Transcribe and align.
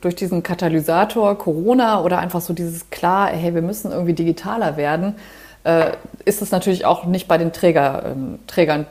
durch 0.00 0.14
diesen 0.14 0.42
Katalysator 0.42 1.36
Corona 1.38 2.02
oder 2.02 2.18
einfach 2.18 2.40
so 2.40 2.52
dieses 2.52 2.90
klar, 2.90 3.28
hey, 3.28 3.54
wir 3.54 3.62
müssen 3.62 3.92
irgendwie 3.92 4.12
digitaler 4.12 4.76
werden, 4.76 5.16
äh, 5.64 5.92
ist 6.24 6.42
es 6.42 6.50
natürlich 6.50 6.84
auch 6.84 7.04
nicht 7.04 7.26
bei 7.28 7.38
den 7.38 7.52
Träger, 7.52 8.04
ähm, 8.06 8.38
Trägern 8.46 8.86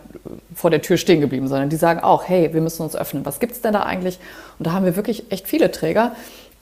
vor 0.53 0.69
der 0.69 0.81
Tür 0.81 0.97
stehen 0.97 1.21
geblieben, 1.21 1.47
sondern 1.47 1.69
die 1.69 1.75
sagen 1.75 2.01
auch, 2.01 2.27
hey, 2.27 2.53
wir 2.53 2.61
müssen 2.61 2.83
uns 2.83 2.95
öffnen. 2.95 3.25
Was 3.25 3.39
gibt 3.39 3.53
es 3.53 3.61
denn 3.61 3.73
da 3.73 3.83
eigentlich? 3.83 4.19
Und 4.59 4.67
da 4.67 4.73
haben 4.73 4.85
wir 4.85 4.95
wirklich 4.95 5.31
echt 5.31 5.47
viele 5.47 5.71
Träger, 5.71 6.11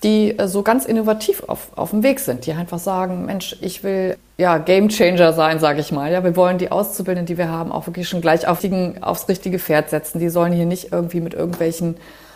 die 0.04 0.38
äh, 0.38 0.48
so 0.48 0.62
ganz 0.62 0.86
innovativ 0.86 1.44
auf, 1.48 1.70
auf 1.76 1.92
dem 1.92 2.04
Weg 2.04 2.20
sind, 2.20 2.46
die 2.46 2.54
einfach 2.54 2.80
sagen, 2.80 3.26
Mensch, 3.26 3.56
ich 3.62 3.84
will 3.84 4.18
ja 4.38 4.58
Game 4.58 4.90
Changer 4.90 5.34
sein, 5.34 5.60
sage 5.60 5.80
ich 5.80 5.92
mal. 5.92 6.12
Ja, 6.12 6.24
wir 6.24 6.36
wollen 6.36 6.58
die 6.58 6.72
Auszubildenden, 6.72 7.26
die 7.26 7.38
wir 7.38 7.50
haben, 7.50 7.72
auch 7.72 7.88
wirklich 7.88 8.08
schon 8.08 8.22
gleich 8.22 8.48
auf 8.48 8.60
die, 8.60 8.94
aufs 9.02 9.28
richtige 9.28 9.60
Pferd 9.60 9.90
setzen. 9.90 10.20
Die 10.20 10.30
sollen 10.30 10.54
hier 10.54 10.66
nicht 10.66 10.92
irgendwie 10.92 11.22
mit 11.22 11.34
irgendwelchen 11.34 11.96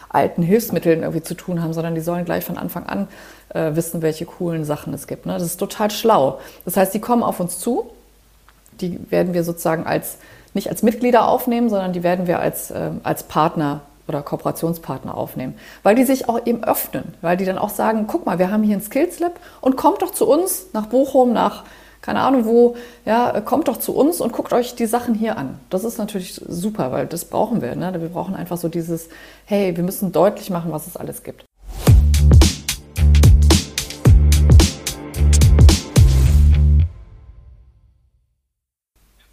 alten 0.09 0.41
Hilfsmitteln 0.43 1.01
irgendwie 1.01 1.23
zu 1.23 1.33
tun 1.33 1.61
haben, 1.61 1.73
sondern 1.73 1.95
die 1.95 2.01
sollen 2.01 2.25
gleich 2.25 2.45
von 2.45 2.57
Anfang 2.57 2.85
an 2.85 3.07
äh, 3.49 3.75
wissen, 3.75 4.01
welche 4.01 4.25
coolen 4.25 4.65
Sachen 4.65 4.93
es 4.93 5.07
gibt. 5.07 5.25
Ne? 5.25 5.33
Das 5.33 5.43
ist 5.43 5.57
total 5.57 5.91
schlau. 5.91 6.39
Das 6.65 6.77
heißt, 6.77 6.93
die 6.93 6.99
kommen 6.99 7.23
auf 7.23 7.39
uns 7.39 7.59
zu, 7.59 7.89
die 8.79 8.99
werden 9.11 9.33
wir 9.33 9.43
sozusagen 9.43 9.85
als 9.85 10.17
nicht 10.53 10.69
als 10.69 10.81
Mitglieder 10.81 11.27
aufnehmen, 11.27 11.69
sondern 11.69 11.93
die 11.93 12.03
werden 12.03 12.27
wir 12.27 12.39
als, 12.39 12.71
äh, 12.71 12.91
als 13.03 13.23
Partner 13.23 13.81
oder 14.07 14.21
Kooperationspartner 14.21 15.15
aufnehmen, 15.15 15.55
weil 15.83 15.95
die 15.95 16.05
sich 16.05 16.29
auch 16.29 16.45
eben 16.45 16.63
öffnen, 16.63 17.13
weil 17.21 17.37
die 17.37 17.45
dann 17.45 17.57
auch 17.57 17.69
sagen, 17.69 18.05
guck 18.07 18.25
mal, 18.25 18.39
wir 18.39 18.51
haben 18.51 18.63
hier 18.63 18.77
ein 18.77 18.81
Skills 18.81 19.19
Lab 19.19 19.39
und 19.61 19.75
kommt 19.75 20.01
doch 20.01 20.11
zu 20.11 20.27
uns 20.27 20.67
nach 20.73 20.87
Bochum, 20.87 21.33
nach 21.33 21.63
keine 22.07 22.21
Ahnung 22.21 22.45
wo, 22.45 22.77
ja, 23.05 23.41
kommt 23.41 23.67
doch 23.67 23.75
zu 23.75 23.93
uns 23.93 24.21
und 24.21 24.31
guckt 24.31 24.53
euch 24.53 24.75
die 24.75 24.85
Sachen 24.85 25.13
hier 25.13 25.37
an. 25.37 25.59
Das 25.69 25.83
ist 25.83 25.97
natürlich 25.97 26.35
super, 26.35 26.93
weil 26.93 27.05
das 27.05 27.25
brauchen 27.25 27.61
wir. 27.61 27.75
Ne? 27.75 27.93
Wir 27.99 28.07
brauchen 28.07 28.33
einfach 28.33 28.55
so 28.55 28.69
dieses, 28.69 29.09
hey, 29.43 29.75
wir 29.75 29.83
müssen 29.83 30.13
deutlich 30.13 30.49
machen, 30.49 30.71
was 30.71 30.87
es 30.87 30.95
alles 30.95 31.21
gibt. 31.23 31.43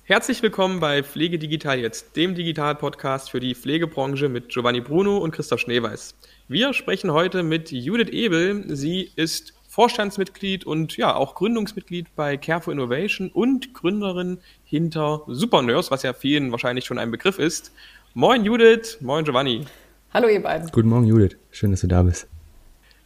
Herzlich 0.02 0.42
willkommen 0.42 0.80
bei 0.80 1.04
Pflege 1.04 1.38
Digital 1.38 1.78
jetzt, 1.78 2.16
dem 2.16 2.34
Digital-Podcast 2.34 3.30
für 3.30 3.38
die 3.38 3.54
Pflegebranche 3.54 4.28
mit 4.28 4.48
Giovanni 4.48 4.80
Bruno 4.80 5.18
und 5.18 5.30
Christoph 5.30 5.60
Schneeweiß. 5.60 6.16
Wir 6.48 6.74
sprechen 6.74 7.12
heute 7.12 7.44
mit 7.44 7.70
Judith 7.70 8.08
Ebel. 8.08 8.64
Sie 8.74 9.12
ist 9.14 9.54
Vorstandsmitglied 9.74 10.64
und 10.64 10.96
ja 10.96 11.16
auch 11.16 11.34
Gründungsmitglied 11.34 12.14
bei 12.14 12.36
Care 12.36 12.60
for 12.60 12.72
Innovation 12.72 13.28
und 13.28 13.74
Gründerin 13.74 14.38
hinter 14.62 15.22
Supernurse, 15.26 15.90
was 15.90 16.04
ja 16.04 16.12
vielen 16.12 16.52
wahrscheinlich 16.52 16.84
schon 16.84 16.96
ein 16.96 17.10
Begriff 17.10 17.40
ist. 17.40 17.72
Moin 18.14 18.44
Judith, 18.44 18.98
moin 19.00 19.24
Giovanni. 19.24 19.66
Hallo 20.12 20.28
ihr 20.28 20.40
beiden. 20.40 20.68
Guten 20.70 20.88
Morgen 20.88 21.06
Judith, 21.06 21.36
schön, 21.50 21.72
dass 21.72 21.80
du 21.80 21.88
da 21.88 22.04
bist. 22.04 22.28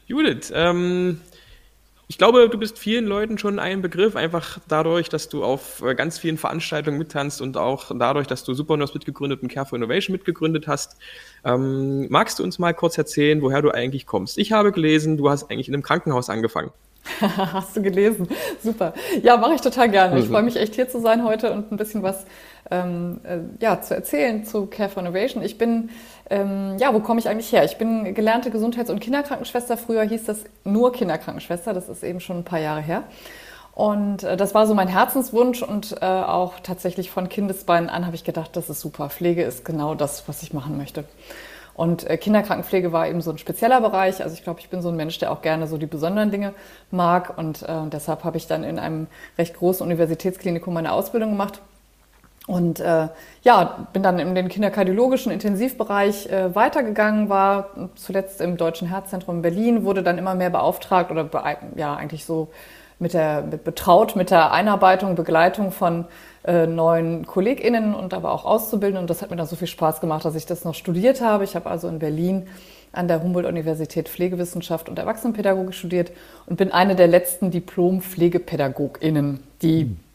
Judith, 0.08 0.52
ähm, 0.55 1.22
ich 2.11 2.17
glaube, 2.17 2.48
du 2.48 2.59
bist 2.59 2.78
vielen 2.78 3.05
Leuten 3.05 3.37
schon 3.37 3.59
ein 3.59 3.83
Begriff, 3.83 4.17
einfach 4.17 4.59
dadurch, 4.67 5.11
dass 5.11 5.28
du 5.28 5.45
auf 5.45 5.83
äh, 5.83 5.95
ganz 5.95 6.19
vielen 6.19 6.39
Veranstaltungen 6.39 6.97
mittanzt 6.97 7.42
und 7.42 7.59
auch 7.59 7.92
dadurch, 7.95 8.27
dass 8.27 8.45
du 8.45 8.55
Supernurse 8.55 8.95
mitgegründet 8.95 9.42
und 9.42 9.48
Care 9.48 9.67
for 9.67 9.77
Innovation 9.77 10.14
mitgegründet 10.14 10.67
hast. 10.67 10.97
Ähm, 11.45 12.09
magst 12.09 12.39
du 12.39 12.45
uns 12.45 12.59
mal 12.59 12.73
kurz 12.73 12.97
erzählen, 12.97 13.42
woher 13.42 13.61
du 13.61 13.70
eigentlich 13.70 14.06
kommst? 14.06 14.39
Ich 14.39 14.53
habe 14.53 14.73
gelesen, 14.73 15.19
du 15.19 15.29
hast 15.29 15.51
eigentlich 15.51 15.69
in 15.69 15.75
einem 15.75 15.83
Krankenhaus 15.83 16.31
angefangen. 16.31 16.70
Hast 17.20 17.77
du 17.77 17.83
gelesen? 17.83 18.29
Super. 18.62 18.92
Ja, 19.23 19.36
mache 19.36 19.55
ich 19.55 19.61
total 19.61 19.89
gerne. 19.91 20.19
Ich 20.19 20.27
mhm. 20.27 20.33
freue 20.33 20.42
mich 20.42 20.56
echt 20.56 20.75
hier 20.75 20.89
zu 20.89 21.01
sein 21.01 21.25
heute 21.25 21.53
und 21.53 21.73
ein 21.73 21.77
bisschen 21.77 22.03
was 22.03 22.27
ähm, 22.70 23.20
äh, 23.24 23.38
ja, 23.61 23.80
zu 23.80 23.94
erzählen 23.94 24.44
zu 24.44 24.66
Care 24.66 24.88
for 24.88 25.02
Innovation. 25.02 25.42
Ich 25.42 25.58
bin, 25.58 25.91
ähm, 26.30 26.77
ja, 26.78 26.92
wo 26.94 27.00
komme 27.00 27.20
ich 27.20 27.28
eigentlich 27.28 27.52
her? 27.52 27.64
Ich 27.64 27.78
bin 27.78 28.14
gelernte 28.14 28.50
Gesundheits- 28.50 28.91
und 28.91 29.00
Kinderkrankenschwester. 29.00 29.77
Früher 29.77 30.02
hieß 30.02 30.24
das 30.24 30.44
nur 30.64 30.92
Kinderkrankenschwester. 30.92 31.74
Das 31.74 31.89
ist 31.89 32.02
eben 32.02 32.20
schon 32.20 32.39
ein 32.39 32.44
paar 32.44 32.61
Jahre 32.61 32.80
her. 32.80 33.05
Und 33.74 34.24
äh, 34.24 34.36
das 34.36 34.55
war 34.55 34.66
so 34.66 34.74
mein 34.74 34.89
Herzenswunsch 34.89 35.62
und 35.62 36.02
äh, 36.02 36.05
auch 36.05 36.55
tatsächlich 36.61 37.11
von 37.11 37.28
Kindesbeinen 37.28 37.89
an 37.89 38.06
habe 38.06 38.17
ich 38.17 38.24
gedacht, 38.24 38.56
das 38.56 38.68
ist 38.68 38.80
super. 38.80 39.08
Pflege 39.08 39.45
ist 39.45 39.64
genau 39.64 39.95
das, 39.95 40.27
was 40.27 40.42
ich 40.42 40.52
machen 40.52 40.77
möchte. 40.77 41.05
Und 41.79 42.11
äh, 42.11 42.17
Kinderkrankenpflege 42.17 42.90
war 42.90 43.06
eben 43.06 43.20
so 43.20 43.30
ein 43.30 43.39
spezieller 43.39 43.80
Bereich. 43.80 44.20
Also 44.20 44.35
ich 44.35 44.42
glaube, 44.42 44.58
ich 44.58 44.68
bin 44.68 44.83
so 44.83 44.89
ein 44.89 44.96
Mensch, 44.96 45.20
der 45.20 45.30
auch 45.30 45.42
gerne 45.42 45.68
so 45.68 45.79
die 45.79 45.86
besonderen 45.86 46.33
Dinge 46.33 46.55
mag. 46.90 47.39
Und 47.39 47.62
äh, 47.62 47.86
deshalb 47.92 48.24
habe 48.24 48.36
ich 48.36 48.48
dann 48.48 48.64
in 48.64 48.80
einem 48.80 49.06
recht 49.39 49.56
großen 49.56 49.86
Universitätsklinikum 49.86 50.74
meine 50.74 50.90
Ausbildung 50.90 51.30
gemacht. 51.30 51.61
Und 52.48 52.81
äh, 52.81 53.09
ja, 53.42 53.86
bin 53.92 54.03
dann 54.03 54.19
in 54.19 54.35
den 54.35 54.48
kinderkardiologischen 54.48 55.31
Intensivbereich 55.31 56.31
äh, 56.31 56.55
weitergegangen, 56.55 57.29
war 57.29 57.69
zuletzt 57.95 58.41
im 58.41 58.57
Deutschen 58.57 58.89
Herzzentrum 58.89 59.36
in 59.36 59.42
Berlin, 59.42 59.85
wurde 59.85 60.03
dann 60.03 60.17
immer 60.17 60.35
mehr 60.35 60.48
beauftragt 60.48 61.11
oder 61.11 61.25
be 61.25 61.42
ja 61.77 61.95
eigentlich 61.95 62.25
so 62.25 62.48
mit 62.98 63.13
der 63.13 63.42
mit 63.42 63.64
betraut 63.64 64.17
mit 64.17 64.31
der 64.31 64.51
Einarbeitung, 64.51 65.14
Begleitung 65.14 65.73
von 65.73 66.07
äh, 66.42 66.67
neuen 66.67 67.27
KollegInnen 67.27 67.95
und 67.95 68.14
aber 68.14 68.33
auch 68.33 68.47
Auszubildenden. 68.47 69.03
Und 69.03 69.11
das 69.11 69.20
hat 69.20 69.29
mir 69.29 69.36
dann 69.36 69.47
so 69.47 69.57
viel 69.57 69.69
Spaß 69.69 70.01
gemacht, 70.01 70.25
dass 70.25 70.35
ich 70.35 70.47
das 70.47 70.65
noch 70.65 70.75
studiert 70.75 71.20
habe. 71.20 71.45
Ich 71.45 71.55
habe 71.55 71.69
also 71.69 71.86
in 71.86 71.98
Berlin 71.98 72.47
an 72.92 73.09
der 73.09 73.23
Humboldt-Universität 73.23 74.09
Pflegewissenschaft 74.09 74.89
und 74.89 74.98
Erwachsenenpädagogik 74.98 75.75
studiert 75.75 76.13
und 76.47 76.57
bin 76.57 76.73
eine 76.73 76.97
der 76.97 77.09
letzten 77.09 77.51
Diplom-PflegepädagogInnen, 77.51 79.41
die 79.61 79.85
mhm. 79.85 80.08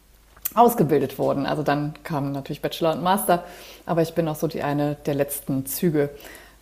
Ausgebildet 0.55 1.17
wurden. 1.17 1.45
Also 1.45 1.63
dann 1.63 1.93
kamen 2.03 2.31
natürlich 2.31 2.61
Bachelor 2.61 2.93
und 2.93 3.03
Master, 3.03 3.43
aber 3.85 4.01
ich 4.01 4.13
bin 4.13 4.27
auch 4.27 4.35
so 4.35 4.47
die 4.47 4.63
eine 4.63 4.95
der 5.05 5.15
letzten 5.15 5.65
Züge 5.65 6.09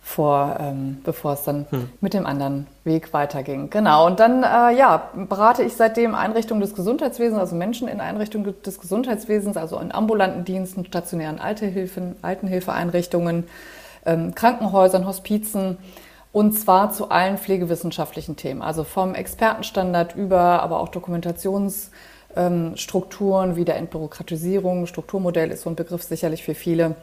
vor, 0.04 0.56
ähm, 0.58 1.00
bevor 1.04 1.34
es 1.34 1.44
dann 1.44 1.66
hm. 1.70 1.88
mit 2.00 2.12
dem 2.12 2.26
anderen 2.26 2.66
Weg 2.82 3.12
weiterging. 3.12 3.70
Genau. 3.70 4.06
Und 4.06 4.18
dann 4.18 4.42
äh, 4.42 4.76
ja, 4.76 5.10
berate 5.14 5.62
ich 5.62 5.74
seitdem 5.74 6.16
Einrichtungen 6.16 6.60
des 6.60 6.74
Gesundheitswesens, 6.74 7.38
also 7.38 7.54
Menschen 7.54 7.86
in 7.86 8.00
Einrichtungen 8.00 8.52
des 8.66 8.80
Gesundheitswesens, 8.80 9.56
also 9.56 9.78
in 9.78 9.92
ambulanten 9.92 10.44
Diensten, 10.44 10.84
stationären 10.84 11.38
Altenhilfen, 11.38 12.16
Altenhilfeeinrichtungen, 12.20 13.44
ähm, 14.04 14.34
Krankenhäusern, 14.34 15.06
Hospizen. 15.06 15.78
Und 16.32 16.58
zwar 16.58 16.90
zu 16.90 17.10
allen 17.10 17.38
pflegewissenschaftlichen 17.38 18.36
Themen, 18.36 18.62
also 18.62 18.84
vom 18.84 19.14
Expertenstandard 19.14 20.16
über, 20.16 20.62
aber 20.62 20.80
auch 20.80 20.88
Dokumentationsstrukturen 20.88 22.02
ähm, 22.36 22.74
wie 22.76 23.64
der 23.64 23.76
Entbürokratisierung. 23.76 24.86
Strukturmodell 24.86 25.50
ist 25.50 25.62
so 25.62 25.70
ein 25.70 25.76
Begriff 25.76 26.02
sicherlich 26.02 26.42
für 26.42 26.54
viele. 26.54 26.96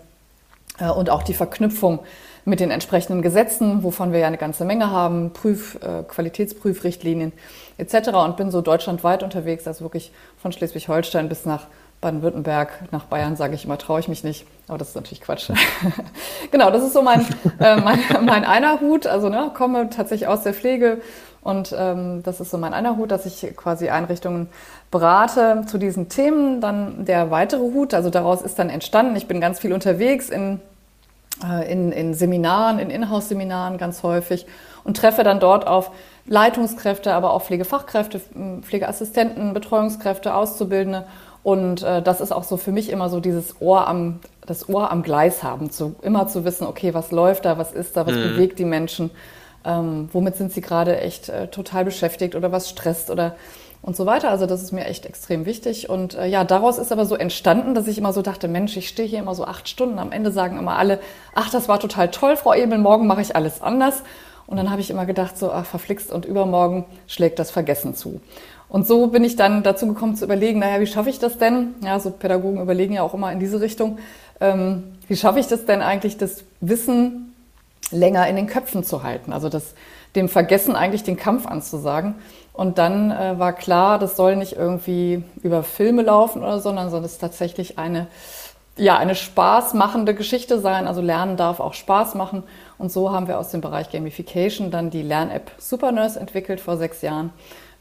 Äh, 0.79 0.90
und 0.90 1.09
auch 1.09 1.23
die 1.23 1.34
Verknüpfung 1.34 2.00
mit 2.45 2.59
den 2.59 2.72
entsprechenden 2.72 3.22
Gesetzen, 3.22 3.84
wovon 3.84 4.12
wir 4.12 4.19
ja 4.19 4.28
eine 4.28 4.38
ganze 4.38 4.66
Menge 4.66 4.91
haben, 4.91 5.31
Prüf, 5.34 5.75
äh, 5.75 6.03
Qualitätsprüfrichtlinien 6.03 7.31
etc. 7.78 8.09
Und 8.09 8.38
bin 8.38 8.51
so 8.51 8.62
deutschlandweit 8.62 9.23
unterwegs, 9.23 9.68
also 9.68 9.84
wirklich 9.84 10.12
von 10.38 10.51
Schleswig-Holstein 10.51 11.29
bis 11.29 11.45
nach 11.45 11.68
Baden-Württemberg, 12.01 12.91
nach 12.91 13.06
Bayern 13.06 13.35
sage 13.35 13.56
ich 13.56 13.66
immer, 13.66 13.78
traue 13.78 14.00
ich 14.00 14.07
mich 14.07 14.23
nicht, 14.23 14.45
aber 14.69 14.78
das 14.78 14.89
ist 14.89 14.95
natürlich 14.95 15.19
Quatsch. 15.19 15.51
genau, 16.51 16.72
das 16.72 16.81
ist 16.81 16.94
so 16.94 17.01
mein, 17.01 17.25
äh, 17.59 17.75
mein, 17.75 18.00
mein 18.25 18.45
einer 18.45 18.79
Hut, 18.79 19.06
also 19.06 19.28
ne, 19.28 19.51
komme 19.53 19.89
tatsächlich 19.89 20.28
aus 20.29 20.44
der 20.44 20.53
Pflege 20.53 21.01
und 21.41 21.73
ähm, 21.77 22.22
das 22.23 22.41
ist 22.41 22.51
so 22.51 22.57
mein 22.57 22.73
einer 22.73 22.97
Hut, 22.97 23.11
dass 23.11 23.25
ich 23.25 23.55
quasi 23.55 23.89
Einrichtungen 23.89 24.50
berate 24.91 25.63
zu 25.67 25.77
diesen 25.77 26.09
Themen. 26.09 26.59
Dann 26.61 27.05
der 27.05 27.31
weitere 27.31 27.61
Hut, 27.61 27.94
also 27.94 28.09
daraus 28.09 28.41
ist 28.41 28.59
dann 28.59 28.69
entstanden, 28.69 29.16
ich 29.16 29.27
bin 29.27 29.39
ganz 29.39 29.59
viel 29.59 29.73
unterwegs 29.73 30.29
in 30.29 30.59
äh, 31.44 31.72
in, 31.72 31.91
in 31.91 32.13
Seminaren, 32.13 32.79
in 32.79 32.89
Inhouse-Seminaren 32.89 33.77
ganz 33.77 34.03
häufig 34.03 34.45
und 34.83 34.97
treffe 34.97 35.23
dann 35.23 35.39
dort 35.39 35.67
auf 35.67 35.91
Leitungskräfte, 36.25 37.13
aber 37.13 37.33
auch 37.33 37.44
Pflegefachkräfte, 37.44 38.21
Pflegeassistenten, 38.61 39.53
Betreuungskräfte, 39.53 40.33
Auszubildende. 40.33 41.06
Und 41.41 41.81
äh, 41.83 42.01
das 42.01 42.21
ist 42.21 42.31
auch 42.31 42.44
so 42.44 42.57
für 42.57 42.71
mich 42.71 42.89
immer 42.89 43.09
so 43.09 43.19
dieses 43.19 43.61
Ohr 43.61 43.88
am, 43.88 44.19
das 44.45 44.67
Ohr 44.67 44.91
am 44.91 45.01
Gleis 45.01 45.41
haben, 45.41 45.71
zu, 45.71 45.95
immer 46.01 46.27
zu 46.27 46.44
wissen, 46.44 46.67
okay, 46.67 46.94
was 46.94 47.11
läuft 47.11 47.45
da, 47.45 47.57
was 47.57 47.71
ist 47.71 47.95
da, 47.95 48.06
was 48.06 48.16
mhm. 48.16 48.23
bewegt 48.23 48.59
die 48.59 48.66
Menschen, 48.66 49.09
ähm, 49.65 50.09
womit 50.13 50.35
sind 50.35 50.51
sie 50.51 50.61
gerade 50.61 50.99
echt 50.99 51.29
äh, 51.29 51.47
total 51.47 51.85
beschäftigt 51.85 52.35
oder 52.35 52.51
was 52.51 52.69
stresst 52.69 53.09
oder 53.09 53.35
und 53.81 53.95
so 53.95 54.06
weiter. 54.06 54.29
Also 54.29 54.45
das 54.45 54.61
ist 54.61 54.71
mir 54.71 54.85
echt 54.85 55.06
extrem 55.06 55.45
wichtig. 55.45 55.89
Und 55.89 56.15
äh, 56.15 56.27
ja, 56.27 56.44
daraus 56.44 56.77
ist 56.77 56.91
aber 56.91 57.06
so 57.06 57.15
entstanden, 57.15 57.75
dass 57.75 57.88
ich 57.88 57.97
immer 57.97 58.13
so 58.13 58.21
dachte, 58.21 58.47
Mensch, 58.47 58.75
ich 58.75 58.89
stehe 58.89 59.07
hier 59.07 59.19
immer 59.19 59.35
so 59.35 59.45
acht 59.45 59.69
Stunden. 59.69 60.00
Am 60.00 60.11
Ende 60.11 60.31
sagen 60.31 60.57
immer 60.57 60.77
alle, 60.77 61.00
ach, 61.33 61.50
das 61.50 61.69
war 61.69 61.79
total 61.79 62.11
toll, 62.11 62.35
Frau 62.35 62.53
Ebel, 62.53 62.77
morgen 62.77 63.07
mache 63.07 63.21
ich 63.21 63.35
alles 63.35 63.61
anders. 63.61 64.03
Und 64.47 64.57
dann 64.57 64.71
habe 64.71 64.81
ich 64.81 64.89
immer 64.89 65.06
gedacht, 65.06 65.38
so, 65.38 65.51
ach, 65.51 65.65
verflixt 65.65 66.12
und 66.12 66.25
übermorgen 66.25 66.85
schlägt 67.07 67.39
das 67.39 67.51
Vergessen 67.51 67.95
zu. 67.95 68.19
Und 68.67 68.85
so 68.85 69.07
bin 69.07 69.23
ich 69.23 69.35
dann 69.35 69.63
dazu 69.63 69.88
gekommen 69.88 70.15
zu 70.15 70.25
überlegen, 70.25 70.59
naja, 70.59 70.79
wie 70.79 70.88
schaffe 70.88 71.09
ich 71.09 71.19
das 71.19 71.38
denn? 71.38 71.75
Ja, 71.81 72.00
so 72.00 72.12
Pädagogen 72.12 72.62
überlegen 72.62 72.94
ja 72.94 73.03
auch 73.03 73.13
immer 73.13 73.31
in 73.31 73.39
diese 73.39 73.62
Richtung. 73.62 73.97
Ähm, 74.39 74.83
wie 75.07 75.15
schaffe 75.15 75.39
ich 75.39 75.47
das 75.47 75.65
denn 75.65 75.81
eigentlich, 75.81 76.17
das 76.17 76.44
Wissen 76.62 77.28
länger 77.91 78.27
in 78.27 78.35
den 78.35 78.47
Köpfen 78.47 78.83
zu 78.83 79.03
halten? 79.03 79.33
Also 79.33 79.49
das, 79.49 79.73
dem 80.15 80.29
Vergessen 80.29 80.75
eigentlich 80.75 81.03
den 81.03 81.17
Kampf 81.17 81.45
anzusagen. 81.45 82.15
Und 82.53 82.77
dann 82.77 83.11
äh, 83.11 83.39
war 83.39 83.53
klar, 83.53 83.99
das 83.99 84.17
soll 84.17 84.35
nicht 84.35 84.53
irgendwie 84.53 85.23
über 85.43 85.63
Filme 85.63 86.01
laufen 86.01 86.41
oder 86.41 86.57
so, 86.57 86.63
sondern 86.63 86.89
soll 86.89 87.05
es 87.05 87.17
tatsächlich 87.17 87.77
eine, 87.77 88.07
ja, 88.75 88.97
eine 88.97 89.15
spaßmachende 89.15 90.13
Geschichte 90.13 90.59
sein. 90.59 90.85
Also 90.85 91.01
Lernen 91.01 91.37
darf 91.37 91.59
auch 91.59 91.73
Spaß 91.73 92.15
machen. 92.15 92.43
Und 92.77 92.91
so 92.91 93.11
haben 93.11 93.27
wir 93.27 93.39
aus 93.39 93.51
dem 93.51 93.61
Bereich 93.61 93.91
Gamification 93.91 94.71
dann 94.71 94.89
die 94.89 95.03
Lern-App 95.03 95.51
Supernurse 95.57 96.19
entwickelt 96.19 96.59
vor 96.59 96.77
sechs 96.77 97.01
Jahren, 97.01 97.31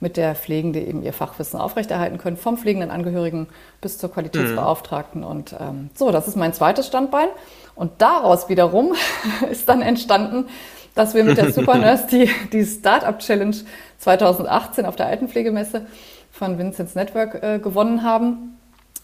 mit 0.00 0.16
der 0.16 0.34
Pflegende 0.34 0.80
eben 0.80 1.02
ihr 1.02 1.12
Fachwissen 1.12 1.58
aufrechterhalten 1.58 2.18
können, 2.18 2.36
vom 2.36 2.56
pflegenden 2.56 2.90
Angehörigen 2.90 3.48
bis 3.80 3.98
zur 3.98 4.12
Qualitätsbeauftragten. 4.12 5.22
Mhm. 5.22 5.26
Und 5.26 5.56
ähm, 5.58 5.90
so, 5.94 6.10
das 6.12 6.28
ist 6.28 6.36
mein 6.36 6.52
zweites 6.52 6.86
Standbein. 6.86 7.28
Und 7.74 7.92
daraus 7.98 8.48
wiederum 8.48 8.94
ist 9.50 9.68
dann 9.68 9.82
entstanden, 9.82 10.46
dass 10.94 11.14
wir 11.14 11.24
mit 11.24 11.36
der 11.36 11.52
Supernurse 11.52 12.06
die, 12.10 12.30
die 12.52 12.64
Startup 12.64 13.18
Challenge 13.18 13.56
2018 13.98 14.86
auf 14.86 14.96
der 14.96 15.06
Altenpflegemesse 15.06 15.86
von 16.30 16.58
Vincent's 16.58 16.94
Network 16.94 17.42
äh, 17.42 17.58
gewonnen 17.58 18.02
haben. 18.02 18.58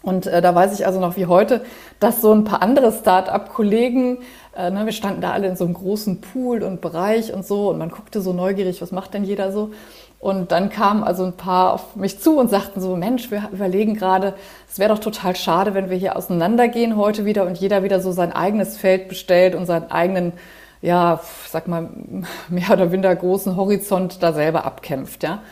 Und 0.05 0.27
äh, 0.27 0.41
da 0.41 0.53
weiß 0.53 0.77
ich 0.77 0.85
also 0.85 0.99
noch 0.99 1.17
wie 1.17 1.25
heute, 1.25 1.65
dass 1.99 2.21
so 2.21 2.31
ein 2.31 2.43
paar 2.43 2.61
andere 2.61 2.91
Start-up-Kollegen, 2.91 4.19
äh, 4.55 4.69
ne, 4.69 4.85
wir 4.85 4.93
standen 4.93 5.21
da 5.21 5.31
alle 5.31 5.47
in 5.47 5.55
so 5.55 5.65
einem 5.65 5.73
großen 5.73 6.21
Pool 6.21 6.61
und 6.61 6.79
Bereich 6.79 7.33
und 7.33 7.45
so 7.45 7.69
und 7.71 7.79
man 7.79 7.89
guckte 7.89 8.21
so 8.21 8.31
neugierig, 8.31 8.81
was 8.83 8.91
macht 8.91 9.15
denn 9.15 9.23
jeder 9.23 9.51
so? 9.51 9.71
Und 10.25 10.51
dann 10.51 10.71
kamen 10.71 11.03
also 11.03 11.23
ein 11.23 11.33
paar 11.33 11.73
auf 11.73 11.95
mich 11.95 12.19
zu 12.19 12.39
und 12.39 12.49
sagten 12.49 12.81
so, 12.81 12.95
Mensch, 12.95 13.29
wir 13.29 13.47
überlegen 13.51 13.93
gerade, 13.93 14.33
es 14.67 14.79
wäre 14.79 14.91
doch 14.91 14.97
total 14.97 15.35
schade, 15.35 15.75
wenn 15.75 15.91
wir 15.91 15.97
hier 15.97 16.15
auseinandergehen 16.15 16.97
heute 16.97 17.25
wieder 17.25 17.45
und 17.45 17.59
jeder 17.59 17.83
wieder 17.83 17.99
so 17.99 18.11
sein 18.11 18.31
eigenes 18.31 18.75
Feld 18.75 19.07
bestellt 19.07 19.53
und 19.53 19.67
seinen 19.67 19.91
eigenen, 19.91 20.33
ja, 20.81 21.19
sag 21.47 21.67
mal, 21.67 21.91
mehr 22.49 22.71
oder 22.71 22.87
minder 22.87 23.15
großen 23.15 23.55
Horizont 23.55 24.23
da 24.23 24.33
selber 24.33 24.65
abkämpft, 24.65 25.21
ja. 25.21 25.43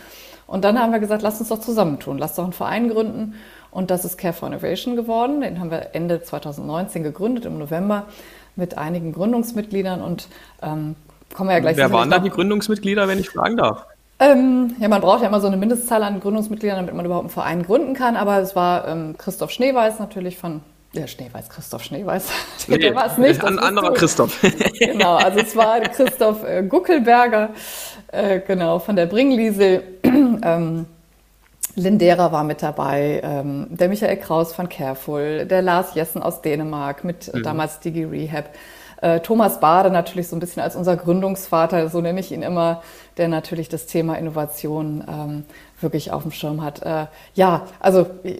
Und 0.47 0.65
dann 0.65 0.79
haben 0.79 0.91
wir 0.91 0.99
gesagt, 0.99 1.21
lass 1.21 1.39
uns 1.39 1.49
doch 1.49 1.59
zusammentun, 1.59 2.17
lass 2.17 2.33
doch 2.33 2.43
einen 2.43 2.53
Verein 2.53 2.89
gründen 2.89 3.35
und 3.69 3.91
das 3.91 4.05
ist 4.05 4.17
Care 4.17 4.33
for 4.33 4.47
Innovation 4.47 4.95
geworden. 4.95 5.41
Den 5.41 5.59
haben 5.59 5.69
wir 5.69 5.89
Ende 5.93 6.23
2019 6.23 7.03
gegründet, 7.03 7.45
im 7.45 7.59
November, 7.59 8.07
mit 8.55 8.75
einigen 8.75 9.13
Gründungsmitgliedern 9.13 10.01
und 10.01 10.29
ähm, 10.63 10.95
kommen 11.35 11.49
wir 11.51 11.57
ja 11.57 11.59
gleich 11.59 11.77
Wer 11.77 11.91
waren 11.91 12.09
da 12.09 12.17
die 12.17 12.31
Gründungsmitglieder, 12.31 13.07
wenn 13.07 13.19
ich 13.19 13.29
fragen 13.29 13.57
darf? 13.57 13.85
Ähm, 14.19 14.75
ja, 14.79 14.87
man 14.87 15.01
braucht 15.01 15.21
ja 15.21 15.27
immer 15.27 15.41
so 15.41 15.47
eine 15.47 15.57
Mindestzahl 15.57 16.03
an 16.03 16.19
Gründungsmitgliedern, 16.19 16.77
damit 16.77 16.93
man 16.93 17.05
überhaupt 17.05 17.25
einen 17.25 17.31
Verein 17.31 17.63
gründen 17.63 17.93
kann. 17.93 18.15
Aber 18.15 18.39
es 18.39 18.55
war 18.55 18.87
ähm, 18.87 19.15
Christoph 19.17 19.51
Schneeweiß 19.51 19.99
natürlich 19.99 20.37
von 20.37 20.61
ja, 20.93 21.07
Schneeweiß, 21.07 21.49
Christoph 21.49 21.83
Schneeweiß. 21.83 22.27
Nee, 22.67 22.77
der 22.77 22.95
war 22.95 23.07
es 23.07 23.17
nicht. 23.17 23.43
Ein 23.43 23.59
anderer 23.59 23.89
du. 23.89 23.93
Christoph. 23.95 24.39
genau, 24.79 25.15
also 25.15 25.39
es 25.39 25.55
war 25.55 25.81
Christoph 25.81 26.43
äh, 26.43 26.63
Guckelberger, 26.63 27.49
äh, 28.11 28.39
genau, 28.39 28.79
von 28.79 28.95
der 28.95 29.07
Bringliesel. 29.07 29.83
ähm, 30.03 30.85
Lindera 31.75 32.31
war 32.31 32.43
mit 32.43 32.61
dabei, 32.61 33.21
ähm, 33.23 33.67
der 33.71 33.89
Michael 33.89 34.17
Kraus 34.17 34.53
von 34.53 34.69
Careful, 34.69 35.47
der 35.47 35.63
Lars 35.63 35.95
Jessen 35.95 36.21
aus 36.21 36.41
Dänemark 36.41 37.03
mit 37.03 37.33
mhm. 37.33 37.41
damals 37.41 37.79
Digi 37.79 38.03
Rehab. 38.03 38.49
Äh, 39.01 39.19
Thomas 39.21 39.59
Bade 39.59 39.89
natürlich 39.89 40.27
so 40.27 40.35
ein 40.35 40.39
bisschen 40.39 40.61
als 40.61 40.75
unser 40.75 40.95
Gründungsvater, 40.95 41.89
so 41.89 41.99
nenne 42.01 42.19
ich 42.19 42.31
ihn 42.31 42.43
immer, 42.43 42.83
der 43.17 43.27
natürlich 43.27 43.69
das 43.69 43.85
Thema 43.85 44.15
Innovation 44.15 45.03
ähm, 45.07 45.43
wirklich 45.79 46.11
auf 46.11 46.23
dem 46.23 46.31
Schirm 46.31 46.63
hat. 46.63 46.81
Äh, 46.81 47.07
ja, 47.35 47.67
also 47.79 48.07
äh, 48.23 48.39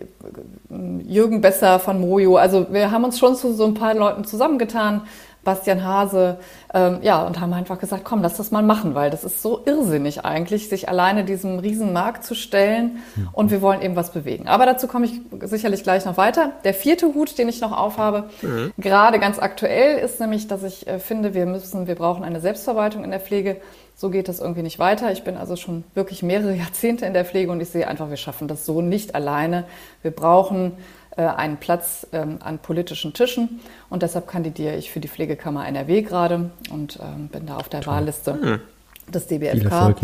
Jürgen 1.04 1.42
Besser 1.42 1.80
von 1.80 2.00
Mojo, 2.00 2.38
also 2.38 2.68
wir 2.72 2.92
haben 2.92 3.04
uns 3.04 3.20
schon 3.20 3.36
zu 3.36 3.54
so 3.54 3.66
ein 3.66 3.74
paar 3.74 3.94
Leuten 3.94 4.24
zusammengetan, 4.24 5.02
Bastian 5.44 5.84
Hase, 5.84 6.38
ähm, 6.74 7.00
ja, 7.02 7.22
und 7.24 7.40
haben 7.40 7.54
einfach 7.54 7.78
gesagt, 7.78 8.06
komm, 8.06 8.22
lass 8.22 8.38
das 8.38 8.52
mal 8.52 8.64
machen, 8.64 8.96
weil 8.96 9.12
das 9.12 9.24
ist 9.24 9.42
so 9.42 9.62
irrsinnig 9.66 10.24
eigentlich, 10.24 10.70
sich 10.70 10.88
alleine 10.88 11.26
diesem 11.26 11.60
Riesenmarkt 11.60 12.24
zu 12.24 12.34
stellen 12.34 13.00
mhm. 13.16 13.30
und 13.34 13.52
wir 13.52 13.62
wollen 13.62 13.82
eben 13.82 13.96
was 13.96 14.12
bewegen. 14.12 14.48
Aber 14.48 14.66
dazu 14.66 14.88
komme 14.88 15.06
ich 15.06 15.20
sicherlich 15.42 15.84
gleich 15.84 16.06
noch 16.06 16.16
weiter. 16.18 16.54
Der 16.64 16.74
vierte 16.74 17.14
Hut, 17.14 17.38
den 17.38 17.50
ich 17.50 17.60
noch 17.60 17.78
aufhabe, 17.78 18.30
mhm. 18.42 18.72
gerade 18.78 19.20
ganz 19.20 19.38
aktuell, 19.38 19.98
ist 19.98 20.20
nämlich, 20.22 20.48
dass 20.48 20.64
ich 20.64 20.88
äh, 20.88 21.00
finde, 21.00 21.34
wir 21.34 21.46
müssen, 21.46 21.88
wir 21.88 21.96
brauchen 21.96 22.24
eine 22.24 22.40
Selbstverwaltung 22.40 23.04
in 23.04 23.12
der 23.12 23.20
Pflege. 23.20 23.58
So 24.04 24.10
geht 24.10 24.28
das 24.28 24.42
irgendwie 24.42 24.64
nicht 24.64 24.80
weiter. 24.80 25.14
Ich 25.14 25.24
bin 25.24 25.38
also 25.38 25.56
schon 25.56 25.86
wirklich 25.94 26.24
mehrere 26.24 26.54
Jahrzehnte 26.58 27.06
in 27.06 27.14
der 27.14 27.24
Pflege 27.24 27.50
und 27.50 27.62
ich 27.62 27.70
sehe 27.70 27.88
einfach, 27.88 28.10
wir 28.10 28.18
schaffen 28.18 28.50
das 28.50 28.66
so 28.66 28.82
nicht 28.82 29.16
alleine. 29.16 29.64
Wir 30.02 30.12
brauchen 30.12 30.74
äh, 31.16 31.22
einen 31.22 31.56
Platz 31.56 32.06
ähm, 32.12 32.40
an 32.42 32.60
politischen 32.60 33.14
Tischen. 33.14 33.62
Und 33.90 34.04
deshalb 34.04 34.28
kandidiere 34.28 34.76
ich 34.76 34.92
für 34.92 35.00
die 35.00 35.08
Pflegekammer 35.08 35.66
NRW 35.66 36.02
gerade 36.02 36.50
und 36.70 37.00
ähm, 37.02 37.30
bin 37.30 37.46
da 37.46 37.56
auf 37.56 37.70
der 37.70 37.80
Toll. 37.80 37.94
Wahlliste 37.94 38.34
hm. 38.34 38.60
des 39.08 39.28
DBFK. 39.28 39.96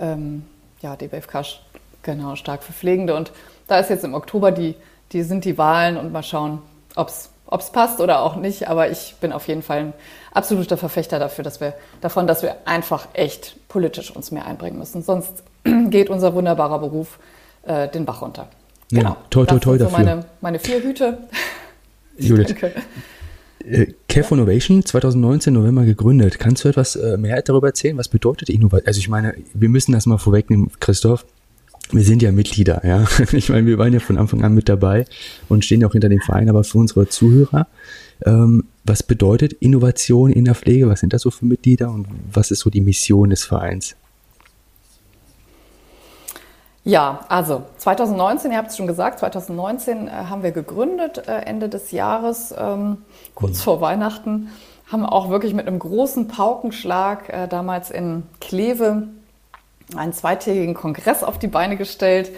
Ähm, 0.00 0.42
ja, 0.82 0.96
DBFK, 0.96 1.44
genau, 2.02 2.34
stark 2.34 2.64
für 2.64 2.72
Pflegende. 2.72 3.14
Und 3.14 3.30
da 3.68 3.78
ist 3.78 3.88
jetzt 3.88 4.02
im 4.02 4.14
Oktober 4.14 4.50
die, 4.50 4.74
die 5.12 5.22
sind 5.22 5.44
die 5.44 5.56
Wahlen 5.58 5.96
und 5.96 6.10
mal 6.10 6.24
schauen, 6.24 6.58
ob 6.96 7.06
es 7.06 7.30
passt 7.72 8.00
oder 8.00 8.22
auch 8.22 8.36
nicht. 8.36 8.68
Aber 8.68 8.90
ich 8.90 9.16
bin 9.20 9.32
auf 9.32 9.48
jeden 9.48 9.62
Fall 9.62 9.78
ein 9.78 9.92
absoluter 10.32 10.76
Verfechter 10.76 11.18
dafür, 11.18 11.44
dass 11.44 11.60
wir, 11.60 11.74
davon, 12.00 12.26
dass 12.26 12.42
wir 12.42 12.56
einfach 12.64 13.08
echt 13.12 13.56
politisch 13.68 14.10
uns 14.14 14.30
mehr 14.30 14.46
einbringen 14.46 14.78
müssen. 14.78 15.02
Sonst 15.02 15.42
geht 15.90 16.10
unser 16.10 16.34
wunderbarer 16.34 16.78
Beruf 16.78 17.18
äh, 17.62 17.88
den 17.88 18.04
Bach 18.04 18.22
runter. 18.22 18.48
Genau. 18.90 19.10
Ja, 19.10 19.16
toi, 19.30 19.46
toi, 19.46 19.58
toi 19.58 19.78
dafür. 19.78 19.98
Meine, 19.98 20.24
meine 20.40 20.58
vier 20.58 20.82
Hüte. 20.82 21.18
Judith. 22.18 22.54
Äh, 23.66 23.86
Care 24.08 24.24
for 24.24 24.36
Innovation 24.36 24.84
2019 24.84 25.52
November 25.52 25.84
gegründet. 25.84 26.38
Kannst 26.38 26.64
du 26.64 26.68
etwas 26.68 26.96
äh, 26.96 27.16
mehr 27.16 27.40
darüber 27.42 27.68
erzählen? 27.68 27.96
Was 27.96 28.08
bedeutet 28.08 28.50
Innovation? 28.50 28.86
Also 28.86 28.98
ich 28.98 29.08
meine, 29.08 29.34
wir 29.54 29.68
müssen 29.68 29.92
das 29.92 30.06
mal 30.06 30.18
vorwegnehmen, 30.18 30.70
Christoph. 30.80 31.24
Wir 31.90 32.02
sind 32.02 32.22
ja 32.22 32.32
Mitglieder, 32.32 32.82
ja. 32.84 33.04
Ich 33.32 33.50
meine, 33.50 33.66
wir 33.66 33.78
waren 33.78 33.92
ja 33.92 34.00
von 34.00 34.18
Anfang 34.18 34.42
an 34.42 34.54
mit 34.54 34.68
dabei 34.68 35.04
und 35.48 35.64
stehen 35.64 35.80
ja 35.80 35.88
auch 35.88 35.92
hinter 35.92 36.08
dem 36.08 36.20
Verein, 36.20 36.48
aber 36.48 36.64
für 36.64 36.78
unsere 36.78 37.08
Zuhörer, 37.08 37.66
ähm, 38.24 38.64
was 38.84 39.02
bedeutet 39.02 39.52
Innovation 39.54 40.30
in 40.30 40.44
der 40.44 40.54
Pflege? 40.54 40.88
Was 40.88 41.00
sind 41.00 41.12
das 41.12 41.22
so 41.22 41.30
für 41.30 41.44
Mitglieder 41.44 41.90
und 41.90 42.06
was 42.32 42.50
ist 42.50 42.60
so 42.60 42.70
die 42.70 42.80
Mission 42.80 43.30
des 43.30 43.44
Vereins? 43.44 43.96
Ja, 46.86 47.20
also 47.28 47.62
2019, 47.78 48.52
ihr 48.52 48.58
habt 48.58 48.70
es 48.70 48.76
schon 48.76 48.86
gesagt, 48.86 49.18
2019 49.20 50.06
äh, 50.06 50.10
haben 50.10 50.42
wir 50.42 50.52
gegründet, 50.52 51.26
äh, 51.26 51.38
Ende 51.38 51.70
des 51.70 51.92
Jahres, 51.92 52.54
ähm, 52.56 52.98
kurz 53.34 53.62
vor 53.62 53.80
Weihnachten, 53.80 54.48
haben 54.92 55.06
auch 55.06 55.30
wirklich 55.30 55.54
mit 55.54 55.66
einem 55.66 55.78
großen 55.78 56.28
Paukenschlag 56.28 57.30
äh, 57.30 57.48
damals 57.48 57.90
in 57.90 58.24
Kleve 58.38 59.08
einen 59.96 60.12
zweitägigen 60.12 60.74
Kongress 60.74 61.22
auf 61.22 61.38
die 61.38 61.46
Beine 61.46 61.76
gestellt 61.76 62.30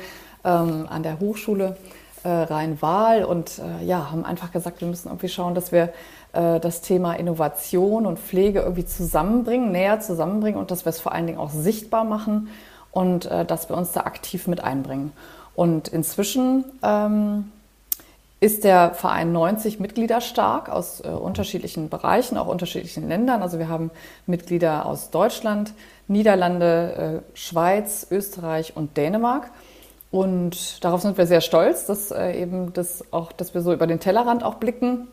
ähm, 0.44 0.86
an 0.88 1.02
der 1.02 1.20
Hochschule 1.20 1.76
äh, 2.22 2.28
Rhein-Waal 2.28 3.24
und 3.24 3.60
äh, 3.60 3.84
ja, 3.84 4.10
haben 4.10 4.24
einfach 4.24 4.52
gesagt, 4.52 4.80
wir 4.80 4.88
müssen 4.88 5.08
irgendwie 5.08 5.28
schauen, 5.28 5.54
dass 5.54 5.72
wir 5.72 5.92
äh, 6.32 6.60
das 6.60 6.80
Thema 6.80 7.14
Innovation 7.14 8.06
und 8.06 8.18
Pflege 8.18 8.60
irgendwie 8.60 8.84
zusammenbringen, 8.84 9.70
näher 9.72 10.00
zusammenbringen 10.00 10.58
und 10.58 10.70
dass 10.70 10.84
wir 10.84 10.90
es 10.90 11.00
vor 11.00 11.12
allen 11.12 11.26
Dingen 11.26 11.38
auch 11.38 11.50
sichtbar 11.50 12.04
machen 12.04 12.48
und 12.90 13.26
äh, 13.26 13.44
dass 13.44 13.68
wir 13.68 13.76
uns 13.76 13.92
da 13.92 14.00
aktiv 14.00 14.46
mit 14.46 14.62
einbringen. 14.62 15.12
Und 15.54 15.88
inzwischen 15.88 16.64
ähm, 16.82 17.52
ist 18.38 18.64
der 18.64 18.92
Verein 18.94 19.32
90 19.32 19.80
Mitglieder 19.80 20.20
stark 20.20 20.68
aus 20.68 21.00
äh, 21.00 21.08
unterschiedlichen 21.08 21.88
Bereichen, 21.88 22.36
auch 22.36 22.48
unterschiedlichen 22.48 23.08
Ländern. 23.08 23.42
Also 23.42 23.58
wir 23.58 23.68
haben 23.68 23.90
Mitglieder 24.26 24.84
aus 24.84 25.10
Deutschland, 25.10 25.72
Niederlande, 26.06 27.22
äh, 27.34 27.36
Schweiz, 27.36 28.06
Österreich 28.10 28.76
und 28.76 28.96
Dänemark. 28.96 29.50
Und 30.10 30.84
darauf 30.84 31.02
sind 31.02 31.18
wir 31.18 31.26
sehr 31.26 31.40
stolz, 31.40 31.86
dass 31.86 32.10
äh, 32.10 32.40
eben 32.40 32.72
das 32.72 33.04
auch, 33.12 33.32
dass 33.32 33.54
wir 33.54 33.62
so 33.62 33.72
über 33.72 33.86
den 33.86 34.00
Tellerrand 34.00 34.44
auch 34.44 34.54
blicken, 34.54 35.08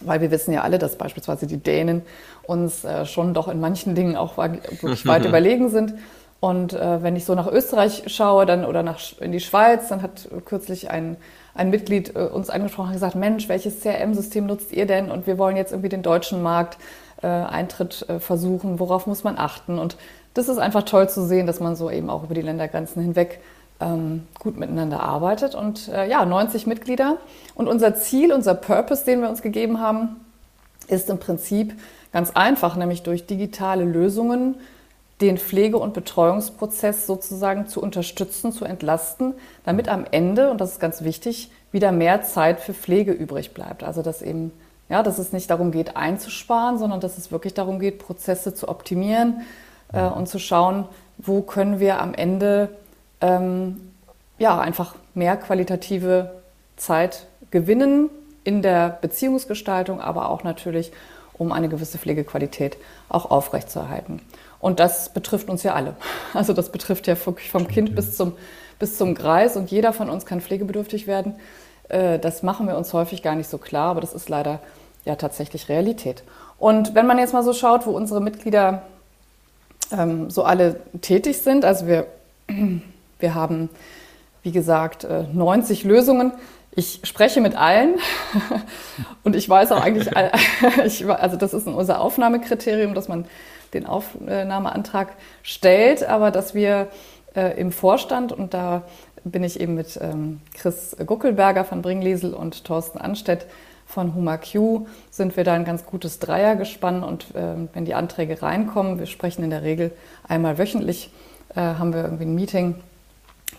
weil 0.00 0.20
wir 0.20 0.30
wissen 0.30 0.52
ja 0.52 0.62
alle, 0.62 0.78
dass 0.78 0.96
beispielsweise 0.96 1.46
die 1.46 1.58
Dänen 1.58 2.02
uns 2.44 2.84
äh, 2.84 3.06
schon 3.06 3.34
doch 3.34 3.48
in 3.48 3.60
manchen 3.60 3.94
Dingen 3.94 4.16
auch 4.16 4.36
wirklich 4.36 5.06
weit 5.06 5.24
überlegen 5.26 5.70
sind. 5.70 5.94
Und 6.40 6.72
äh, 6.72 7.02
wenn 7.02 7.14
ich 7.16 7.24
so 7.24 7.34
nach 7.34 7.46
Österreich 7.46 8.04
schaue 8.06 8.46
dann, 8.46 8.64
oder 8.64 8.82
nach, 8.82 9.00
in 9.20 9.32
die 9.32 9.40
Schweiz, 9.40 9.88
dann 9.88 10.02
hat 10.02 10.28
kürzlich 10.44 10.90
ein, 10.90 11.16
ein 11.54 11.70
Mitglied 11.70 12.14
äh, 12.16 12.20
uns 12.20 12.50
angesprochen 12.50 12.88
und 12.88 12.94
gesagt, 12.94 13.14
Mensch, 13.14 13.48
welches 13.48 13.80
CRM-System 13.80 14.46
nutzt 14.46 14.72
ihr 14.72 14.86
denn? 14.86 15.10
Und 15.10 15.26
wir 15.26 15.38
wollen 15.38 15.56
jetzt 15.56 15.72
irgendwie 15.72 15.88
den 15.88 16.02
deutschen 16.02 16.42
Markt 16.42 16.78
äh, 17.22 17.26
Eintritt 17.26 18.06
äh, 18.08 18.18
versuchen. 18.18 18.78
Worauf 18.78 19.06
muss 19.06 19.24
man 19.24 19.38
achten? 19.38 19.78
Und 19.78 19.96
das 20.34 20.48
ist 20.48 20.58
einfach 20.58 20.82
toll 20.84 21.08
zu 21.08 21.24
sehen, 21.26 21.46
dass 21.46 21.60
man 21.60 21.76
so 21.76 21.90
eben 21.90 22.10
auch 22.10 22.24
über 22.24 22.34
die 22.34 22.42
Ländergrenzen 22.42 23.02
hinweg 23.02 23.40
ähm, 23.80 24.26
gut 24.38 24.58
miteinander 24.58 25.00
arbeitet. 25.00 25.54
Und 25.54 25.88
äh, 25.88 26.08
ja, 26.08 26.24
90 26.24 26.66
Mitglieder. 26.66 27.18
Und 27.54 27.68
unser 27.68 27.94
Ziel, 27.94 28.32
unser 28.32 28.54
Purpose, 28.54 29.04
den 29.04 29.20
wir 29.20 29.28
uns 29.28 29.42
gegeben 29.42 29.80
haben, 29.80 30.24
ist 30.88 31.10
im 31.10 31.18
Prinzip 31.18 31.74
ganz 32.12 32.30
einfach, 32.30 32.76
nämlich 32.76 33.02
durch 33.02 33.26
digitale 33.26 33.84
Lösungen 33.84 34.56
den 35.22 35.38
Pflege- 35.38 35.78
und 35.78 35.94
Betreuungsprozess 35.94 37.06
sozusagen 37.06 37.68
zu 37.68 37.80
unterstützen, 37.80 38.52
zu 38.52 38.64
entlasten, 38.64 39.34
damit 39.64 39.88
am 39.88 40.04
Ende, 40.10 40.50
und 40.50 40.60
das 40.60 40.72
ist 40.72 40.80
ganz 40.80 41.02
wichtig, 41.02 41.50
wieder 41.70 41.92
mehr 41.92 42.22
Zeit 42.22 42.60
für 42.60 42.74
Pflege 42.74 43.12
übrig 43.12 43.54
bleibt. 43.54 43.84
Also 43.84 44.02
dass 44.02 44.20
eben, 44.20 44.52
ja, 44.88 45.02
dass 45.02 45.18
es 45.18 45.32
nicht 45.32 45.48
darum 45.48 45.70
geht, 45.70 45.96
einzusparen, 45.96 46.76
sondern 46.76 47.00
dass 47.00 47.18
es 47.18 47.30
wirklich 47.30 47.54
darum 47.54 47.78
geht, 47.78 47.98
Prozesse 47.98 48.52
zu 48.52 48.68
optimieren 48.68 49.42
äh, 49.92 50.02
und 50.02 50.28
zu 50.28 50.38
schauen, 50.38 50.86
wo 51.18 51.40
können 51.40 51.78
wir 51.78 52.00
am 52.00 52.14
Ende 52.14 52.68
ähm, 53.20 53.80
ja 54.38 54.58
einfach 54.58 54.96
mehr 55.14 55.36
qualitative 55.36 56.32
Zeit 56.76 57.26
gewinnen 57.52 58.10
in 58.42 58.60
der 58.60 58.98
Beziehungsgestaltung, 59.00 60.00
aber 60.00 60.30
auch 60.30 60.42
natürlich 60.42 60.90
um 61.34 61.52
eine 61.52 61.68
gewisse 61.68 61.98
Pflegequalität 61.98 62.76
auch 63.08 63.30
aufrechtzuerhalten. 63.30 64.20
Und 64.62 64.78
das 64.78 65.10
betrifft 65.10 65.50
uns 65.50 65.64
ja 65.64 65.74
alle. 65.74 65.94
Also 66.34 66.54
das 66.54 66.70
betrifft 66.70 67.06
ja 67.06 67.26
wirklich 67.26 67.50
vom 67.50 67.68
Kind 67.68 67.94
bis 67.94 68.16
zum, 68.16 68.32
bis 68.78 68.96
zum 68.96 69.14
Greis 69.14 69.56
und 69.56 69.70
jeder 69.70 69.92
von 69.92 70.08
uns 70.08 70.24
kann 70.24 70.40
pflegebedürftig 70.40 71.06
werden. 71.06 71.34
Äh, 71.90 72.18
das 72.18 72.42
machen 72.42 72.66
wir 72.66 72.78
uns 72.78 72.94
häufig 72.94 73.22
gar 73.22 73.34
nicht 73.34 73.50
so 73.50 73.58
klar, 73.58 73.90
aber 73.90 74.00
das 74.00 74.14
ist 74.14 74.30
leider 74.30 74.60
ja 75.04 75.16
tatsächlich 75.16 75.68
Realität. 75.68 76.22
Und 76.58 76.94
wenn 76.94 77.06
man 77.06 77.18
jetzt 77.18 77.34
mal 77.34 77.42
so 77.42 77.52
schaut, 77.52 77.86
wo 77.86 77.90
unsere 77.90 78.20
Mitglieder 78.20 78.82
ähm, 79.90 80.30
so 80.30 80.44
alle 80.44 80.80
tätig 81.00 81.42
sind, 81.42 81.64
also 81.64 81.88
wir, 81.88 82.06
wir 83.18 83.34
haben, 83.34 83.68
wie 84.44 84.52
gesagt, 84.52 85.06
90 85.32 85.84
äh, 85.84 85.88
Lösungen. 85.88 86.32
Ich 86.74 87.00
spreche 87.02 87.40
mit 87.40 87.56
allen 87.56 87.96
und 89.24 89.34
ich 89.34 89.48
weiß 89.48 89.72
auch 89.72 89.82
eigentlich, 89.82 90.08
ich, 90.84 91.06
also 91.06 91.36
das 91.36 91.52
ist 91.52 91.66
unser 91.66 92.00
Aufnahmekriterium, 92.00 92.94
dass 92.94 93.08
man 93.08 93.26
den 93.74 93.86
Aufnahmeantrag 93.86 95.14
stellt, 95.42 96.04
aber 96.04 96.30
dass 96.30 96.54
wir 96.54 96.88
äh, 97.34 97.58
im 97.58 97.72
Vorstand 97.72 98.32
und 98.32 98.54
da 98.54 98.82
bin 99.24 99.44
ich 99.44 99.60
eben 99.60 99.74
mit 99.74 99.98
ähm, 100.02 100.40
Chris 100.54 100.96
Guckelberger 101.04 101.64
von 101.64 101.82
Bringliesel 101.82 102.34
und 102.34 102.64
Thorsten 102.64 102.98
Anstedt 102.98 103.46
von 103.86 104.14
HumaQ 104.14 104.86
sind 105.10 105.36
wir 105.36 105.44
da 105.44 105.52
ein 105.52 105.64
ganz 105.64 105.84
gutes 105.84 106.18
Dreiergespann 106.18 107.04
und 107.04 107.34
äh, 107.34 107.68
wenn 107.72 107.84
die 107.84 107.94
Anträge 107.94 108.42
reinkommen, 108.42 108.98
wir 108.98 109.06
sprechen 109.06 109.44
in 109.44 109.50
der 109.50 109.62
Regel 109.62 109.92
einmal 110.26 110.58
wöchentlich, 110.58 111.10
äh, 111.54 111.60
haben 111.60 111.92
wir 111.92 112.02
irgendwie 112.02 112.24
ein 112.24 112.34
Meeting, 112.34 112.76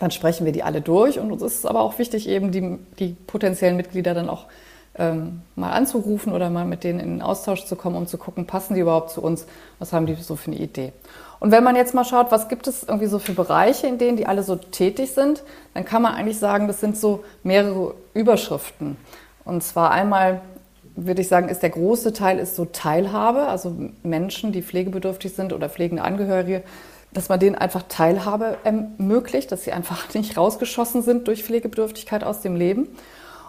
dann 0.00 0.10
sprechen 0.10 0.44
wir 0.44 0.52
die 0.52 0.64
alle 0.64 0.80
durch 0.80 1.18
und 1.18 1.30
uns 1.30 1.42
ist 1.42 1.66
aber 1.66 1.82
auch 1.82 1.98
wichtig, 1.98 2.28
eben 2.28 2.50
die, 2.50 2.78
die 2.98 3.16
potenziellen 3.26 3.76
Mitglieder 3.76 4.12
dann 4.12 4.28
auch 4.28 4.46
ähm, 4.96 5.42
mal 5.56 5.72
anzurufen 5.72 6.32
oder 6.32 6.50
mal 6.50 6.64
mit 6.64 6.84
denen 6.84 7.00
in 7.00 7.10
den 7.10 7.22
Austausch 7.22 7.64
zu 7.64 7.76
kommen, 7.76 7.96
um 7.96 8.06
zu 8.06 8.18
gucken, 8.18 8.46
passen 8.46 8.74
die 8.74 8.80
überhaupt 8.80 9.10
zu 9.10 9.22
uns, 9.22 9.46
was 9.78 9.92
haben 9.92 10.06
die 10.06 10.14
so 10.14 10.36
für 10.36 10.50
eine 10.50 10.60
Idee. 10.60 10.92
Und 11.40 11.50
wenn 11.50 11.64
man 11.64 11.76
jetzt 11.76 11.94
mal 11.94 12.04
schaut, 12.04 12.30
was 12.30 12.48
gibt 12.48 12.66
es 12.68 12.84
irgendwie 12.84 13.06
so 13.06 13.18
für 13.18 13.32
Bereiche, 13.32 13.86
in 13.86 13.98
denen 13.98 14.16
die 14.16 14.26
alle 14.26 14.42
so 14.42 14.56
tätig 14.56 15.12
sind, 15.12 15.42
dann 15.74 15.84
kann 15.84 16.00
man 16.00 16.14
eigentlich 16.14 16.38
sagen, 16.38 16.68
das 16.68 16.80
sind 16.80 16.96
so 16.96 17.24
mehrere 17.42 17.94
Überschriften. 18.14 18.96
Und 19.44 19.62
zwar 19.62 19.90
einmal 19.90 20.40
würde 20.96 21.22
ich 21.22 21.28
sagen, 21.28 21.48
ist 21.48 21.62
der 21.62 21.70
große 21.70 22.12
Teil 22.12 22.38
ist 22.38 22.54
so 22.54 22.64
Teilhabe, 22.64 23.48
also 23.48 23.74
Menschen, 24.02 24.52
die 24.52 24.62
pflegebedürftig 24.62 25.34
sind 25.34 25.52
oder 25.52 25.68
pflegende 25.68 26.04
Angehörige, 26.04 26.62
dass 27.12 27.28
man 27.28 27.40
denen 27.40 27.56
einfach 27.56 27.82
Teilhabe 27.88 28.58
ermöglicht, 28.64 29.50
dass 29.50 29.64
sie 29.64 29.72
einfach 29.72 30.14
nicht 30.14 30.36
rausgeschossen 30.36 31.02
sind 31.02 31.28
durch 31.28 31.42
Pflegebedürftigkeit 31.44 32.24
aus 32.24 32.40
dem 32.40 32.56
Leben. 32.56 32.88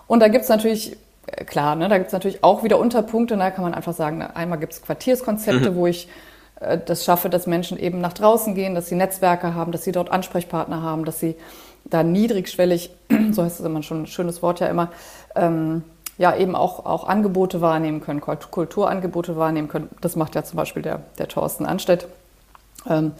Und 0.08 0.20
da 0.20 0.28
gibt 0.28 0.44
es 0.44 0.50
natürlich 0.50 0.98
klar, 1.46 1.76
ne, 1.76 1.90
da 1.90 1.98
gibt 1.98 2.08
es 2.08 2.14
natürlich 2.14 2.44
auch 2.44 2.64
wieder 2.64 2.80
Unterpunkte. 2.80 3.38
Da 3.38 3.52
kann 3.52 3.64
man 3.64 3.74
einfach 3.74 3.94
sagen, 3.94 4.22
einmal 4.22 4.60
gibt 4.60 4.74
es 4.74 4.82
Quartierskonzepte, 4.82 5.72
mhm. 5.72 5.76
wo 5.76 5.88
ich 5.88 6.08
äh, 6.60 6.78
das 6.84 7.06
schaffe, 7.06 7.30
dass 7.30 7.48
Menschen 7.48 7.80
eben 7.80 8.02
nach 8.02 8.14
draußen 8.14 8.56
gehen, 8.56 8.76
dass 8.76 8.88
sie 8.88 8.96
Netzwerke 8.96 9.54
haben, 9.56 9.72
dass 9.72 9.84
sie 9.84 9.92
dort 9.92 10.12
Ansprechpartner 10.12 10.82
haben, 10.82 11.06
dass 11.06 11.20
sie 11.20 11.36
da 11.86 12.04
niedrigschwellig, 12.04 12.92
so 13.32 13.44
heißt 13.44 13.60
es 13.60 13.66
immer 13.66 13.84
schon 13.84 14.04
ein 14.04 14.08
schönes 14.08 14.42
Wort 14.42 14.60
ja 14.60 14.68
immer, 14.68 14.90
ähm, 15.36 15.84
ja 16.18 16.36
eben 16.36 16.56
auch, 16.56 16.86
auch 16.86 17.08
Angebote 17.08 17.62
wahrnehmen 17.62 18.02
können, 18.02 18.22
Kulturangebote 18.22 19.36
wahrnehmen 19.36 19.68
können. 19.68 19.90
Das 20.02 20.16
macht 20.16 20.36
ja 20.36 20.44
zum 20.44 20.58
Beispiel 20.58 20.82
der, 20.82 21.02
der 21.18 21.28
Thorsten 21.28 21.66
Anstedt. 21.66 22.08
Ähm, 22.90 23.12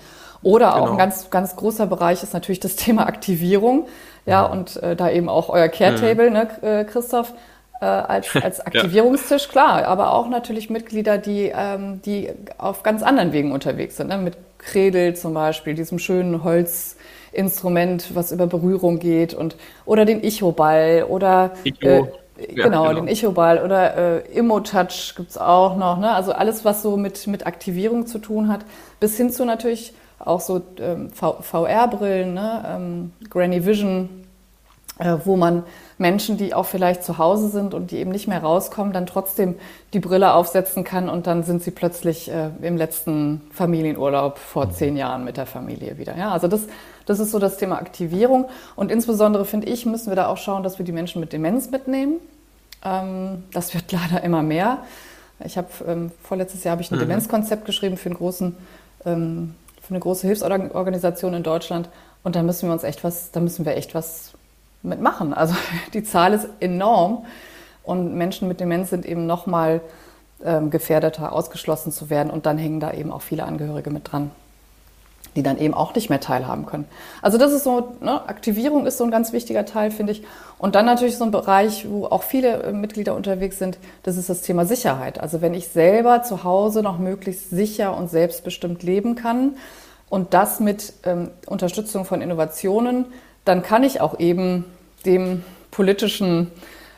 oder 0.42 0.72
genau. 0.72 0.84
auch 0.84 0.92
ein 0.92 0.98
ganz, 0.98 1.30
ganz 1.30 1.56
großer 1.56 1.88
Bereich 1.88 2.24
ist 2.24 2.34
natürlich 2.34 2.60
das 2.60 2.76
Thema 2.76 3.08
Aktivierung. 3.08 3.88
Ja, 4.26 4.44
und 4.44 4.82
äh, 4.82 4.96
da 4.96 5.10
eben 5.10 5.30
auch 5.30 5.50
euer 5.50 5.68
Care-Table, 5.68 6.30
mhm. 6.30 6.34
ne, 6.34 6.64
äh, 6.64 6.84
Christoph, 6.86 7.34
äh, 7.82 7.86
als, 7.86 8.36
als 8.42 8.60
Aktivierungstisch, 8.60 9.50
klar, 9.50 9.86
aber 9.86 10.14
auch 10.14 10.30
natürlich 10.30 10.70
Mitglieder, 10.70 11.18
die, 11.18 11.52
ähm, 11.56 12.02
die 12.04 12.30
auf 12.58 12.84
ganz 12.84 13.04
anderen 13.04 13.34
Wegen 13.34 13.52
unterwegs 13.52 13.98
sind, 13.98 14.08
ne? 14.08 14.18
mit 14.18 14.38
Kredel 14.58 15.16
zum 15.16 15.34
Beispiel, 15.34 15.76
diesem 15.76 16.00
schönen 16.00 16.44
Holzinstrument, 16.44 18.16
was 18.16 18.32
über 18.32 18.48
Berührung 18.48 19.00
geht 19.00 19.34
und 19.34 19.56
oder 19.86 20.06
den 20.06 20.24
Icho-Ball 20.24 21.06
oder 21.08 21.54
Icho. 21.64 21.88
Äh, 21.88 22.04
ja, 22.38 22.66
genau, 22.66 22.88
genau, 22.88 22.94
den 22.94 23.08
Icho-Ball 23.08 23.64
oder 23.64 24.26
äh, 24.26 24.38
Immo-Touch 24.38 25.14
gibt's 25.16 25.38
auch 25.38 25.78
noch. 25.78 26.00
Ne? 26.00 26.12
Also 26.12 26.34
alles, 26.34 26.66
was 26.66 26.82
so 26.82 26.98
mit, 26.98 27.28
mit 27.28 27.48
Aktivierung 27.48 28.08
zu 28.08 28.20
tun 28.20 28.50
hat, 28.50 28.66
bis 29.00 29.16
hin 29.16 29.30
zu 29.30 29.46
natürlich 29.46 29.94
auch 30.20 30.42
so 30.42 30.62
ähm, 30.80 31.12
VR-Brillen, 31.12 32.34
ne? 32.34 32.66
ähm, 32.68 33.14
Granny 33.30 33.66
Vision, 33.66 34.25
wo 35.26 35.36
man 35.36 35.64
Menschen, 35.98 36.38
die 36.38 36.54
auch 36.54 36.66
vielleicht 36.66 37.04
zu 37.04 37.18
Hause 37.18 37.50
sind 37.50 37.74
und 37.74 37.92
die 37.92 37.98
eben 37.98 38.12
nicht 38.12 38.28
mehr 38.28 38.42
rauskommen, 38.42 38.94
dann 38.94 39.06
trotzdem 39.06 39.56
die 39.94 40.00
Brille 40.00 40.34
aufsetzen 40.34 40.84
kann 40.84 41.10
und 41.10 41.28
dann 41.28 41.44
sind 41.44 41.64
sie 41.64 41.72
plötzlich 41.72 42.32
äh, 42.32 42.50
im 42.62 42.78
letzten 42.78 43.42
Familienurlaub 43.52 44.38
vor 44.38 44.72
zehn 44.72 44.96
Jahren 44.96 45.26
mit 45.26 45.38
der 45.38 45.46
Familie 45.46 45.98
wieder. 45.98 46.18
Ja, 46.18 46.32
also 46.32 46.48
das, 46.48 46.62
das 47.06 47.20
ist 47.20 47.32
so 47.32 47.40
das 47.40 47.58
Thema 47.58 47.78
Aktivierung 47.78 48.46
und 48.76 48.92
insbesondere 48.92 49.46
finde 49.46 49.68
ich, 49.68 49.86
müssen 49.86 50.10
wir 50.10 50.16
da 50.16 50.28
auch 50.28 50.38
schauen, 50.38 50.64
dass 50.64 50.80
wir 50.80 50.86
die 50.86 50.94
Menschen 50.94 51.20
mit 51.20 51.34
Demenz 51.34 51.72
mitnehmen. 51.72 52.16
Ähm, 52.84 53.44
das 53.52 53.74
wird 53.74 53.92
leider 53.92 54.24
immer 54.24 54.44
mehr. 54.44 54.80
Ich 55.44 55.58
habe 55.58 55.68
ähm, 55.86 56.12
vorletztes 56.24 56.64
Jahr 56.64 56.72
habe 56.72 56.82
ich 56.82 56.92
ein 56.92 56.96
mhm. 56.96 57.02
Demenzkonzept 57.02 57.66
geschrieben 57.66 57.98
für 57.98 58.08
einen 58.08 58.18
großen 58.18 58.56
ähm, 59.06 59.56
für 59.82 59.92
eine 59.92 60.00
große 60.00 60.26
Hilfsorganisation 60.26 61.34
in 61.34 61.44
Deutschland 61.44 61.90
und 62.24 62.36
da 62.36 62.42
müssen 62.42 62.68
wir 62.68 62.74
uns 62.74 62.84
echt 62.84 63.04
was, 63.04 63.32
da 63.32 63.40
müssen 63.40 63.66
wir 63.66 63.76
echt 63.78 63.94
was 63.94 64.35
mitmachen. 64.86 65.34
Also 65.34 65.56
die 65.94 66.04
Zahl 66.04 66.34
ist 66.34 66.48
enorm 66.60 67.26
und 67.84 68.16
Menschen 68.16 68.48
mit 68.48 68.60
Demenz 68.60 68.90
sind 68.90 69.06
eben 69.06 69.26
noch 69.26 69.46
mal 69.46 69.82
ähm, 70.44 70.70
gefährdeter, 70.70 71.34
ausgeschlossen 71.34 71.92
zu 71.92 72.10
werden 72.10 72.30
und 72.30 72.46
dann 72.46 72.58
hängen 72.58 72.80
da 72.80 72.92
eben 72.92 73.12
auch 73.12 73.22
viele 73.22 73.44
Angehörige 73.44 73.90
mit 73.90 74.12
dran, 74.12 74.32
die 75.36 75.44
dann 75.44 75.58
eben 75.58 75.74
auch 75.74 75.96
nicht 75.96 76.10
mehr 76.10 76.20
teilhaben 76.20 76.66
können. 76.66 76.86
Also 77.22 77.38
das 77.38 77.52
ist 77.52 77.64
so, 77.64 77.96
ne, 78.02 78.28
Aktivierung 78.28 78.86
ist 78.86 78.98
so 78.98 79.04
ein 79.04 79.12
ganz 79.12 79.34
wichtiger 79.34 79.66
Teil, 79.66 79.92
finde 79.92 80.12
ich. 80.14 80.24
Und 80.58 80.76
dann 80.76 80.86
natürlich 80.86 81.18
so 81.18 81.24
ein 81.24 81.32
Bereich, 81.32 81.88
wo 81.90 82.06
auch 82.06 82.24
viele 82.24 82.64
äh, 82.64 82.72
Mitglieder 82.74 83.16
unterwegs 83.16 83.60
sind, 83.60 83.78
das 84.04 84.18
ist 84.18 84.30
das 84.30 84.42
Thema 84.42 84.66
Sicherheit. 84.66 85.20
Also 85.20 85.42
wenn 85.42 85.54
ich 85.54 85.70
selber 85.70 86.24
zu 86.24 86.44
Hause 86.44 86.82
noch 86.82 87.00
möglichst 87.00 87.50
sicher 87.50 87.96
und 87.96 88.10
selbstbestimmt 88.10 88.84
leben 88.84 89.16
kann 89.16 89.56
und 90.10 90.34
das 90.34 90.60
mit 90.60 90.94
ähm, 91.04 91.32
Unterstützung 91.48 92.06
von 92.06 92.22
Innovationen, 92.22 93.06
dann 93.46 93.64
kann 93.64 93.84
ich 93.84 94.02
auch 94.02 94.20
eben 94.20 94.66
dem 95.06 95.44
politischen 95.72 96.52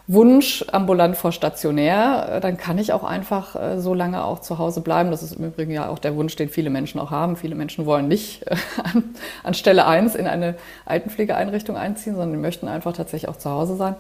Wunsch 0.10 0.64
ambulant 0.72 1.18
vor 1.18 1.34
stationär, 1.34 2.30
äh, 2.32 2.40
dann 2.40 2.58
kann 2.58 2.78
ich 2.78 2.94
auch 2.94 3.04
einfach 3.04 3.56
äh, 3.56 3.80
so 3.80 3.94
lange 3.94 4.24
auch 4.24 4.40
zu 4.40 4.58
Hause 4.58 4.80
bleiben. 4.80 5.12
Das 5.12 5.22
ist 5.22 5.34
im 5.34 5.46
Übrigen 5.46 5.72
ja 5.72 5.90
auch 5.90 6.00
der 6.00 6.16
Wunsch, 6.16 6.36
den 6.38 6.48
viele 6.48 6.70
Menschen 6.70 7.00
auch 7.02 7.12
haben. 7.12 7.36
Viele 7.36 7.56
Menschen 7.56 7.86
wollen 7.86 8.08
nicht 8.08 8.48
äh, 8.48 8.56
an, 8.84 9.04
an 9.44 9.54
Stelle 9.54 9.86
eins 9.86 10.16
in 10.16 10.26
eine 10.26 10.56
Altenpflegeeinrichtung 10.86 11.76
einziehen, 11.76 12.14
sondern 12.14 12.32
die 12.32 12.42
möchten 12.42 12.70
einfach 12.70 12.94
tatsächlich 12.94 13.30
auch 13.30 13.38
zu 13.38 13.52
Hause 13.52 13.76
sein. 13.76 13.96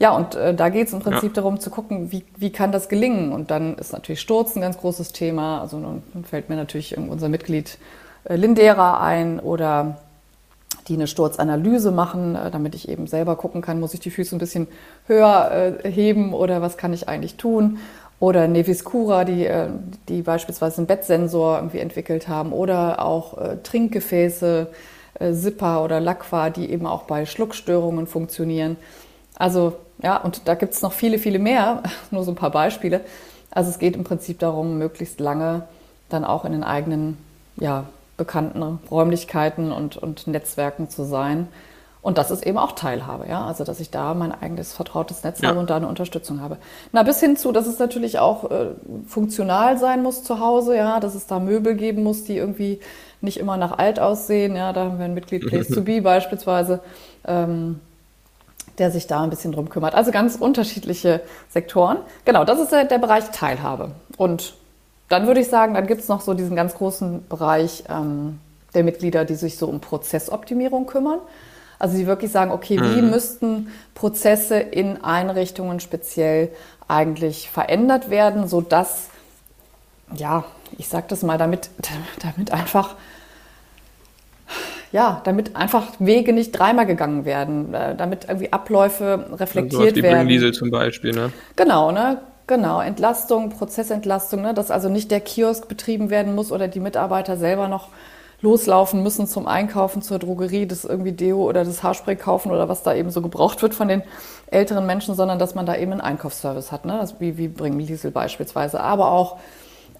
Ja, 0.00 0.10
und 0.10 0.34
äh, 0.34 0.52
da 0.52 0.68
geht 0.70 0.88
es 0.88 0.92
im 0.92 0.98
Prinzip 0.98 1.30
ja. 1.30 1.34
darum 1.34 1.60
zu 1.60 1.70
gucken, 1.70 2.10
wie, 2.10 2.24
wie 2.36 2.50
kann 2.50 2.72
das 2.72 2.88
gelingen. 2.88 3.32
Und 3.32 3.52
dann 3.52 3.76
ist 3.76 3.92
natürlich 3.92 4.20
Sturz 4.20 4.56
ein 4.56 4.60
ganz 4.60 4.78
großes 4.78 5.12
Thema. 5.12 5.60
Also 5.60 5.78
nun 5.78 6.02
fällt 6.28 6.48
mir 6.48 6.56
natürlich 6.56 6.98
unser 6.98 7.28
Mitglied 7.28 7.78
äh, 8.24 8.34
Lindera 8.34 9.00
ein 9.00 9.38
oder 9.38 9.98
die 10.88 10.94
eine 10.94 11.06
Sturzanalyse 11.06 11.90
machen, 11.90 12.34
äh, 12.34 12.50
damit 12.50 12.74
ich 12.74 12.88
eben 12.88 13.06
selber 13.06 13.36
gucken 13.36 13.62
kann, 13.62 13.80
muss 13.80 13.94
ich 13.94 14.00
die 14.00 14.10
Füße 14.10 14.34
ein 14.34 14.38
bisschen 14.38 14.68
höher 15.06 15.78
äh, 15.84 15.90
heben 15.90 16.32
oder 16.32 16.62
was 16.62 16.76
kann 16.76 16.92
ich 16.92 17.08
eigentlich 17.08 17.36
tun. 17.36 17.78
Oder 18.20 18.46
Nevis 18.46 18.84
Cura, 18.84 19.24
die, 19.24 19.46
äh, 19.46 19.68
die 20.08 20.22
beispielsweise 20.22 20.78
einen 20.78 20.86
Bettsensor 20.86 21.56
irgendwie 21.56 21.80
entwickelt 21.80 22.28
haben. 22.28 22.52
Oder 22.52 23.04
auch 23.04 23.36
Trinkgefäße, 23.64 24.68
Zipper 25.32 25.82
oder 25.84 26.00
Lacqua, 26.00 26.50
die 26.50 26.70
eben 26.70 26.86
auch 26.86 27.02
bei 27.02 27.26
Schluckstörungen 27.26 28.06
funktionieren. 28.06 28.76
Also 29.36 29.74
ja, 30.02 30.16
und 30.18 30.46
da 30.46 30.54
gibt 30.54 30.74
es 30.74 30.82
noch 30.82 30.92
viele, 30.92 31.18
viele 31.18 31.38
mehr, 31.38 31.82
nur 32.10 32.22
so 32.22 32.30
ein 32.30 32.36
paar 32.36 32.50
Beispiele. 32.50 33.00
Also 33.50 33.70
es 33.70 33.78
geht 33.78 33.96
im 33.96 34.04
Prinzip 34.04 34.38
darum, 34.38 34.78
möglichst 34.78 35.18
lange 35.20 35.64
dann 36.08 36.24
auch 36.24 36.44
in 36.44 36.52
den 36.52 36.64
eigenen 36.64 37.18
ja, 37.56 37.86
bekannten 38.22 38.78
Räumlichkeiten 38.88 39.72
und, 39.72 39.96
und 39.96 40.28
Netzwerken 40.28 40.88
zu 40.88 41.02
sein. 41.02 41.48
Und 42.02 42.18
das 42.18 42.30
ist 42.30 42.46
eben 42.46 42.56
auch 42.56 42.72
Teilhabe, 42.72 43.26
ja. 43.28 43.44
Also, 43.44 43.64
dass 43.64 43.80
ich 43.80 43.90
da 43.90 44.14
mein 44.14 44.32
eigenes 44.32 44.72
vertrautes 44.72 45.24
Netz 45.24 45.40
ja. 45.40 45.48
habe 45.48 45.58
und 45.58 45.70
da 45.70 45.76
eine 45.76 45.88
Unterstützung 45.88 46.40
habe. 46.40 46.56
Na, 46.92 47.02
bis 47.02 47.18
hin 47.18 47.36
zu, 47.36 47.50
dass 47.50 47.66
es 47.66 47.80
natürlich 47.80 48.20
auch 48.20 48.48
äh, 48.48 48.66
funktional 49.08 49.76
sein 49.76 50.04
muss 50.04 50.22
zu 50.22 50.38
Hause, 50.38 50.76
ja, 50.76 51.00
dass 51.00 51.16
es 51.16 51.26
da 51.26 51.40
Möbel 51.40 51.74
geben 51.74 52.04
muss, 52.04 52.22
die 52.22 52.36
irgendwie 52.36 52.78
nicht 53.20 53.38
immer 53.38 53.56
nach 53.56 53.76
alt 53.78 53.98
aussehen. 53.98 54.54
Ja, 54.54 54.72
da 54.72 54.84
haben 54.84 54.98
wir 54.98 55.04
ein 55.04 55.14
Mitglied 55.14 55.48
Place 55.48 55.68
to 55.68 55.80
Be 55.84 56.00
beispielsweise, 56.00 56.80
ähm, 57.26 57.80
der 58.78 58.92
sich 58.92 59.08
da 59.08 59.22
ein 59.22 59.30
bisschen 59.30 59.50
drum 59.50 59.68
kümmert. 59.68 59.96
Also 59.96 60.12
ganz 60.12 60.36
unterschiedliche 60.36 61.22
Sektoren. 61.50 61.98
Genau, 62.24 62.44
das 62.44 62.60
ist 62.60 62.70
der, 62.70 62.84
der 62.84 62.98
Bereich 62.98 63.30
Teilhabe. 63.32 63.92
Und 64.16 64.54
dann 65.12 65.26
würde 65.26 65.40
ich 65.40 65.48
sagen, 65.48 65.74
dann 65.74 65.86
gibt 65.86 66.00
es 66.00 66.08
noch 66.08 66.22
so 66.22 66.34
diesen 66.34 66.56
ganz 66.56 66.74
großen 66.74 67.26
Bereich 67.28 67.84
ähm, 67.88 68.38
der 68.74 68.82
Mitglieder, 68.82 69.24
die 69.24 69.34
sich 69.34 69.58
so 69.58 69.66
um 69.66 69.80
Prozessoptimierung 69.80 70.86
kümmern. 70.86 71.18
Also 71.78 71.98
die 71.98 72.06
wirklich 72.06 72.30
sagen, 72.30 72.50
okay, 72.50 72.80
wie 72.80 73.02
mhm. 73.02 73.10
müssten 73.10 73.72
Prozesse 73.94 74.56
in 74.56 75.04
Einrichtungen 75.04 75.80
speziell 75.80 76.50
eigentlich 76.88 77.50
verändert 77.50 78.08
werden, 78.08 78.48
sodass 78.48 79.08
ja, 80.14 80.44
ich 80.78 80.88
sage 80.88 81.06
das 81.08 81.22
mal, 81.22 81.38
damit, 81.38 81.70
damit 82.22 82.50
einfach 82.50 82.94
ja, 84.92 85.22
damit 85.24 85.56
einfach 85.56 85.86
Wege 85.98 86.34
nicht 86.34 86.52
dreimal 86.52 86.84
gegangen 86.84 87.24
werden, 87.24 87.72
äh, 87.72 87.96
damit 87.96 88.26
irgendwie 88.28 88.52
Abläufe 88.52 89.26
reflektiert 89.32 89.82
also 89.82 89.94
die 89.94 90.02
werden. 90.02 90.28
Diesel 90.28 90.52
zum 90.52 90.70
Beispiel, 90.70 91.12
ne? 91.12 91.32
Genau, 91.56 91.92
ne? 91.92 92.20
Genau, 92.46 92.80
Entlastung, 92.80 93.50
Prozessentlastung, 93.50 94.42
ne? 94.42 94.54
dass 94.54 94.70
also 94.70 94.88
nicht 94.88 95.10
der 95.10 95.20
Kiosk 95.20 95.68
betrieben 95.68 96.10
werden 96.10 96.34
muss 96.34 96.50
oder 96.50 96.68
die 96.68 96.80
Mitarbeiter 96.80 97.36
selber 97.36 97.68
noch 97.68 97.88
loslaufen 98.42 99.02
müssen 99.04 99.28
zum 99.28 99.46
Einkaufen, 99.46 100.02
zur 100.02 100.18
Drogerie, 100.18 100.66
das 100.66 100.84
irgendwie 100.84 101.12
Deo 101.12 101.48
oder 101.48 101.64
das 101.64 101.82
Haarspray 101.82 102.16
kaufen 102.16 102.50
oder 102.50 102.68
was 102.68 102.82
da 102.82 102.92
eben 102.92 103.10
so 103.10 103.22
gebraucht 103.22 103.62
wird 103.62 103.72
von 103.72 103.86
den 103.86 104.02
älteren 104.50 104.84
Menschen, 104.84 105.14
sondern 105.14 105.38
dass 105.38 105.54
man 105.54 105.64
da 105.64 105.76
eben 105.76 105.92
einen 105.92 106.00
Einkaufsservice 106.00 106.72
hat, 106.72 106.84
ne? 106.84 106.98
Das, 107.00 107.20
wie, 107.20 107.38
wie 107.38 107.46
Bringmiesel 107.46 108.10
beispielsweise, 108.10 108.80
aber 108.80 109.12
auch 109.12 109.38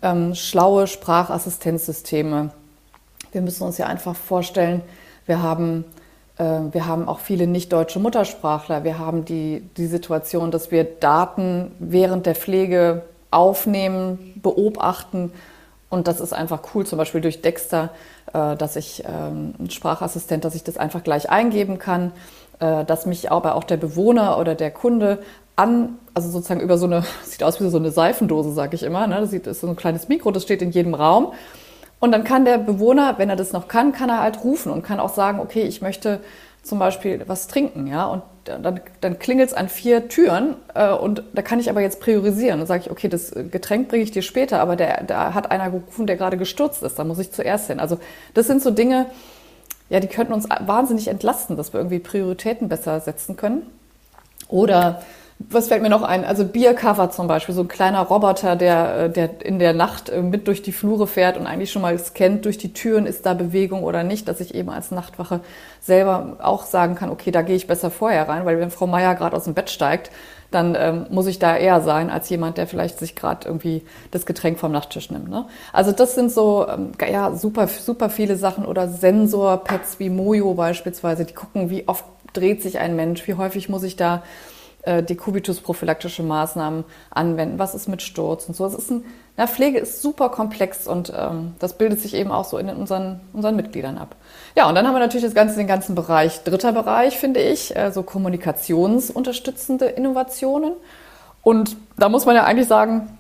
ähm, 0.03 0.35
schlaue 0.35 0.89
Sprachassistenzsysteme. 0.89 2.51
Wir 3.31 3.41
müssen 3.41 3.63
uns 3.63 3.79
ja 3.79 3.87
einfach 3.87 4.17
vorstellen, 4.17 4.83
wir 5.27 5.41
haben, 5.41 5.85
wir 6.39 6.87
haben 6.87 7.09
auch 7.09 7.19
viele 7.21 7.47
nicht-deutsche 7.47 8.01
Muttersprachler. 8.01 8.85
Wir 8.85 8.99
haben 8.99 9.25
die, 9.25 9.69
die 9.77 9.87
Situation, 9.87 10.51
dass 10.51 10.71
wir 10.71 10.83
Daten 10.85 11.73
während 11.79 12.25
der 12.25 12.35
Pflege 12.35 13.03
aufnehmen, 13.31 14.41
beobachten 14.43 15.33
und 15.93 16.09
das 16.09 16.21
ist 16.21 16.33
einfach 16.33 16.61
cool, 16.75 16.87
zum 16.87 16.97
Beispiel 16.97 17.21
durch 17.21 17.43
Dexter, 17.43 17.91
äh, 18.33 18.57
dass 18.57 18.77
ich 18.77 19.05
ähm, 19.07 19.53
ein 19.59 19.69
Sprachassistent, 19.69 20.43
dass 20.43 20.55
ich 20.55 20.65
das 20.65 20.79
einfach 20.79 21.05
gleich 21.05 21.29
eingeben 21.29 21.79
kann, 21.79 22.13
äh, 22.61 22.87
dass 22.87 23.05
mich 23.05 23.31
aber 23.31 23.57
auch 23.57 23.65
der 23.65 23.77
Bewohner 23.77 24.39
oder 24.39 24.55
der 24.55 24.71
Kunde 24.71 25.19
an, 25.55 25.99
also 26.15 26.31
sozusagen 26.31 26.63
über 26.63 26.79
so 26.79 26.87
eine, 26.87 27.05
sieht 27.25 27.43
aus 27.43 27.61
wie 27.61 27.69
so 27.69 27.77
eine 27.77 27.91
Seifendose, 27.91 28.53
sage 28.53 28.75
ich 28.75 28.85
immer. 28.85 29.07
Ne? 29.07 29.17
Das 29.21 29.35
ist 29.35 29.61
so 29.61 29.67
ein 29.67 29.77
kleines 29.77 30.09
Mikro, 30.09 30.31
das 30.31 30.45
steht 30.45 30.63
in 30.63 30.71
jedem 30.71 30.95
Raum. 30.95 31.35
Und 32.03 32.11
dann 32.11 32.25
kann 32.25 32.45
der 32.45 32.59
Bewohner, 32.59 33.15
wenn 33.19 33.31
er 33.31 33.37
das 33.37 33.53
noch 33.53 33.69
kann, 33.69 33.93
kann 33.93 34.09
er 34.09 34.19
halt 34.19 34.43
rufen 34.43 34.73
und 34.73 34.83
kann 34.83 34.99
auch 34.99 35.15
sagen, 35.15 35.39
okay, 35.39 35.63
ich 35.63 35.83
möchte 35.83 36.19
zum 36.65 36.81
Beispiel 36.81 37.23
was 37.29 37.47
trinken, 37.47 37.87
ja, 37.87 38.07
und 38.07 38.25
dann, 38.43 38.81
dann 39.01 39.21
klingelt 39.21 39.51
es 39.51 39.55
an 39.55 39.69
vier 39.69 40.09
Türen 40.09 40.57
äh, 40.75 40.91
und 40.91 41.23
da 41.33 41.43
kann 41.43 41.61
ich 41.61 41.71
aber 41.71 41.81
jetzt 41.81 42.01
priorisieren. 42.01 42.59
Dann 42.59 42.67
sage 42.67 42.83
ich, 42.85 42.91
okay, 42.91 43.09
das 43.09 43.33
Getränk 43.53 43.89
bringe 43.89 44.03
ich 44.03 44.11
dir 44.11 44.23
später, 44.23 44.59
aber 44.59 44.75
der, 44.75 45.05
da 45.05 45.33
hat 45.33 45.53
einer 45.53 45.71
gerufen, 45.71 46.09
der 46.09 46.17
gerade 46.17 46.37
gestürzt 46.37 46.83
ist, 46.83 46.99
da 46.99 47.05
muss 47.05 47.21
ich 47.21 47.31
zuerst 47.31 47.69
hin. 47.69 47.79
Also 47.79 48.01
das 48.35 48.49
sind 48.49 48.63
so 48.63 48.73
Dinge, 48.73 49.07
ja, 49.89 50.01
die 50.01 50.09
könnten 50.09 50.33
uns 50.33 50.49
wahnsinnig 50.59 51.07
entlasten, 51.07 51.57
dass 51.57 51.73
wir 51.73 51.79
irgendwie 51.79 52.01
Prioritäten 52.01 52.69
besser 52.69 52.99
setzen 52.99 53.37
können. 53.37 53.63
Oder 54.49 55.03
was 55.51 55.69
fällt 55.69 55.83
mir 55.83 55.89
noch 55.89 56.03
ein? 56.03 56.25
Also 56.25 56.45
Biercover 56.45 57.11
zum 57.11 57.27
Beispiel, 57.27 57.55
so 57.55 57.63
ein 57.63 57.69
kleiner 57.69 58.01
Roboter, 58.01 58.57
der, 58.57 58.97
äh, 58.97 59.11
der 59.11 59.45
in 59.45 59.59
der 59.59 59.73
Nacht 59.73 60.11
äh, 60.11 60.23
mit 60.23 60.49
durch 60.49 60.63
die 60.63 60.73
Flure 60.73 61.07
fährt 61.07 61.37
und 61.37 61.47
eigentlich 61.47 61.71
schon 61.73 61.83
mal 61.83 61.99
scannt 61.99 62.45
durch 62.45 62.59
die 62.59 62.73
Türen, 62.73 63.07
ist 63.07 63.27
da 63.27 63.35
Bewegung 63.35 63.83
oder 63.85 64.03
nicht, 64.03 64.29
dass 64.29 64.41
ich 64.41 64.55
eben 64.55 64.71
als 64.71 64.91
Nachtwache 64.91 65.41
selber 65.81 66.37
auch 66.43 66.65
sagen 66.65 66.95
kann, 66.95 67.11
okay, 67.11 67.31
da 67.31 67.43
gehe 67.43 67.57
ich 67.57 67.67
besser 67.67 67.91
vorher 67.91 68.29
rein, 68.29 68.45
weil 68.45 68.59
wenn 68.59 68.71
Frau 68.71 68.87
Meier 68.87 69.15
gerade 69.15 69.37
aus 69.37 69.45
dem 69.45 69.55
Bett 69.55 69.71
steigt, 69.71 70.11
dann 70.51 70.77
ähm, 70.79 71.07
muss 71.11 71.27
ich 71.27 71.39
da 71.39 71.57
eher 71.57 71.81
sein 71.81 72.11
als 72.11 72.29
jemand, 72.29 72.59
der 72.59 72.67
vielleicht 72.67 72.99
sich 72.99 73.15
gerade 73.17 73.47
irgendwie 73.47 73.83
das 74.11 74.27
Getränk 74.27 74.59
vom 74.59 74.71
Nachttisch 74.73 75.11
nimmt. 75.11 75.29
Ne? 75.29 75.47
Also 75.73 75.93
das 75.93 76.15
sind 76.15 76.31
so 76.31 76.67
ähm, 76.69 76.93
ja 77.01 77.35
super 77.35 77.69
super 77.69 78.11
viele 78.11 78.37
Sachen 78.37 78.67
oder 78.67 78.89
Sensorpads 78.89 79.99
wie 79.99 80.11
Mojo 80.11 80.55
beispielsweise, 80.55 81.25
die 81.25 81.35
gucken, 81.35 81.71
wie 81.71 81.89
oft 81.89 82.05
dreht 82.33 82.63
sich 82.63 82.79
ein 82.79 82.97
Mensch, 82.97 83.27
wie 83.27 83.35
häufig 83.35 83.69
muss 83.69 83.83
ich 83.83 83.97
da 83.97 84.23
äh, 84.83 85.03
Maßnahmen 86.23 86.85
anwenden, 87.11 87.59
was 87.59 87.75
ist 87.75 87.89
mit 87.89 88.03
Sturz 88.03 88.47
und 88.47 88.55
so. 88.55 88.67
Es 88.67 88.75
ist 88.75 88.91
ein, 88.91 89.05
na, 89.37 89.47
Pflege 89.47 89.79
ist 89.79 90.03
super 90.03 90.29
komplex 90.29 90.87
und 90.87 91.13
ähm, 91.17 91.55
das 91.59 91.79
bildet 91.79 92.01
sich 92.01 92.15
eben 92.15 92.31
auch 92.31 92.45
so 92.45 92.59
in 92.59 92.69
unseren, 92.69 93.21
unseren 93.33 93.57
Mitgliedern 93.57 93.97
ab. 93.97 94.17
Ja, 94.57 94.69
und 94.69 94.75
dann 94.75 94.87
haben 94.87 94.95
wir 94.95 95.01
natürlich 95.01 95.25
das 95.25 95.35
ganze, 95.35 95.57
den 95.57 95.67
ganzen 95.67 95.95
Bereich, 95.95 96.43
dritter 96.45 96.73
Bereich, 96.73 97.19
finde 97.19 97.41
ich, 97.41 97.75
äh, 97.75 97.91
so 97.93 98.03
kommunikationsunterstützende 98.03 99.87
Innovationen. 99.87 100.73
Und 101.43 101.77
da 101.97 102.09
muss 102.09 102.27
man 102.27 102.37
ja 102.37 102.45
eigentlich 102.45 102.69
sagen, 102.69 103.19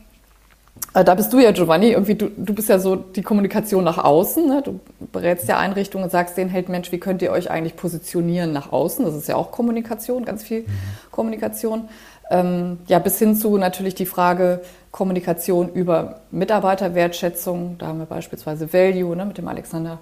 da 0.94 1.14
bist 1.14 1.32
du 1.32 1.38
ja, 1.38 1.52
Giovanni, 1.52 1.92
irgendwie, 1.92 2.14
du, 2.14 2.28
du 2.28 2.54
bist 2.54 2.68
ja 2.68 2.78
so 2.78 2.96
die 2.96 3.22
Kommunikation 3.22 3.82
nach 3.82 3.98
außen. 3.98 4.46
Ne? 4.46 4.62
Du 4.62 4.80
berätst 5.12 5.48
ja 5.48 5.58
Einrichtungen 5.58 6.04
und 6.04 6.10
sagst 6.10 6.36
denen, 6.36 6.50
hey 6.50 6.64
Mensch, 6.68 6.92
wie 6.92 6.98
könnt 6.98 7.22
ihr 7.22 7.32
euch 7.32 7.50
eigentlich 7.50 7.76
positionieren 7.76 8.52
nach 8.52 8.72
außen? 8.72 9.04
Das 9.04 9.14
ist 9.14 9.26
ja 9.26 9.36
auch 9.36 9.52
Kommunikation, 9.52 10.24
ganz 10.24 10.42
viel. 10.42 10.66
Kommunikation. 11.10 11.88
Ähm, 12.30 12.78
ja, 12.86 12.98
bis 12.98 13.18
hin 13.18 13.36
zu 13.36 13.56
natürlich 13.56 13.94
die 13.94 14.06
Frage 14.06 14.60
Kommunikation 14.90 15.70
über 15.70 16.20
Mitarbeiterwertschätzung. 16.30 17.76
Da 17.78 17.86
haben 17.86 17.98
wir 17.98 18.06
beispielsweise 18.06 18.72
Value 18.72 19.16
ne, 19.16 19.24
mit 19.24 19.38
dem 19.38 19.48
Alexander 19.48 19.98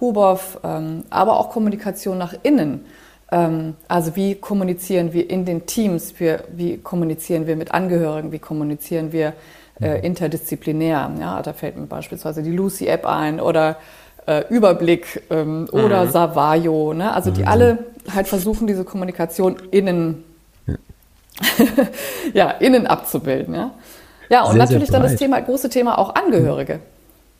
Hubow, 0.00 0.38
ähm, 0.62 1.04
aber 1.08 1.38
auch 1.38 1.50
Kommunikation 1.50 2.18
nach 2.18 2.34
innen. 2.42 2.84
Ähm, 3.32 3.74
also 3.88 4.16
wie 4.16 4.34
kommunizieren 4.34 5.12
wir 5.12 5.30
in 5.30 5.44
den 5.44 5.66
Teams? 5.66 6.20
Wir, 6.20 6.44
wie 6.54 6.76
kommunizieren 6.76 7.46
wir 7.46 7.56
mit 7.56 7.72
Angehörigen? 7.72 8.32
Wie 8.32 8.38
kommunizieren 8.38 9.12
wir 9.12 9.32
äh, 9.80 10.04
interdisziplinär. 10.06 11.10
Ja, 11.20 11.42
da 11.42 11.52
fällt 11.52 11.76
mir 11.76 11.86
beispielsweise 11.86 12.42
die 12.42 12.52
Lucy-App 12.52 13.06
ein 13.06 13.40
oder 13.40 13.76
äh, 14.26 14.44
Überblick 14.48 15.22
ähm, 15.30 15.68
oder 15.72 16.04
mhm. 16.04 16.10
Savayo. 16.10 16.94
Ne? 16.94 17.12
Also 17.12 17.30
die 17.30 17.42
mhm. 17.42 17.48
alle 17.48 17.78
halt 18.12 18.28
versuchen, 18.28 18.66
diese 18.66 18.84
Kommunikation 18.84 19.56
innen, 19.70 20.24
ja, 20.66 20.74
ja 22.34 22.50
innen 22.50 22.86
abzubilden. 22.86 23.54
Ja, 23.54 23.70
ja 24.28 24.42
und 24.44 24.52
sehr, 24.52 24.58
natürlich 24.58 24.88
sehr 24.88 25.00
dann 25.00 25.10
das 25.10 25.16
Thema, 25.16 25.40
große 25.40 25.68
Thema 25.68 25.98
auch 25.98 26.14
Angehörige. 26.14 26.80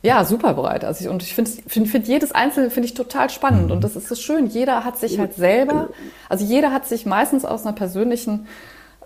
Ja, 0.02 0.22
super 0.26 0.52
breit. 0.52 0.84
Also 0.84 1.02
ich, 1.02 1.10
und 1.10 1.22
ich 1.22 1.34
finde 1.34 1.50
find, 1.66 1.88
find 1.88 2.06
jedes 2.06 2.32
Einzelne 2.32 2.68
finde 2.68 2.88
ich 2.88 2.94
total 2.94 3.30
spannend. 3.30 3.66
Mhm. 3.66 3.72
Und 3.72 3.84
das 3.84 3.96
ist 3.96 4.06
so 4.06 4.14
schön. 4.14 4.46
Jeder 4.48 4.84
hat 4.84 4.98
sich 4.98 5.18
halt 5.18 5.34
selber, 5.34 5.88
also 6.28 6.44
jeder 6.44 6.72
hat 6.72 6.86
sich 6.86 7.06
meistens 7.06 7.46
aus 7.46 7.64
einer 7.64 7.74
persönlichen 7.74 8.46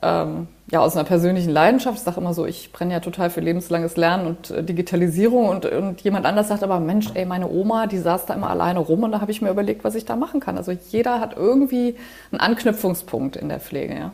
ähm, 0.03 0.49
ja, 0.71 0.81
aus 0.81 0.97
einer 0.97 1.05
persönlichen 1.05 1.51
Leidenschaft. 1.51 1.99
Ich 1.99 2.05
sage 2.05 2.21
immer 2.21 2.35
so, 2.35 2.45
ich 2.47 2.73
brenne 2.73 2.93
ja 2.93 3.01
total 3.01 3.31
für 3.31 3.41
lebenslanges 3.41 3.97
Lernen 3.97 4.27
und 4.27 4.51
äh, 4.51 4.63
Digitalisierung 4.63 5.49
und, 5.49 5.65
und 5.67 6.01
jemand 6.03 6.27
anders 6.27 6.49
sagt 6.49 6.63
aber, 6.63 6.79
Mensch, 6.81 7.09
ey, 7.15 7.25
meine 7.25 7.49
Oma, 7.49 7.87
die 7.87 7.99
saß 7.99 8.27
da 8.27 8.35
immer 8.35 8.51
alleine 8.51 8.81
rum 8.81 9.03
und 9.03 9.13
da 9.13 9.21
habe 9.21 9.33
ich 9.33 9.41
mir 9.41 9.51
überlegt, 9.51 9.85
was 9.85 9.95
ich 9.95 10.05
da 10.05 10.17
machen 10.17 10.41
kann. 10.41 10.59
Also 10.59 10.73
jeder 10.91 11.21
hat 11.21 11.37
irgendwie 11.37 11.97
einen 12.31 12.41
Anknüpfungspunkt 12.41 13.37
in 13.37 13.49
der 13.49 13.61
Pflege, 13.61 13.95
ja. 13.95 14.13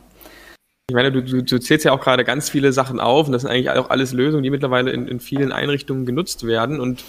Ich 0.90 0.94
meine, 0.94 1.10
du, 1.10 1.22
du, 1.22 1.42
du 1.42 1.58
zählst 1.58 1.86
ja 1.86 1.92
auch 1.92 2.00
gerade 2.00 2.24
ganz 2.24 2.50
viele 2.50 2.70
Sachen 2.72 3.00
auf 3.00 3.26
und 3.26 3.32
das 3.32 3.42
sind 3.42 3.50
eigentlich 3.50 3.70
auch 3.70 3.88
alles 3.88 4.12
Lösungen, 4.12 4.42
die 4.42 4.50
mittlerweile 4.50 4.90
in, 4.90 5.08
in 5.08 5.18
vielen 5.18 5.50
Einrichtungen 5.50 6.04
genutzt 6.04 6.46
werden 6.46 6.78
und 6.78 7.04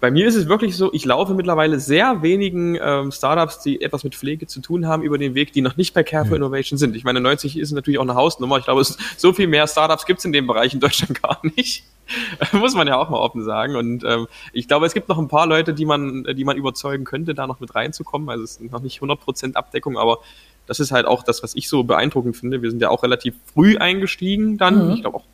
bei 0.00 0.10
mir 0.10 0.26
ist 0.26 0.34
es 0.34 0.48
wirklich 0.48 0.76
so, 0.76 0.92
ich 0.92 1.04
laufe 1.04 1.34
mittlerweile 1.34 1.78
sehr 1.78 2.22
wenigen 2.22 2.78
ähm, 2.80 3.12
Startups, 3.12 3.60
die 3.60 3.82
etwas 3.82 4.02
mit 4.02 4.14
Pflege 4.14 4.46
zu 4.46 4.60
tun 4.60 4.86
haben, 4.86 5.02
über 5.02 5.18
den 5.18 5.34
Weg, 5.34 5.52
die 5.52 5.60
noch 5.60 5.76
nicht 5.76 5.92
bei 5.92 6.02
Care 6.02 6.24
for 6.24 6.36
Innovation 6.36 6.78
sind. 6.78 6.96
Ich 6.96 7.04
meine, 7.04 7.20
90 7.20 7.58
ist 7.58 7.72
natürlich 7.72 7.98
auch 7.98 8.04
eine 8.04 8.14
Hausnummer. 8.14 8.58
Ich 8.58 8.64
glaube, 8.64 8.80
es, 8.80 8.96
so 9.16 9.32
viel 9.32 9.46
mehr 9.46 9.66
Startups 9.66 10.06
gibt 10.06 10.20
es 10.20 10.24
in 10.24 10.32
dem 10.32 10.46
Bereich 10.46 10.72
in 10.72 10.80
Deutschland 10.80 11.22
gar 11.22 11.38
nicht. 11.42 11.84
Muss 12.52 12.74
man 12.74 12.88
ja 12.88 12.96
auch 12.96 13.10
mal 13.10 13.18
offen 13.18 13.44
sagen. 13.44 13.76
Und 13.76 14.04
ähm, 14.04 14.26
ich 14.52 14.68
glaube, 14.68 14.86
es 14.86 14.94
gibt 14.94 15.08
noch 15.08 15.18
ein 15.18 15.28
paar 15.28 15.46
Leute, 15.46 15.74
die 15.74 15.84
man, 15.84 16.24
die 16.24 16.44
man 16.44 16.56
überzeugen 16.56 17.04
könnte, 17.04 17.34
da 17.34 17.46
noch 17.46 17.60
mit 17.60 17.74
reinzukommen. 17.74 18.28
Also 18.30 18.44
es 18.44 18.56
ist 18.56 18.72
noch 18.72 18.80
nicht 18.80 19.00
100% 19.00 19.54
Abdeckung, 19.54 19.98
aber 19.98 20.18
das 20.66 20.80
ist 20.80 20.92
halt 20.92 21.06
auch 21.06 21.22
das, 21.22 21.42
was 21.42 21.54
ich 21.54 21.68
so 21.68 21.84
beeindruckend 21.84 22.36
finde. 22.36 22.62
Wir 22.62 22.70
sind 22.70 22.80
ja 22.80 22.90
auch 22.90 23.02
relativ 23.02 23.34
früh 23.52 23.76
eingestiegen 23.76 24.56
dann. 24.56 24.86
Mhm. 24.86 24.92
Ich 24.94 25.00
glaube 25.02 25.18
auch 25.18 25.24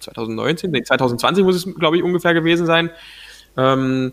2019, 0.00 0.70
nee, 0.70 0.82
2020 0.82 1.44
muss 1.44 1.56
es, 1.56 1.74
glaube 1.74 1.96
ich, 1.96 2.02
ungefähr 2.02 2.34
gewesen 2.34 2.66
sein. 2.66 2.90
Ähm, 3.58 4.12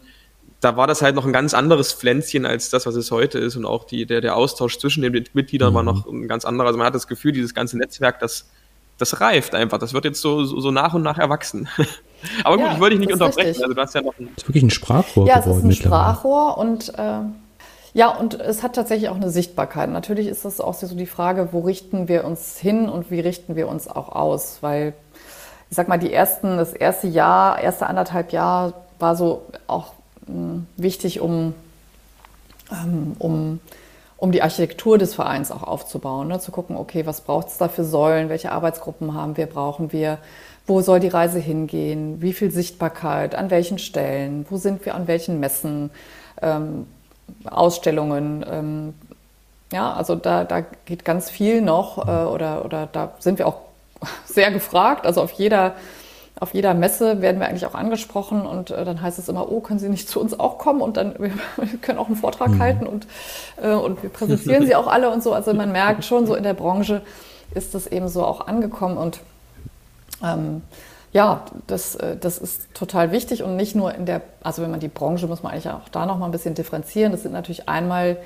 da 0.59 0.75
war 0.75 0.87
das 0.87 1.01
halt 1.01 1.15
noch 1.15 1.25
ein 1.25 1.33
ganz 1.33 1.53
anderes 1.53 1.93
Pflänzchen 1.93 2.45
als 2.45 2.71
das, 2.71 2.85
was 2.85 2.95
es 2.95 3.11
heute 3.11 3.37
ist. 3.37 3.55
Und 3.55 3.65
auch 3.65 3.83
die, 3.83 4.05
der, 4.05 4.19
der 4.19 4.35
Austausch 4.35 4.79
zwischen 4.79 5.03
den 5.03 5.25
Mitgliedern 5.33 5.71
mhm. 5.71 5.75
war 5.75 5.83
noch 5.83 6.07
ein 6.07 6.27
ganz 6.27 6.43
anderer. 6.43 6.67
Also 6.67 6.77
man 6.77 6.87
hat 6.87 6.95
das 6.95 7.07
Gefühl, 7.07 7.31
dieses 7.31 7.53
ganze 7.53 7.77
Netzwerk, 7.77 8.19
das, 8.19 8.49
das 8.97 9.21
reift 9.21 9.53
einfach. 9.53 9.77
Das 9.77 9.93
wird 9.93 10.05
jetzt 10.05 10.21
so, 10.21 10.43
so, 10.43 10.59
so 10.59 10.71
nach 10.71 10.93
und 10.95 11.03
nach 11.03 11.19
erwachsen. 11.19 11.67
Aber 12.43 12.57
gut, 12.57 12.65
ja, 12.65 12.73
ich 12.73 12.79
wollte 12.79 12.97
dich 12.97 13.07
nicht 13.07 13.13
unterbrechen. 13.13 13.61
Also 13.61 13.73
du 13.75 13.81
hast 13.81 13.93
ja 13.93 14.01
noch 14.01 14.17
ein 14.17 14.29
das 14.35 14.43
ist 14.43 14.49
wirklich 14.49 14.63
ein 14.63 14.71
Sprachrohr 14.71 15.27
ja, 15.27 15.39
geworden. 15.39 15.51
Ja, 15.51 15.69
es 15.69 15.77
ist 15.77 15.83
ein 15.83 15.85
Sprachrohr 15.85 16.57
und 16.57 16.93
äh, 16.97 17.19
ja, 17.93 18.09
und 18.09 18.33
es 18.33 18.63
hat 18.63 18.75
tatsächlich 18.75 19.09
auch 19.09 19.15
eine 19.15 19.29
Sichtbarkeit. 19.29 19.89
Natürlich 19.89 20.27
ist 20.27 20.43
das 20.43 20.59
auch 20.59 20.73
so 20.73 20.93
die 20.95 21.05
Frage, 21.05 21.49
wo 21.51 21.61
richten 21.61 22.07
wir 22.07 22.25
uns 22.25 22.57
hin 22.57 22.89
und 22.89 23.11
wie 23.11 23.21
richten 23.21 23.55
wir 23.55 23.69
uns 23.69 23.87
auch 23.87 24.09
aus? 24.09 24.57
Weil 24.61 24.93
ich 25.69 25.77
sag 25.77 25.87
mal, 25.87 25.97
die 25.97 26.11
ersten, 26.11 26.57
das 26.57 26.73
erste 26.73 27.07
Jahr, 27.07 27.59
erste 27.59 27.87
anderthalb 27.87 28.31
Jahr 28.31 28.84
war 28.99 29.15
so 29.15 29.43
auch 29.67 29.93
hm, 30.25 30.67
wichtig, 30.77 31.19
um, 31.19 31.53
ähm, 32.71 33.15
um, 33.19 33.59
um 34.17 34.31
die 34.31 34.41
Architektur 34.41 34.97
des 34.97 35.13
Vereins 35.13 35.51
auch 35.51 35.63
aufzubauen, 35.63 36.27
ne? 36.27 36.39
zu 36.39 36.51
gucken, 36.51 36.77
okay, 36.77 37.05
was 37.05 37.21
braucht 37.21 37.47
es 37.47 37.57
da 37.57 37.67
für 37.67 37.83
Säulen, 37.83 38.29
welche 38.29 38.51
Arbeitsgruppen 38.51 39.13
haben 39.13 39.37
wir, 39.37 39.45
brauchen 39.45 39.91
wir, 39.91 40.17
wo 40.67 40.81
soll 40.81 40.99
die 40.99 41.07
Reise 41.07 41.39
hingehen, 41.39 42.21
wie 42.21 42.33
viel 42.33 42.51
Sichtbarkeit, 42.51 43.35
an 43.35 43.51
welchen 43.51 43.77
Stellen, 43.77 44.45
wo 44.49 44.57
sind 44.57 44.85
wir? 44.85 44.95
An 44.95 45.07
welchen 45.07 45.39
Messen, 45.39 45.91
ähm, 46.41 46.87
Ausstellungen. 47.43 48.45
Ähm, 48.49 48.93
ja, 49.71 49.93
also 49.93 50.15
da, 50.15 50.43
da 50.43 50.61
geht 50.85 51.05
ganz 51.05 51.29
viel 51.29 51.61
noch 51.61 52.07
äh, 52.07 52.25
oder, 52.25 52.65
oder 52.65 52.87
da 52.91 53.13
sind 53.19 53.37
wir 53.37 53.47
auch 53.47 53.61
sehr 54.25 54.51
gefragt. 54.51 55.05
Also 55.05 55.21
auf 55.21 55.31
jeder 55.33 55.75
auf 56.39 56.53
jeder 56.53 56.73
Messe 56.73 57.21
werden 57.21 57.39
wir 57.39 57.47
eigentlich 57.47 57.65
auch 57.65 57.75
angesprochen 57.75 58.45
und 58.45 58.71
äh, 58.71 58.83
dann 58.83 59.01
heißt 59.01 59.19
es 59.19 59.29
immer, 59.29 59.49
oh, 59.49 59.61
können 59.61 59.79
Sie 59.79 59.87
nicht 59.87 60.09
zu 60.09 60.19
uns 60.19 60.37
auch 60.37 60.57
kommen 60.57 60.81
und 60.81 60.97
dann 60.97 61.15
wir, 61.17 61.31
wir 61.57 61.79
können 61.81 61.97
auch 61.99 62.07
einen 62.07 62.17
Vortrag 62.17 62.49
mhm. 62.49 62.59
halten 62.59 62.87
und, 62.87 63.07
äh, 63.61 63.71
und 63.71 64.03
wir 64.03 64.09
präsentieren 64.09 64.65
Sie 64.65 64.75
auch 64.75 64.87
alle 64.87 65.09
und 65.11 65.23
so. 65.23 65.33
Also 65.33 65.53
man 65.53 65.71
merkt 65.71 66.03
schon 66.03 66.27
so 66.27 66.35
in 66.35 66.43
der 66.43 66.53
Branche 66.53 67.01
ist 67.53 67.73
das 67.73 67.87
eben 67.87 68.09
so 68.09 68.25
auch 68.25 68.47
angekommen 68.47 68.97
und 68.97 69.19
ähm, 70.23 70.61
ja, 71.13 71.45
das, 71.67 71.95
äh, 71.95 72.17
das 72.17 72.37
ist 72.37 72.73
total 72.73 73.13
wichtig 73.13 73.41
und 73.41 73.55
nicht 73.55 73.73
nur 73.73 73.95
in 73.95 74.05
der, 74.05 74.21
also 74.43 74.61
wenn 74.61 74.71
man 74.71 74.81
die 74.81 74.89
Branche, 74.89 75.27
muss 75.27 75.43
man 75.43 75.53
eigentlich 75.53 75.69
auch 75.69 75.87
da 75.89 76.05
noch 76.05 76.17
mal 76.17 76.25
ein 76.25 76.31
bisschen 76.33 76.55
differenzieren. 76.55 77.13
Das 77.13 77.23
sind 77.23 77.31
natürlich 77.31 77.69
einmal 77.69 78.17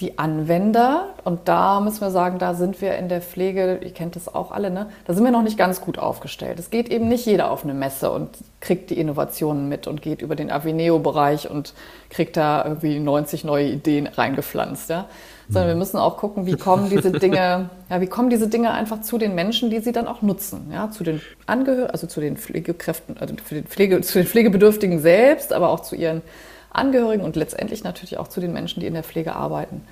die 0.00 0.18
Anwender. 0.18 1.14
Und 1.24 1.48
da 1.48 1.80
müssen 1.80 2.00
wir 2.00 2.10
sagen, 2.10 2.38
da 2.38 2.54
sind 2.54 2.80
wir 2.80 2.96
in 2.96 3.08
der 3.08 3.20
Pflege, 3.20 3.80
ihr 3.82 3.92
kennt 3.92 4.14
das 4.14 4.32
auch 4.32 4.52
alle, 4.52 4.70
ne? 4.70 4.86
da 5.06 5.14
sind 5.14 5.24
wir 5.24 5.32
noch 5.32 5.42
nicht 5.42 5.58
ganz 5.58 5.80
gut 5.80 5.98
aufgestellt. 5.98 6.58
Es 6.58 6.70
geht 6.70 6.88
eben 6.88 7.08
nicht 7.08 7.26
jeder 7.26 7.50
auf 7.50 7.64
eine 7.64 7.74
Messe 7.74 8.10
und 8.10 8.30
kriegt 8.60 8.90
die 8.90 8.98
Innovationen 8.98 9.68
mit 9.68 9.86
und 9.86 10.00
geht 10.00 10.22
über 10.22 10.36
den 10.36 10.50
Avineo-Bereich 10.50 11.50
und 11.50 11.74
kriegt 12.10 12.36
da 12.36 12.64
irgendwie 12.64 13.00
90 13.00 13.44
neue 13.44 13.68
Ideen 13.68 14.06
reingepflanzt. 14.06 14.88
Ja? 14.88 15.06
Sondern 15.48 15.68
wir 15.68 15.76
müssen 15.76 15.96
auch 15.96 16.16
gucken, 16.16 16.46
wie 16.46 16.56
kommen 16.56 16.90
diese 16.90 17.10
Dinge, 17.10 17.70
ja, 17.90 18.00
wie 18.00 18.06
kommen 18.06 18.30
diese 18.30 18.48
Dinge 18.48 18.70
einfach 18.70 19.00
zu 19.00 19.18
den 19.18 19.34
Menschen, 19.34 19.70
die 19.70 19.80
sie 19.80 19.92
dann 19.92 20.06
auch 20.06 20.22
nutzen. 20.22 20.70
Ja? 20.72 20.90
Zu 20.90 21.02
den 21.02 21.20
Angehörigen, 21.46 21.90
also 21.90 22.06
zu 22.06 22.20
den 22.20 22.36
Pflegekräften, 22.36 23.16
also 23.18 23.34
für 23.42 23.56
den 23.56 23.64
Pflege, 23.64 24.00
zu 24.02 24.18
den 24.18 24.26
Pflegebedürftigen 24.26 25.00
selbst, 25.00 25.52
aber 25.52 25.70
auch 25.70 25.80
zu 25.80 25.96
ihren 25.96 26.22
Angehörigen 26.70 27.24
und 27.24 27.36
letztendlich 27.36 27.84
natürlich 27.84 28.18
auch 28.18 28.28
zu 28.28 28.40
den 28.40 28.52
Menschen, 28.52 28.80
die 28.80 28.86
in 28.86 28.94
der 28.94 29.04
Pflege 29.04 29.34
arbeiten. 29.34 29.82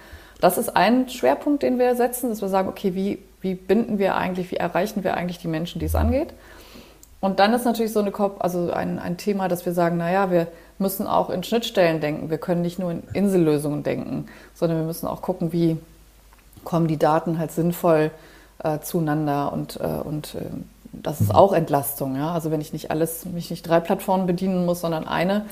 Das 0.41 0.59
ist 0.59 0.77
ein 0.77 1.09
Schwerpunkt, 1.09 1.63
den 1.63 1.79
wir 1.79 1.95
setzen, 1.97 2.29
dass 2.29 2.43
wir 2.43 2.49
sagen, 2.49 2.69
okay, 2.69 2.95
wie, 2.95 3.19
wie 3.41 3.55
binden 3.55 3.99
wir 3.99 4.17
eigentlich, 4.17 4.51
wie 4.51 4.57
erreichen 4.57 5.03
wir 5.03 5.17
eigentlich 5.17 5.39
die 5.39 5.49
Menschen, 5.49 5.79
die 5.79 5.87
es 5.87 5.95
angeht? 5.95 6.35
Und 7.21 7.41
dann 7.41 7.55
ist 7.55 7.65
natürlich 7.65 7.93
so 7.93 8.01
eine, 8.01 8.13
also 8.39 8.71
ein, 8.71 8.99
ein 8.99 9.17
Thema, 9.17 9.49
dass 9.49 9.65
wir 9.65 9.73
sagen, 9.73 9.97
naja, 9.97 10.31
wir 10.31 10.49
müssen 10.79 11.07
auch 11.07 11.31
in 11.31 11.43
Schnittstellen 11.43 12.01
denken. 12.01 12.29
Wir 12.29 12.39
können 12.39 12.61
nicht 12.61 12.79
nur 12.79 12.91
in 12.91 13.03
Insellösungen 13.15 13.83
denken, 13.83 14.27
sondern 14.55 14.79
wir 14.79 14.87
müssen 14.87 15.07
auch 15.07 15.23
gucken, 15.23 15.53
wie 15.53 15.79
kommen 16.65 16.89
die 16.89 16.99
Daten 16.99 17.39
halt 17.39 17.53
sinnvoll 17.53 18.11
äh, 18.63 18.81
zueinander 18.81 19.53
und, 19.53 19.81
äh, 19.81 19.87
und 20.05 20.35
äh, 20.35 20.41
das 20.93 21.21
ist 21.21 21.35
auch 21.35 21.53
Entlastung. 21.53 22.17
Ja? 22.17 22.33
Also 22.33 22.51
wenn 22.51 22.61
ich 22.61 22.73
nicht 22.73 22.91
alles, 22.91 23.25
mich 23.25 23.51
nicht 23.51 23.67
drei 23.67 23.81
Plattformen 23.81 24.27
bedienen 24.27 24.67
muss, 24.67 24.83
sondern 24.83 25.07
eine, 25.07 25.47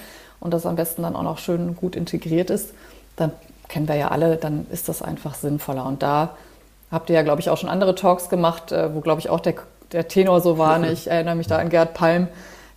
und 0.44 0.52
das 0.52 0.66
am 0.66 0.76
besten 0.76 1.02
dann 1.02 1.16
auch 1.16 1.22
noch 1.22 1.38
schön 1.38 1.74
gut 1.74 1.96
integriert 1.96 2.50
ist, 2.50 2.74
dann 3.16 3.32
kennen 3.66 3.88
wir 3.88 3.96
ja 3.96 4.08
alle, 4.08 4.36
dann 4.36 4.66
ist 4.70 4.88
das 4.88 5.02
einfach 5.02 5.34
sinnvoller. 5.34 5.86
Und 5.86 6.02
da 6.02 6.36
habt 6.92 7.08
ihr 7.10 7.16
ja, 7.16 7.22
glaube 7.22 7.40
ich, 7.40 7.50
auch 7.50 7.56
schon 7.56 7.70
andere 7.70 7.94
Talks 7.94 8.28
gemacht, 8.28 8.70
äh, 8.70 8.94
wo, 8.94 9.00
glaube 9.00 9.20
ich, 9.20 9.30
auch 9.30 9.40
der, 9.40 9.54
der 9.90 10.06
Tenor 10.06 10.40
so 10.42 10.58
war. 10.58 10.78
Ne? 10.78 10.92
Ich 10.92 11.10
erinnere 11.10 11.34
mich 11.34 11.46
da 11.46 11.58
an 11.58 11.70
Gerd 11.70 11.94
Palm, 11.94 12.28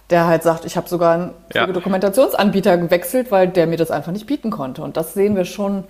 der 0.10 0.28
halt 0.28 0.44
sagt, 0.44 0.64
ich 0.64 0.78
habe 0.78 0.88
sogar 0.88 1.14
einen 1.14 1.34
ja. 1.54 1.68
Dokumentationsanbieter 1.68 2.78
gewechselt, 2.78 3.32
weil 3.32 3.50
der 3.50 3.68
mir 3.68 3.78
das 3.78 3.92
einfach 3.92 4.14
nicht 4.14 4.28
bieten 4.28 4.50
konnte. 4.50 4.82
Und 4.82 4.96
das 4.96 5.14
sehen 5.14 5.36
wir 5.36 5.44
schon, 5.44 5.84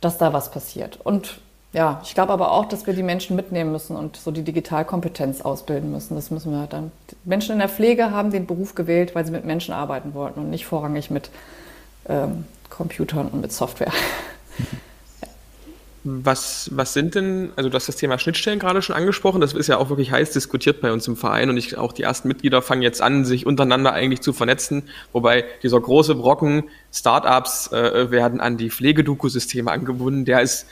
dass 0.00 0.18
da 0.18 0.32
was 0.32 0.52
passiert. 0.52 1.00
Und 1.02 1.40
ja, 1.76 2.00
ich 2.02 2.14
glaube 2.14 2.32
aber 2.32 2.52
auch, 2.52 2.64
dass 2.64 2.86
wir 2.86 2.94
die 2.94 3.02
Menschen 3.02 3.36
mitnehmen 3.36 3.70
müssen 3.70 3.96
und 3.96 4.16
so 4.16 4.30
die 4.30 4.42
Digitalkompetenz 4.42 5.42
ausbilden 5.42 5.92
müssen. 5.92 6.14
Das 6.14 6.30
müssen 6.30 6.50
wir 6.50 6.66
dann. 6.66 6.90
Menschen 7.24 7.52
in 7.52 7.58
der 7.58 7.68
Pflege 7.68 8.12
haben 8.12 8.30
den 8.30 8.46
Beruf 8.46 8.74
gewählt, 8.74 9.14
weil 9.14 9.26
sie 9.26 9.30
mit 9.30 9.44
Menschen 9.44 9.74
arbeiten 9.74 10.14
wollten 10.14 10.40
und 10.40 10.48
nicht 10.48 10.64
vorrangig 10.64 11.10
mit 11.10 11.28
ähm, 12.08 12.46
Computern 12.70 13.28
und 13.28 13.42
mit 13.42 13.52
Software. 13.52 13.92
Was, 16.08 16.70
was 16.72 16.92
sind 16.92 17.16
denn, 17.16 17.50
also 17.56 17.68
du 17.68 17.74
hast 17.74 17.88
das 17.88 17.96
Thema 17.96 18.16
Schnittstellen 18.20 18.60
gerade 18.60 18.80
schon 18.80 18.94
angesprochen, 18.94 19.40
das 19.40 19.54
ist 19.54 19.66
ja 19.66 19.78
auch 19.78 19.88
wirklich 19.88 20.12
heiß 20.12 20.30
diskutiert 20.30 20.80
bei 20.80 20.92
uns 20.92 21.08
im 21.08 21.16
Verein 21.16 21.50
und 21.50 21.56
ich, 21.56 21.76
auch 21.76 21.92
die 21.92 22.04
ersten 22.04 22.28
Mitglieder 22.28 22.62
fangen 22.62 22.82
jetzt 22.82 23.02
an, 23.02 23.24
sich 23.24 23.44
untereinander 23.44 23.92
eigentlich 23.92 24.20
zu 24.20 24.32
vernetzen, 24.32 24.84
wobei 25.12 25.44
dieser 25.64 25.80
große 25.80 26.14
Brocken 26.14 26.62
Startups 26.92 27.72
äh, 27.72 28.08
werden 28.12 28.40
an 28.40 28.56
die 28.56 28.70
Pflegedoku-Systeme 28.70 29.68
angebunden, 29.68 30.24
der 30.24 30.42
ist 30.42 30.66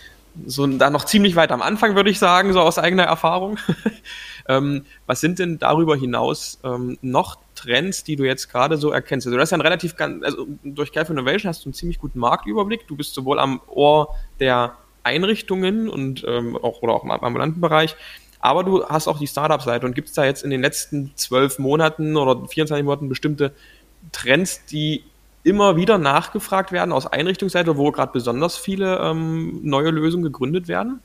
so 0.47 0.67
da 0.67 0.91
noch 0.91 1.05
ziemlich 1.05 1.37
weit 1.37 1.53
am 1.53 1.63
Anfang, 1.63 1.95
würde 1.95 2.11
ich 2.11 2.19
sagen, 2.19 2.53
so 2.53 2.61
aus 2.61 2.79
eigener 2.79 3.05
Erfahrung. 3.05 3.59
ähm, 4.49 4.85
was 5.07 5.21
sind 5.21 5.39
denn 5.39 5.59
darüber 5.59 5.97
hinaus 5.97 6.59
ähm, 6.65 6.99
noch 7.03 7.39
Trends, 7.55 8.05
die 8.05 8.17
du 8.17 8.25
jetzt 8.25 8.51
gerade 8.51 8.77
so 8.77 8.91
erkennst? 8.91 9.27
Also 9.27 9.37
du 9.37 9.43
hast 9.43 9.51
ja 9.51 9.59
ein 9.59 9.63
relativ, 9.63 9.95
also 9.99 10.47
durch 10.65 10.93
Calf 10.93 11.11
Innovation 11.11 11.49
hast 11.49 11.65
du 11.65 11.69
einen 11.69 11.75
ziemlich 11.75 11.99
guten 11.99 12.19
Marktüberblick. 12.19 12.87
Du 12.89 12.97
bist 12.97 13.15
sowohl 13.15 13.39
am 13.39 13.61
Ohr 13.69 14.15
der 14.41 14.77
Einrichtungen 15.05 15.89
und 15.89 16.25
ähm, 16.27 16.57
auch 16.57 16.83
oder 16.83 16.95
auch 16.95 17.05
im 17.05 17.11
ambulanten 17.11 17.61
Bereich, 17.61 17.95
aber 18.41 18.65
du 18.65 18.85
hast 18.87 19.09
auch 19.09 19.19
die 19.19 19.27
Startup-Seite 19.27 19.87
und 19.87 19.95
gibt 19.95 20.09
es 20.09 20.15
da 20.15 20.25
jetzt 20.25 20.43
in 20.45 20.51
den 20.51 20.61
letzten 20.61 21.13
zwölf 21.15 21.59
Monaten 21.59 22.17
oder 22.17 22.47
24 22.47 22.85
Monaten 22.85 23.09
bestimmte 23.09 23.53
Trends, 24.13 24.65
die 24.67 25.05
immer 25.45 25.77
wieder 25.77 25.99
nachgefragt 25.99 26.73
werden 26.73 26.93
aus 26.93 27.07
Einrichtungsseite, 27.07 27.77
wo 27.77 27.93
gerade 27.93 28.13
besonders 28.13 28.57
viele 28.57 28.99
ähm, 28.99 29.61
neue 29.63 29.91
Lösungen 29.91 30.25
gegründet 30.25 30.67
werden? 30.67 31.01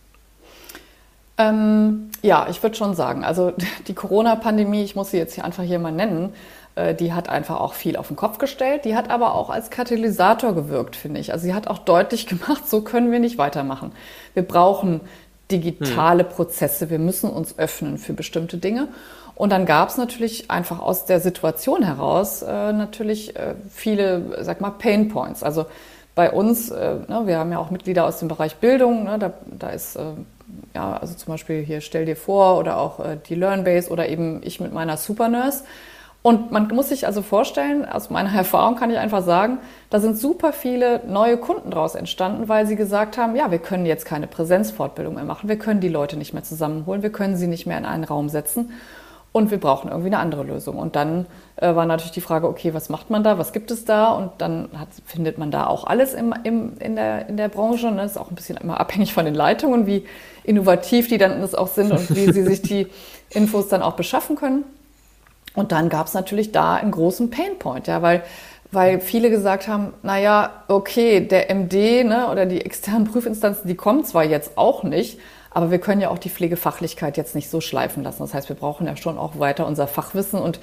Ähm, 1.37 2.09
ja, 2.21 2.47
ich 2.49 2.61
würde 2.63 2.75
schon 2.75 2.95
sagen. 2.95 3.23
Also 3.23 3.53
die 3.87 3.93
Corona-Pandemie, 3.93 4.83
ich 4.83 4.95
muss 4.95 5.11
sie 5.11 5.17
jetzt 5.17 5.35
hier 5.35 5.45
einfach 5.45 5.63
hier 5.63 5.79
mal 5.79 5.91
nennen, 5.91 6.33
äh, 6.75 6.95
die 6.95 7.13
hat 7.13 7.29
einfach 7.29 7.59
auch 7.59 7.73
viel 7.73 7.97
auf 7.97 8.07
den 8.07 8.15
Kopf 8.15 8.37
gestellt. 8.37 8.85
Die 8.85 8.95
hat 8.95 9.09
aber 9.09 9.35
auch 9.35 9.49
als 9.49 9.69
Katalysator 9.69 10.55
gewirkt, 10.55 10.95
finde 10.95 11.19
ich. 11.19 11.33
Also 11.33 11.43
sie 11.43 11.53
hat 11.53 11.67
auch 11.67 11.79
deutlich 11.79 12.27
gemacht, 12.27 12.67
so 12.67 12.81
können 12.81 13.11
wir 13.11 13.19
nicht 13.19 13.37
weitermachen. 13.37 13.91
Wir 14.33 14.43
brauchen 14.43 15.01
digitale. 15.51 16.23
Prozesse. 16.23 16.89
Wir 16.89 16.99
müssen 16.99 17.29
uns 17.29 17.57
öffnen 17.57 17.97
für 17.97 18.13
bestimmte 18.13 18.57
Dinge. 18.57 18.87
Und 19.35 19.51
dann 19.51 19.65
gab 19.65 19.89
es 19.89 19.97
natürlich 19.97 20.51
einfach 20.51 20.79
aus 20.79 21.05
der 21.05 21.21
Situation 21.21 21.81
heraus 21.83 22.41
äh, 22.41 22.73
natürlich 22.73 23.35
äh, 23.37 23.55
viele, 23.71 24.43
sag 24.43 24.59
mal, 24.59 24.71
Pain 24.71 25.07
Points. 25.07 25.43
Also 25.43 25.65
bei 26.13 26.31
uns, 26.31 26.69
äh, 26.69 26.95
ne, 27.07 27.21
wir 27.25 27.37
haben 27.37 27.51
ja 27.51 27.59
auch 27.59 27.71
Mitglieder 27.71 28.05
aus 28.05 28.19
dem 28.19 28.27
Bereich 28.27 28.57
Bildung, 28.57 29.05
ne, 29.05 29.17
da, 29.17 29.33
da 29.45 29.69
ist 29.69 29.95
äh, 29.95 30.01
ja, 30.75 30.97
also 30.97 31.13
zum 31.13 31.33
Beispiel 31.33 31.63
hier 31.63 31.81
Stell 31.81 32.05
dir 32.05 32.15
vor 32.15 32.57
oder 32.57 32.77
auch 32.77 32.99
äh, 32.99 33.17
die 33.27 33.35
Learnbase 33.35 33.89
oder 33.89 34.09
eben 34.09 34.41
ich 34.43 34.59
mit 34.59 34.73
meiner 34.73 34.97
Supernurse. 34.97 35.63
Und 36.21 36.51
man 36.51 36.67
muss 36.67 36.89
sich 36.89 37.05
also 37.05 37.21
vorstellen, 37.21 37.85
aus 37.85 38.09
meiner 38.09 38.33
Erfahrung 38.35 38.75
kann 38.75 38.91
ich 38.91 38.97
einfach 38.97 39.23
sagen, 39.23 39.59
da 39.89 39.99
sind 39.99 40.17
super 40.17 40.53
viele 40.53 41.01
neue 41.07 41.37
Kunden 41.37 41.71
daraus 41.71 41.95
entstanden, 41.95 42.49
weil 42.49 42.67
sie 42.67 42.75
gesagt 42.75 43.17
haben, 43.17 43.35
ja, 43.35 43.51
wir 43.51 43.59
können 43.59 43.85
jetzt 43.85 44.05
keine 44.05 44.27
Präsenzfortbildung 44.27 45.15
mehr 45.15 45.23
machen, 45.23 45.49
wir 45.49 45.57
können 45.57 45.79
die 45.79 45.89
Leute 45.89 46.17
nicht 46.17 46.33
mehr 46.33 46.43
zusammenholen, 46.43 47.03
wir 47.03 47.11
können 47.11 47.37
sie 47.37 47.47
nicht 47.47 47.65
mehr 47.65 47.77
in 47.77 47.85
einen 47.85 48.03
Raum 48.03 48.29
setzen 48.29 48.71
und 49.31 49.51
wir 49.51 49.59
brauchen 49.59 49.89
irgendwie 49.89 50.07
eine 50.07 50.19
andere 50.19 50.43
Lösung. 50.43 50.77
Und 50.77 50.95
dann 50.95 51.27
äh, 51.57 51.75
war 51.75 51.85
natürlich 51.85 52.11
die 52.11 52.21
Frage, 52.21 52.47
okay, 52.47 52.73
was 52.73 52.89
macht 52.89 53.09
man 53.09 53.23
da, 53.23 53.37
was 53.37 53.53
gibt 53.53 53.69
es 53.71 53.85
da? 53.85 54.11
Und 54.11 54.31
dann 54.39 54.69
hat, 54.77 54.89
findet 55.05 55.37
man 55.37 55.51
da 55.51 55.67
auch 55.67 55.85
alles 55.85 56.13
im, 56.13 56.33
im, 56.43 56.77
in, 56.79 56.95
der, 56.95 57.29
in 57.29 57.37
der 57.37 57.47
Branche. 57.47 57.91
Ne? 57.91 57.97
Das 58.01 58.11
ist 58.11 58.17
auch 58.17 58.31
ein 58.31 58.35
bisschen 58.35 58.57
immer 58.57 58.79
abhängig 58.79 59.13
von 59.13 59.25
den 59.25 59.35
Leitungen, 59.35 59.85
wie 59.85 60.05
innovativ 60.43 61.07
die 61.07 61.17
dann 61.17 61.41
das 61.41 61.53
auch 61.53 61.67
sind 61.67 61.91
und 61.91 62.15
wie 62.15 62.31
sie 62.31 62.43
sich 62.43 62.61
die 62.61 62.87
Infos 63.29 63.67
dann 63.67 63.83
auch 63.83 63.93
beschaffen 63.93 64.35
können. 64.35 64.63
Und 65.55 65.71
dann 65.71 65.89
gab 65.89 66.07
es 66.07 66.13
natürlich 66.13 66.51
da 66.51 66.75
einen 66.75 66.91
großen 66.91 67.29
Painpoint, 67.29 67.87
ja, 67.87 68.01
weil, 68.01 68.23
weil 68.71 68.99
viele 68.99 69.29
gesagt 69.29 69.67
haben, 69.67 69.93
naja, 70.03 70.63
okay, 70.67 71.21
der 71.21 71.49
MD 71.53 72.03
ne, 72.03 72.27
oder 72.31 72.45
die 72.45 72.61
externen 72.61 73.05
Prüfinstanzen, 73.05 73.67
die 73.67 73.75
kommen 73.75 74.03
zwar 74.05 74.23
jetzt 74.23 74.57
auch 74.57 74.83
nicht, 74.83 75.19
aber 75.51 75.71
wir 75.71 75.79
können 75.79 76.01
ja 76.01 76.09
auch 76.09 76.19
die 76.19 76.29
Pflegefachlichkeit 76.29 77.17
jetzt 77.17 77.35
nicht 77.35 77.49
so 77.49 77.61
schleifen 77.61 78.03
lassen. 78.03 78.19
Das 78.19 78.33
heißt, 78.33 78.49
wir 78.49 78.55
brauchen 78.55 78.85
ja 78.85 78.95
schon 78.95 79.17
auch 79.17 79.39
weiter 79.39 79.65
unser 79.65 79.87
Fachwissen 79.87 80.39
und 80.39 80.59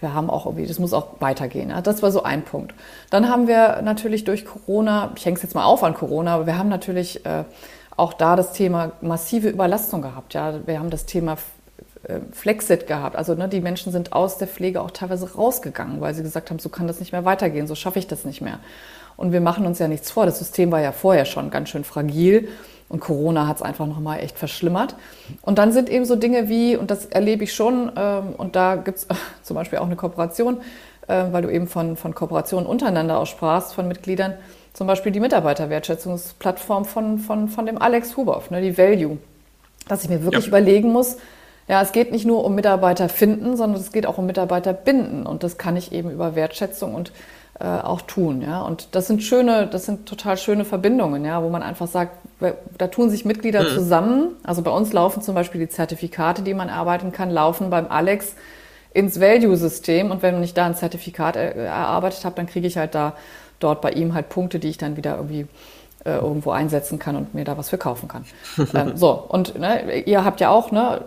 wir 0.00 0.14
haben 0.14 0.30
auch 0.30 0.46
irgendwie, 0.46 0.66
das 0.66 0.78
muss 0.78 0.92
auch 0.92 1.20
weitergehen. 1.20 1.70
Ja. 1.70 1.80
Das 1.80 2.02
war 2.02 2.12
so 2.12 2.22
ein 2.22 2.42
Punkt. 2.42 2.72
Dann 3.10 3.28
haben 3.28 3.48
wir 3.48 3.82
natürlich 3.82 4.24
durch 4.24 4.44
Corona, 4.44 5.12
ich 5.16 5.26
hänge 5.26 5.36
es 5.36 5.42
jetzt 5.42 5.54
mal 5.54 5.64
auf 5.64 5.82
an 5.82 5.94
Corona, 5.94 6.36
aber 6.36 6.46
wir 6.46 6.56
haben 6.56 6.68
natürlich 6.68 7.26
äh, 7.26 7.44
auch 7.96 8.12
da 8.12 8.36
das 8.36 8.52
Thema 8.52 8.92
massive 9.00 9.48
Überlastung 9.48 10.02
gehabt. 10.02 10.34
Ja. 10.34 10.54
Wir 10.66 10.78
haben 10.78 10.90
das 10.90 11.04
Thema 11.04 11.36
Flexit 12.32 12.86
gehabt. 12.86 13.16
Also 13.16 13.34
ne, 13.34 13.48
die 13.48 13.60
Menschen 13.60 13.92
sind 13.92 14.12
aus 14.12 14.38
der 14.38 14.48
Pflege 14.48 14.80
auch 14.80 14.90
teilweise 14.90 15.34
rausgegangen, 15.34 16.00
weil 16.00 16.14
sie 16.14 16.22
gesagt 16.22 16.50
haben, 16.50 16.58
so 16.58 16.68
kann 16.68 16.86
das 16.86 17.00
nicht 17.00 17.12
mehr 17.12 17.24
weitergehen, 17.24 17.66
so 17.66 17.74
schaffe 17.74 17.98
ich 17.98 18.06
das 18.06 18.24
nicht 18.24 18.40
mehr. 18.40 18.60
Und 19.16 19.32
wir 19.32 19.40
machen 19.40 19.66
uns 19.66 19.78
ja 19.78 19.88
nichts 19.88 20.10
vor. 20.10 20.26
Das 20.26 20.38
System 20.38 20.70
war 20.70 20.80
ja 20.80 20.92
vorher 20.92 21.24
schon 21.24 21.50
ganz 21.50 21.70
schön 21.70 21.84
fragil. 21.84 22.48
Und 22.88 23.00
Corona 23.00 23.46
hat 23.46 23.56
es 23.56 23.62
einfach 23.62 23.86
nochmal 23.86 24.20
echt 24.20 24.38
verschlimmert. 24.38 24.94
Und 25.42 25.58
dann 25.58 25.72
sind 25.72 25.90
eben 25.90 26.06
so 26.06 26.16
Dinge 26.16 26.48
wie, 26.48 26.76
und 26.76 26.90
das 26.90 27.04
erlebe 27.04 27.44
ich 27.44 27.52
schon, 27.52 27.92
ähm, 27.96 28.34
und 28.36 28.56
da 28.56 28.76
gibt 28.76 28.98
es 28.98 29.06
zum 29.42 29.56
Beispiel 29.56 29.78
auch 29.78 29.86
eine 29.86 29.96
Kooperation, 29.96 30.58
äh, 31.06 31.24
weil 31.30 31.42
du 31.42 31.52
eben 31.52 31.66
von, 31.66 31.96
von 31.96 32.14
Kooperationen 32.14 32.66
untereinander 32.66 33.18
aussprachst, 33.18 33.74
von 33.74 33.88
Mitgliedern, 33.88 34.34
zum 34.72 34.86
Beispiel 34.86 35.12
die 35.12 35.20
Mitarbeiterwertschätzungsplattform 35.20 36.84
von, 36.84 37.18
von, 37.18 37.48
von 37.48 37.66
dem 37.66 37.76
Alex 37.82 38.16
Huboff, 38.16 38.50
ne, 38.50 38.62
die 38.62 38.78
Value. 38.78 39.18
Dass 39.88 40.04
ich 40.04 40.08
mir 40.08 40.22
wirklich 40.22 40.44
ja. 40.44 40.48
überlegen 40.48 40.92
muss, 40.92 41.16
ja, 41.68 41.82
es 41.82 41.92
geht 41.92 42.12
nicht 42.12 42.26
nur 42.26 42.44
um 42.44 42.54
Mitarbeiter 42.54 43.08
finden, 43.08 43.56
sondern 43.56 43.80
es 43.80 43.92
geht 43.92 44.06
auch 44.06 44.18
um 44.18 44.26
Mitarbeiter 44.26 44.72
binden. 44.72 45.26
Und 45.26 45.42
das 45.42 45.58
kann 45.58 45.76
ich 45.76 45.92
eben 45.92 46.10
über 46.10 46.34
Wertschätzung 46.34 46.94
und 46.94 47.12
äh, 47.60 47.64
auch 47.64 48.00
tun. 48.02 48.40
Ja? 48.40 48.62
Und 48.62 48.94
das 48.94 49.06
sind 49.06 49.22
schöne, 49.22 49.66
das 49.66 49.84
sind 49.84 50.06
total 50.06 50.38
schöne 50.38 50.64
Verbindungen, 50.64 51.24
ja, 51.24 51.42
wo 51.42 51.50
man 51.50 51.62
einfach 51.62 51.86
sagt, 51.86 52.16
da 52.78 52.86
tun 52.86 53.10
sich 53.10 53.24
Mitglieder 53.24 53.64
mhm. 53.64 53.68
zusammen. 53.68 54.36
Also 54.44 54.62
bei 54.62 54.70
uns 54.70 54.92
laufen 54.92 55.22
zum 55.22 55.34
Beispiel 55.34 55.60
die 55.60 55.68
Zertifikate, 55.68 56.42
die 56.42 56.54
man 56.54 56.70
arbeiten 56.70 57.12
kann, 57.12 57.30
laufen 57.30 57.68
beim 57.68 57.88
Alex 57.88 58.34
ins 58.94 59.20
Value-System 59.20 60.10
und 60.10 60.22
wenn 60.22 60.42
ich 60.42 60.54
da 60.54 60.66
ein 60.66 60.74
Zertifikat 60.74 61.36
erarbeitet 61.36 62.24
habe, 62.24 62.36
dann 62.36 62.46
kriege 62.46 62.66
ich 62.66 62.78
halt 62.78 62.94
da 62.94 63.14
dort 63.60 63.80
bei 63.82 63.90
ihm 63.90 64.14
halt 64.14 64.28
Punkte, 64.28 64.58
die 64.58 64.68
ich 64.68 64.78
dann 64.78 64.96
wieder 64.96 65.16
irgendwie 65.16 65.46
äh, 66.04 66.12
irgendwo 66.12 66.52
einsetzen 66.52 66.98
kann 66.98 67.16
und 67.16 67.34
mir 67.34 67.44
da 67.44 67.58
was 67.58 67.70
für 67.70 67.78
kaufen 67.78 68.08
kann. 68.08 68.24
ähm, 68.74 68.96
so, 68.96 69.10
und 69.10 69.58
ne, 69.58 70.00
ihr 70.00 70.24
habt 70.24 70.40
ja 70.40 70.50
auch, 70.50 70.70
ne, 70.70 71.02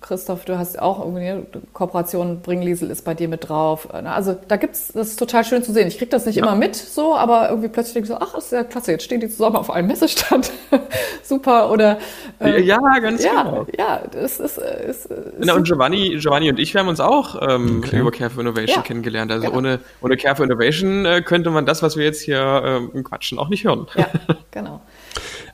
Christoph, 0.00 0.44
du 0.44 0.58
hast 0.58 0.78
auch 0.78 1.00
irgendwie 1.00 1.28
eine 1.28 1.46
Kooperation, 1.72 2.40
Bringliesel 2.40 2.90
ist 2.90 3.04
bei 3.04 3.14
dir 3.14 3.28
mit 3.28 3.48
drauf. 3.48 3.92
Also 3.92 4.36
da 4.46 4.56
gibt's, 4.56 4.92
das 4.92 5.08
ist 5.08 5.18
total 5.18 5.44
schön 5.44 5.62
zu 5.62 5.72
sehen. 5.72 5.88
Ich 5.88 5.98
kriege 5.98 6.10
das 6.10 6.24
nicht 6.24 6.36
ja. 6.36 6.44
immer 6.44 6.54
mit 6.54 6.76
so, 6.76 7.16
aber 7.16 7.48
irgendwie 7.48 7.68
plötzlich 7.68 7.94
denke 7.94 8.12
ich 8.12 8.14
so, 8.14 8.20
ach, 8.20 8.34
ist 8.36 8.52
ja 8.52 8.64
klasse, 8.64 8.92
jetzt 8.92 9.04
stehen 9.04 9.20
die 9.20 9.28
zusammen 9.28 9.56
auf 9.56 9.70
einem 9.70 9.88
Messestand. 9.88 10.52
Super, 11.22 11.70
oder 11.70 11.98
ähm, 12.40 12.64
Ja, 12.64 12.78
ganz 13.00 13.24
ja, 13.24 13.42
genau. 13.42 13.66
Ja, 13.76 14.02
das 14.10 14.38
ist, 14.38 14.58
ist, 14.58 15.06
ist 15.06 15.10
Na, 15.38 15.54
und 15.54 15.64
Giovanni, 15.64 16.16
Giovanni 16.18 16.48
und 16.50 16.58
ich, 16.58 16.72
wir 16.74 16.80
haben 16.80 16.88
uns 16.88 17.00
auch 17.00 17.40
ähm, 17.48 17.82
okay. 17.84 17.98
über 17.98 18.10
Care 18.10 18.30
for 18.30 18.40
Innovation 18.40 18.76
ja, 18.76 18.82
kennengelernt. 18.82 19.32
Also 19.32 19.46
genau. 19.46 19.58
ohne, 19.58 19.80
ohne 20.00 20.16
Care 20.16 20.36
for 20.36 20.44
Innovation 20.44 21.04
äh, 21.06 21.22
könnte 21.22 21.50
man 21.50 21.66
das, 21.66 21.82
was 21.82 21.96
wir 21.96 22.04
jetzt 22.04 22.22
hier 22.22 22.62
ähm, 22.64 23.04
quatschen, 23.04 23.38
auch 23.38 23.48
nicht 23.48 23.64
hören. 23.64 23.86
Ja, 23.96 24.06
genau. 24.50 24.80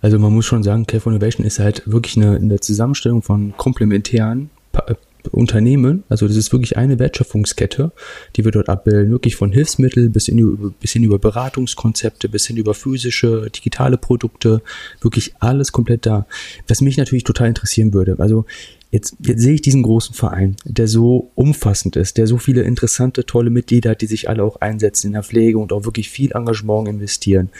Also 0.05 0.19
man 0.19 0.35
muss 0.35 0.45
schon 0.45 0.63
sagen, 0.63 0.87
Care 0.87 1.01
for 1.01 1.11
Innovation 1.11 1.47
ist 1.47 1.59
halt 1.61 1.83
wirklich 1.87 2.19
eine, 2.19 2.37
eine 2.37 2.61
Zusammenstellung 2.61 3.23
von 3.23 3.57
komplementären 3.57 4.51
pa 4.71 4.85
Unternehmen. 5.31 6.05
Also 6.11 6.29
das 6.29 6.37
ist 6.37 6.53
wirklich 6.53 6.77
eine 6.77 6.99
Wertschöpfungskette, 6.99 7.91
die 8.37 8.45
wir 8.45 8.53
dort 8.53 8.69
abbilden, 8.69 9.11
wirklich 9.11 9.37
von 9.37 9.51
Hilfsmittel 9.51 10.11
bis, 10.11 10.29
in, 10.29 10.75
bis 10.79 10.93
hin 10.93 11.05
über 11.05 11.19
Beratungskonzepte, 11.19 12.29
bis 12.29 12.47
hin 12.47 12.59
über 12.59 12.75
physische, 12.75 13.49
digitale 13.51 13.97
Produkte, 13.97 14.61
wirklich 15.01 15.33
alles 15.39 15.73
komplett 15.73 16.05
da. 16.05 16.27
Was 16.69 16.83
mich 16.83 16.99
natürlich 16.99 17.25
total 17.25 17.49
interessieren 17.49 17.95
würde, 17.95 18.17
also 18.19 18.45
Jetzt, 18.91 19.17
jetzt 19.27 19.43
sehe 19.43 19.55
ich 19.55 19.61
diesen 19.61 19.83
großen 19.83 20.15
Verein, 20.15 20.55
der 20.65 20.87
so 20.87 21.33
umfassend 21.35 21.97
ist, 21.97 22.17
der 22.17 22.29
so 22.29 22.39
viele 22.39 22.63
interessante, 22.63 23.27
tolle 23.27 23.51
Mitglieder 23.51 23.91
hat, 23.91 24.03
die 24.03 24.07
sich 24.07 24.29
alle 24.29 24.45
auch 24.45 24.61
einsetzen 24.61 25.09
in 25.09 25.15
der 25.15 25.25
Pflege 25.25 25.59
und 25.59 25.73
auch 25.73 25.85
wirklich 25.85 26.11
viel 26.11 26.31
Engagement 26.31 26.87
investieren. 26.87 27.51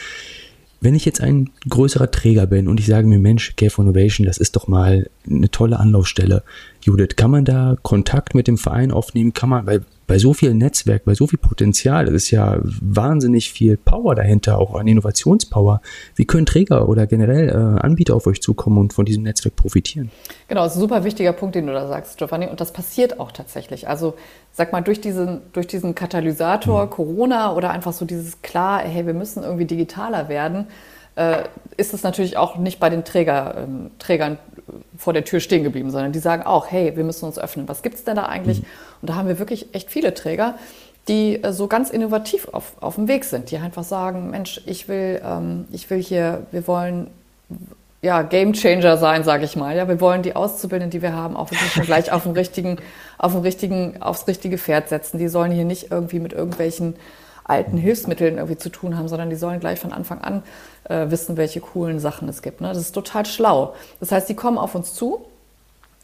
Wenn 0.85 0.93
ich 0.93 1.03
jetzt 1.03 1.19
ein 1.19 1.49
größerer 1.67 2.11
Träger 2.11 2.45
bin 2.45 2.67
und 2.67 2.79
ich 2.79 2.85
sage 2.85 3.07
mir, 3.07 3.17
Mensch, 3.17 3.55
Care 3.55 3.71
for 3.71 3.83
Innovation, 3.83 4.27
das 4.27 4.37
ist 4.37 4.55
doch 4.55 4.67
mal 4.67 5.09
eine 5.27 5.49
tolle 5.49 5.79
Anlaufstelle. 5.79 6.43
Judith, 6.79 7.15
kann 7.15 7.31
man 7.31 7.43
da 7.43 7.75
Kontakt 7.81 8.35
mit 8.35 8.45
dem 8.45 8.59
Verein 8.59 8.91
aufnehmen? 8.91 9.33
Kann 9.33 9.49
man, 9.49 9.65
weil 9.65 9.83
bei 10.07 10.17
so 10.19 10.33
viel 10.33 10.53
Netzwerk, 10.53 11.05
bei 11.05 11.15
so 11.15 11.27
viel 11.27 11.39
Potenzial, 11.39 12.05
das 12.05 12.13
ist 12.13 12.31
ja 12.31 12.59
wahnsinnig 12.61 13.51
viel 13.51 13.77
Power 13.77 14.15
dahinter, 14.15 14.59
auch 14.59 14.75
an 14.75 14.87
Innovationspower. 14.87 15.81
Wie 16.15 16.25
können 16.25 16.45
Träger 16.45 16.87
oder 16.87 17.07
generell 17.07 17.49
äh, 17.49 17.81
Anbieter 17.81 18.15
auf 18.15 18.27
euch 18.27 18.41
zukommen 18.41 18.77
und 18.77 18.93
von 18.93 19.05
diesem 19.05 19.23
Netzwerk 19.23 19.55
profitieren? 19.55 20.11
Genau, 20.47 20.63
das 20.63 20.73
ist 20.73 20.77
ein 20.77 20.81
super 20.81 21.03
wichtiger 21.03 21.33
Punkt, 21.33 21.55
den 21.55 21.67
du 21.67 21.73
da 21.73 21.87
sagst, 21.87 22.17
Giovanni. 22.17 22.47
Und 22.47 22.61
das 22.61 22.71
passiert 22.71 23.19
auch 23.19 23.31
tatsächlich. 23.31 23.87
Also 23.87 24.15
sag 24.51 24.71
mal, 24.71 24.81
durch 24.81 25.01
diesen, 25.01 25.41
durch 25.53 25.67
diesen 25.67 25.95
Katalysator 25.95 26.85
mhm. 26.85 26.89
Corona 26.89 27.53
oder 27.53 27.71
einfach 27.71 27.93
so 27.93 28.05
dieses 28.05 28.41
klar, 28.41 28.79
hey, 28.79 29.05
wir 29.05 29.13
müssen 29.13 29.43
irgendwie 29.43 29.65
digitaler 29.65 30.29
werden, 30.29 30.67
ist 31.77 31.93
es 31.93 32.03
natürlich 32.03 32.35
auch 32.35 32.57
nicht 32.57 32.79
bei 32.79 32.89
den 32.89 33.05
Träger, 33.05 33.55
ähm, 33.57 33.91
Trägern 33.99 34.37
vor 34.97 35.13
der 35.13 35.23
Tür 35.23 35.39
stehen 35.39 35.63
geblieben, 35.63 35.91
sondern 35.91 36.11
die 36.11 36.19
sagen 36.19 36.43
auch, 36.43 36.69
hey, 36.69 36.95
wir 36.95 37.03
müssen 37.03 37.25
uns 37.25 37.39
öffnen. 37.39 37.67
Was 37.67 37.83
gibt 37.83 37.95
es 37.95 38.03
denn 38.03 38.15
da 38.15 38.25
eigentlich? 38.25 38.61
Mhm. 38.61 38.65
Und 39.01 39.09
da 39.09 39.15
haben 39.15 39.27
wir 39.27 39.39
wirklich 39.39 39.73
echt 39.73 39.89
viele 39.89 40.13
Träger, 40.13 40.55
die 41.07 41.41
äh, 41.43 41.53
so 41.53 41.67
ganz 41.67 41.89
innovativ 41.89 42.47
auf, 42.51 42.73
auf 42.81 42.95
dem 42.95 43.07
Weg 43.07 43.23
sind, 43.23 43.51
die 43.51 43.57
einfach 43.57 43.83
sagen, 43.83 44.29
Mensch, 44.29 44.61
ich 44.65 44.87
will, 44.87 45.21
ähm, 45.23 45.65
ich 45.71 45.89
will 45.89 46.01
hier, 46.01 46.47
wir 46.51 46.67
wollen 46.67 47.07
ja, 48.01 48.21
Game 48.21 48.53
Changer 48.53 48.97
sein, 48.97 49.23
sage 49.23 49.45
ich 49.45 49.55
mal. 49.55 49.75
Ja, 49.75 49.87
wir 49.87 49.99
wollen 49.99 50.21
die 50.21 50.35
Auszubildenden, 50.35 50.91
die 50.91 51.01
wir 51.01 51.13
haben, 51.13 51.35
auch 51.35 51.49
wirklich 51.49 51.71
schon 51.71 51.85
gleich 51.85 52.11
auf 52.11 52.23
dem 52.23 52.33
richtigen, 52.33 52.77
auf 53.17 53.31
dem 53.31 53.41
richtigen, 53.41 54.01
aufs 54.01 54.27
richtige 54.27 54.57
Pferd 54.57 54.89
setzen. 54.89 55.17
Die 55.17 55.27
sollen 55.27 55.51
hier 55.51 55.65
nicht 55.65 55.91
irgendwie 55.91 56.19
mit 56.19 56.33
irgendwelchen 56.33 56.95
alten 57.43 57.77
Hilfsmitteln 57.77 58.37
irgendwie 58.37 58.57
zu 58.57 58.69
tun 58.69 58.97
haben, 58.97 59.07
sondern 59.07 59.29
die 59.29 59.35
sollen 59.35 59.59
gleich 59.59 59.79
von 59.79 59.91
Anfang 59.91 60.21
an 60.21 60.43
äh, 60.85 61.09
wissen, 61.09 61.37
welche 61.37 61.61
coolen 61.61 61.99
Sachen 61.99 62.27
es 62.29 62.41
gibt. 62.41 62.61
Ne? 62.61 62.69
Das 62.69 62.77
ist 62.77 62.91
total 62.91 63.25
schlau. 63.25 63.73
Das 63.99 64.11
heißt, 64.11 64.29
die 64.29 64.35
kommen 64.35 64.57
auf 64.57 64.75
uns 64.75 64.93
zu 64.93 65.25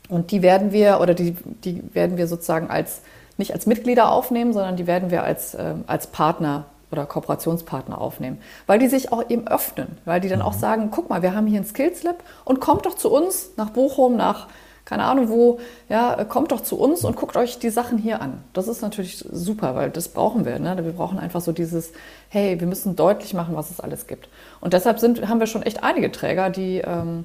und 0.10 0.32
die 0.32 0.42
werden 0.42 0.72
wir 0.72 1.00
oder 1.02 1.14
die, 1.14 1.36
die 1.64 1.84
werden 1.94 2.18
wir 2.18 2.28
sozusagen 2.28 2.70
als 2.70 3.02
nicht 3.38 3.54
als 3.54 3.66
Mitglieder 3.66 4.12
aufnehmen, 4.12 4.54
sondern 4.54 4.76
die 4.76 4.88
werden 4.88 5.10
wir 5.10 5.24
als, 5.24 5.54
äh, 5.54 5.76
als 5.88 6.08
Partner 6.08 6.66
oder 6.92 7.06
Kooperationspartner 7.06 8.00
aufnehmen, 8.00 8.40
weil 8.68 8.80
die 8.80 8.88
sich 8.88 9.12
auch 9.12 9.30
eben 9.30 9.48
öffnen, 9.48 9.98
weil 10.06 10.20
die 10.20 10.30
dann 10.30 10.40
mhm. 10.40 10.46
auch 10.46 10.54
sagen, 10.54 10.90
guck 10.92 11.10
mal, 11.10 11.22
wir 11.22 11.34
haben 11.34 11.48
hier 11.48 11.60
ein 11.60 11.66
Skills 11.66 12.04
Lab 12.04 12.24
und 12.44 12.60
kommt 12.60 12.86
doch 12.86 12.96
zu 12.96 13.12
uns 13.12 13.52
nach 13.58 13.70
Bochum, 13.70 14.18
nach 14.18 14.48
keine 14.92 15.06
Ahnung 15.06 15.30
wo, 15.30 15.62
ja, 15.88 16.26
kommt 16.26 16.52
doch 16.52 16.60
zu 16.60 16.78
uns 16.78 17.06
und 17.06 17.16
guckt 17.16 17.38
euch 17.38 17.60
die 17.60 17.70
Sachen 17.70 17.98
hier 17.98 18.22
an. 18.22 18.44
Das 18.52 18.68
ist 18.68 18.82
natürlich 18.82 19.24
super, 19.32 19.74
weil 19.74 19.90
das 19.90 20.10
brauchen 20.10 20.44
wir. 20.44 20.60
Ne? 20.60 20.76
Wir 20.84 20.92
brauchen 20.92 21.18
einfach 21.18 21.40
so 21.40 21.54
dieses, 21.54 21.94
hey, 22.28 22.60
wir 22.60 22.68
müssen 22.68 22.98
deutlich 22.98 23.34
machen, 23.34 23.56
was 23.56 23.72
es 23.72 23.80
alles 23.80 24.06
gibt. 24.06 24.28
Und 24.60 24.74
deshalb 24.74 25.00
sind, 25.00 25.30
haben 25.30 25.40
wir 25.40 25.48
schon 25.48 25.64
echt 25.64 25.82
einige 25.82 26.12
Träger, 26.12 26.50
die, 26.50 26.80
ähm, 26.80 27.24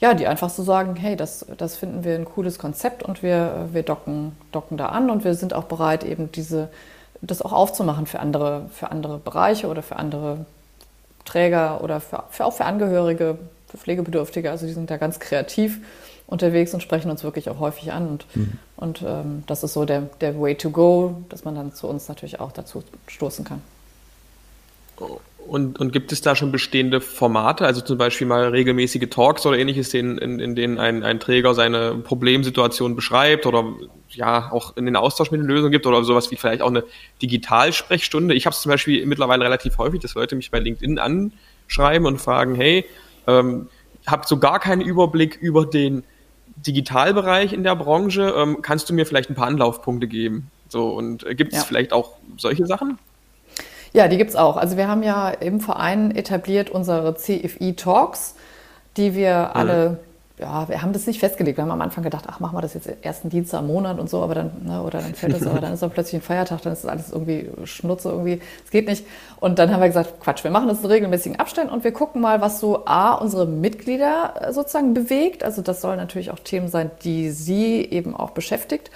ja, 0.00 0.14
die 0.14 0.26
einfach 0.26 0.48
so 0.48 0.62
sagen, 0.62 0.96
hey, 0.96 1.14
das, 1.14 1.44
das 1.58 1.76
finden 1.76 2.04
wir 2.04 2.14
ein 2.14 2.24
cooles 2.24 2.58
Konzept 2.58 3.02
und 3.02 3.22
wir, 3.22 3.68
wir 3.72 3.82
docken, 3.82 4.32
docken 4.50 4.78
da 4.78 4.86
an 4.86 5.10
und 5.10 5.24
wir 5.24 5.34
sind 5.34 5.52
auch 5.52 5.64
bereit, 5.64 6.04
eben 6.04 6.32
diese, 6.32 6.70
das 7.20 7.42
auch 7.42 7.52
aufzumachen 7.52 8.06
für 8.06 8.20
andere, 8.20 8.70
für 8.72 8.90
andere 8.90 9.18
Bereiche 9.18 9.66
oder 9.66 9.82
für 9.82 9.96
andere 9.96 10.46
Träger 11.26 11.84
oder 11.84 12.00
für, 12.00 12.24
für 12.30 12.46
auch 12.46 12.54
für 12.54 12.64
Angehörige, 12.64 13.36
für 13.68 13.76
Pflegebedürftige. 13.76 14.50
Also 14.50 14.66
die 14.66 14.72
sind 14.72 14.90
da 14.90 14.96
ganz 14.96 15.20
kreativ 15.20 15.80
unterwegs 16.26 16.72
und 16.74 16.82
sprechen 16.82 17.10
uns 17.10 17.22
wirklich 17.22 17.50
auch 17.50 17.60
häufig 17.60 17.92
an. 17.92 18.08
Und, 18.08 18.26
mhm. 18.34 18.52
und 18.76 19.02
ähm, 19.06 19.44
das 19.46 19.62
ist 19.62 19.74
so 19.74 19.84
der, 19.84 20.02
der 20.20 20.40
Way 20.40 20.56
to 20.56 20.70
go, 20.70 21.22
dass 21.28 21.44
man 21.44 21.54
dann 21.54 21.74
zu 21.74 21.86
uns 21.86 22.08
natürlich 22.08 22.40
auch 22.40 22.52
dazu 22.52 22.82
stoßen 23.08 23.44
kann. 23.44 23.60
Und, 25.46 25.78
und 25.78 25.92
gibt 25.92 26.12
es 26.12 26.22
da 26.22 26.34
schon 26.34 26.52
bestehende 26.52 27.00
Formate, 27.02 27.66
also 27.66 27.82
zum 27.82 27.98
Beispiel 27.98 28.26
mal 28.26 28.48
regelmäßige 28.48 29.10
Talks 29.10 29.44
oder 29.44 29.58
ähnliches, 29.58 29.92
in, 29.92 30.16
in, 30.16 30.40
in 30.40 30.54
denen 30.54 30.78
ein, 30.78 31.02
ein 31.02 31.20
Träger 31.20 31.52
seine 31.54 31.96
Problemsituation 31.96 32.96
beschreibt 32.96 33.44
oder 33.44 33.74
ja 34.08 34.50
auch 34.52 34.76
in 34.76 34.86
den 34.86 34.96
Austausch 34.96 35.30
mit 35.30 35.40
den 35.40 35.46
Lösungen 35.46 35.72
gibt 35.72 35.86
oder 35.86 36.02
sowas 36.04 36.30
wie 36.30 36.36
vielleicht 36.36 36.62
auch 36.62 36.68
eine 36.68 36.84
Digitalsprechstunde? 37.20 38.34
Ich 38.34 38.46
habe 38.46 38.54
es 38.54 38.62
zum 38.62 38.70
Beispiel 38.70 39.04
mittlerweile 39.04 39.44
relativ 39.44 39.76
häufig, 39.76 40.00
dass 40.00 40.14
Leute 40.14 40.34
mich 40.34 40.50
bei 40.50 40.60
LinkedIn 40.60 40.98
anschreiben 40.98 42.06
und 42.06 42.18
fragen, 42.18 42.54
hey, 42.54 42.86
ähm, 43.26 43.68
habt 44.06 44.28
so 44.28 44.38
gar 44.38 44.60
keinen 44.60 44.80
Überblick 44.80 45.36
über 45.36 45.66
den 45.66 46.04
Digitalbereich 46.56 47.52
in 47.52 47.62
der 47.62 47.76
Branche. 47.76 48.34
Ähm, 48.36 48.58
kannst 48.62 48.88
du 48.88 48.94
mir 48.94 49.06
vielleicht 49.06 49.30
ein 49.30 49.34
paar 49.34 49.46
Anlaufpunkte 49.46 50.06
geben? 50.06 50.50
So, 50.68 50.88
und 50.88 51.24
äh, 51.24 51.34
gibt 51.34 51.52
es 51.52 51.60
ja. 51.60 51.64
vielleicht 51.64 51.92
auch 51.92 52.12
solche 52.36 52.66
Sachen? 52.66 52.98
Ja, 53.92 54.08
die 54.08 54.16
gibt 54.16 54.30
es 54.30 54.36
auch. 54.36 54.56
Also 54.56 54.76
wir 54.76 54.88
haben 54.88 55.02
ja 55.02 55.30
im 55.30 55.60
Verein 55.60 56.10
etabliert 56.10 56.70
unsere 56.70 57.14
CFI 57.14 57.74
Talks, 57.76 58.34
die 58.96 59.14
wir 59.14 59.52
mhm. 59.54 59.60
Ja, 60.38 60.68
wir 60.68 60.82
haben 60.82 60.92
das 60.92 61.06
nicht 61.06 61.20
festgelegt. 61.20 61.58
Wir 61.58 61.62
haben 61.62 61.70
am 61.70 61.80
Anfang 61.80 62.02
gedacht, 62.02 62.24
ach, 62.26 62.40
machen 62.40 62.56
wir 62.56 62.60
das 62.60 62.74
jetzt 62.74 62.88
ersten 63.02 63.28
Dienstag 63.28 63.60
im 63.60 63.68
Monat 63.68 64.00
und 64.00 64.10
so, 64.10 64.20
aber 64.20 64.34
dann, 64.34 64.50
ne, 64.64 64.82
oder 64.82 64.98
dann 64.98 65.14
fällt 65.14 65.34
das, 65.34 65.46
aber 65.46 65.60
dann 65.60 65.72
ist 65.72 65.82
dann 65.82 65.90
plötzlich 65.90 66.20
ein 66.20 66.22
Feiertag, 66.22 66.60
dann 66.62 66.72
ist 66.72 66.84
alles 66.84 67.12
irgendwie 67.12 67.50
Schnutze 67.64 68.08
irgendwie, 68.08 68.40
es 68.64 68.70
geht 68.72 68.88
nicht. 68.88 69.06
Und 69.38 69.60
dann 69.60 69.72
haben 69.72 69.80
wir 69.80 69.86
gesagt, 69.86 70.20
Quatsch, 70.20 70.42
wir 70.42 70.50
machen 70.50 70.66
das 70.66 70.80
in 70.80 70.86
regelmäßigen 70.86 71.38
Abständen 71.38 71.72
und 71.72 71.84
wir 71.84 71.92
gucken 71.92 72.20
mal, 72.20 72.40
was 72.40 72.58
so 72.58 72.84
A, 72.84 73.14
unsere 73.14 73.46
Mitglieder 73.46 74.34
äh, 74.40 74.52
sozusagen 74.52 74.92
bewegt. 74.92 75.44
Also 75.44 75.62
das 75.62 75.80
sollen 75.80 75.98
natürlich 75.98 76.32
auch 76.32 76.40
Themen 76.40 76.66
sein, 76.66 76.90
die 77.04 77.30
sie 77.30 77.84
eben 77.84 78.16
auch 78.16 78.30
beschäftigt. 78.30 78.90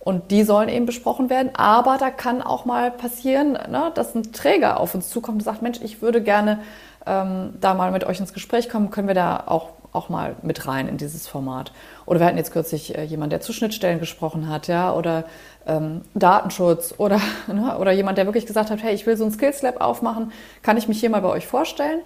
Und 0.00 0.30
die 0.30 0.44
sollen 0.44 0.70
eben 0.70 0.86
besprochen 0.86 1.28
werden. 1.28 1.50
Aber 1.54 1.98
da 1.98 2.10
kann 2.10 2.40
auch 2.40 2.64
mal 2.64 2.90
passieren, 2.90 3.52
ne, 3.52 3.92
dass 3.94 4.14
ein 4.14 4.32
Träger 4.32 4.80
auf 4.80 4.94
uns 4.94 5.10
zukommt 5.10 5.38
und 5.38 5.44
sagt, 5.44 5.60
Mensch, 5.60 5.78
ich 5.82 6.00
würde 6.00 6.22
gerne 6.22 6.60
ähm, 7.06 7.52
da 7.60 7.74
mal 7.74 7.92
mit 7.92 8.04
euch 8.04 8.18
ins 8.18 8.32
Gespräch 8.32 8.70
kommen. 8.70 8.90
Können 8.90 9.08
wir 9.08 9.14
da 9.14 9.44
auch 9.46 9.68
auch 9.92 10.08
mal 10.08 10.36
mit 10.42 10.66
rein 10.66 10.88
in 10.88 10.96
dieses 10.96 11.26
Format. 11.26 11.72
Oder 12.06 12.20
wir 12.20 12.26
hatten 12.26 12.36
jetzt 12.36 12.52
kürzlich 12.52 12.96
äh, 12.96 13.04
jemand, 13.04 13.32
der 13.32 13.40
zu 13.40 13.52
Schnittstellen 13.52 13.98
gesprochen 13.98 14.48
hat, 14.48 14.68
ja, 14.68 14.92
oder 14.94 15.24
ähm, 15.66 16.02
Datenschutz 16.14 16.94
oder, 16.98 17.20
ne, 17.48 17.76
oder 17.78 17.92
jemand, 17.92 18.18
der 18.18 18.26
wirklich 18.26 18.46
gesagt 18.46 18.70
hat, 18.70 18.82
hey, 18.82 18.94
ich 18.94 19.06
will 19.06 19.16
so 19.16 19.24
ein 19.24 19.32
Skills 19.32 19.62
Lab 19.62 19.80
aufmachen, 19.80 20.32
kann 20.62 20.76
ich 20.76 20.88
mich 20.88 21.00
hier 21.00 21.10
mal 21.10 21.22
bei 21.22 21.28
euch 21.28 21.46
vorstellen? 21.46 22.00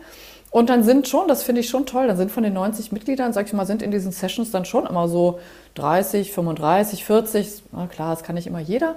Und 0.50 0.70
dann 0.70 0.84
sind 0.84 1.08
schon, 1.08 1.26
das 1.26 1.42
finde 1.42 1.62
ich 1.62 1.68
schon 1.68 1.84
toll, 1.84 2.06
dann 2.06 2.16
sind 2.16 2.30
von 2.30 2.44
den 2.44 2.52
90 2.52 2.92
Mitgliedern, 2.92 3.32
sag 3.32 3.46
ich 3.46 3.52
mal, 3.52 3.66
sind 3.66 3.82
in 3.82 3.90
diesen 3.90 4.12
Sessions 4.12 4.52
dann 4.52 4.64
schon 4.64 4.86
immer 4.86 5.08
so 5.08 5.40
30, 5.74 6.32
35, 6.32 7.04
40, 7.04 7.62
na 7.72 7.88
klar, 7.88 8.10
das 8.10 8.22
kann 8.22 8.36
nicht 8.36 8.46
immer 8.46 8.60
jeder, 8.60 8.94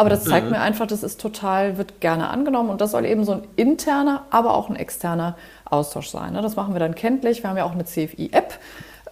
aber 0.00 0.08
das 0.08 0.24
zeigt 0.24 0.46
mhm. 0.46 0.52
mir 0.52 0.60
einfach, 0.62 0.86
das 0.86 1.02
ist 1.02 1.20
total, 1.20 1.76
wird 1.76 2.00
gerne 2.00 2.30
angenommen 2.30 2.70
und 2.70 2.80
das 2.80 2.92
soll 2.92 3.04
eben 3.04 3.22
so 3.24 3.32
ein 3.32 3.42
interner, 3.56 4.22
aber 4.30 4.54
auch 4.54 4.70
ein 4.70 4.76
externer 4.76 5.36
Austausch 5.66 6.08
sein. 6.08 6.32
Ne? 6.32 6.40
Das 6.40 6.56
machen 6.56 6.74
wir 6.74 6.80
dann 6.80 6.94
kenntlich. 6.94 7.42
Wir 7.42 7.50
haben 7.50 7.58
ja 7.58 7.64
auch 7.64 7.74
eine 7.74 7.84
CFI-App, 7.84 8.54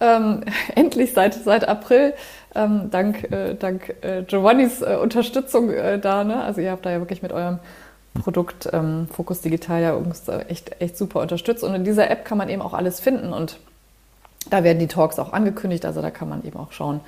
ähm, 0.01 0.41
endlich 0.75 1.13
seit, 1.13 1.35
seit 1.35 1.67
April, 1.67 2.15
ähm, 2.55 2.89
dank, 2.89 3.31
äh, 3.31 3.53
dank 3.53 3.97
äh, 4.01 4.23
Giovannis 4.23 4.81
äh, 4.81 4.97
Unterstützung 4.99 5.69
äh, 5.69 5.99
da. 5.99 6.23
Ne? 6.23 6.41
Also 6.41 6.59
ihr 6.59 6.71
habt 6.71 6.87
da 6.87 6.89
ja 6.89 6.97
wirklich 6.97 7.21
mit 7.21 7.33
eurem 7.33 7.59
Produkt 8.23 8.67
ähm, 8.73 9.07
Fokus 9.13 9.41
Digital 9.41 9.83
ja 9.83 9.93
uns 9.93 10.27
echt, 10.47 10.81
echt 10.81 10.97
super 10.97 11.21
unterstützt. 11.21 11.63
Und 11.63 11.75
in 11.75 11.83
dieser 11.83 12.09
App 12.09 12.25
kann 12.25 12.39
man 12.39 12.49
eben 12.49 12.63
auch 12.63 12.73
alles 12.73 12.99
finden 12.99 13.31
und 13.31 13.59
Da 14.49 14.63
werden 14.63 14.79
die 14.79 14.87
Talks 14.87 15.19
auch 15.19 15.33
angekündigt, 15.33 15.85
also 15.85 16.01
da 16.01 16.11
kann 16.11 16.29
man 16.29 16.43
eben 16.43 16.57
auch 16.57 16.71
schauen, 16.71 17.01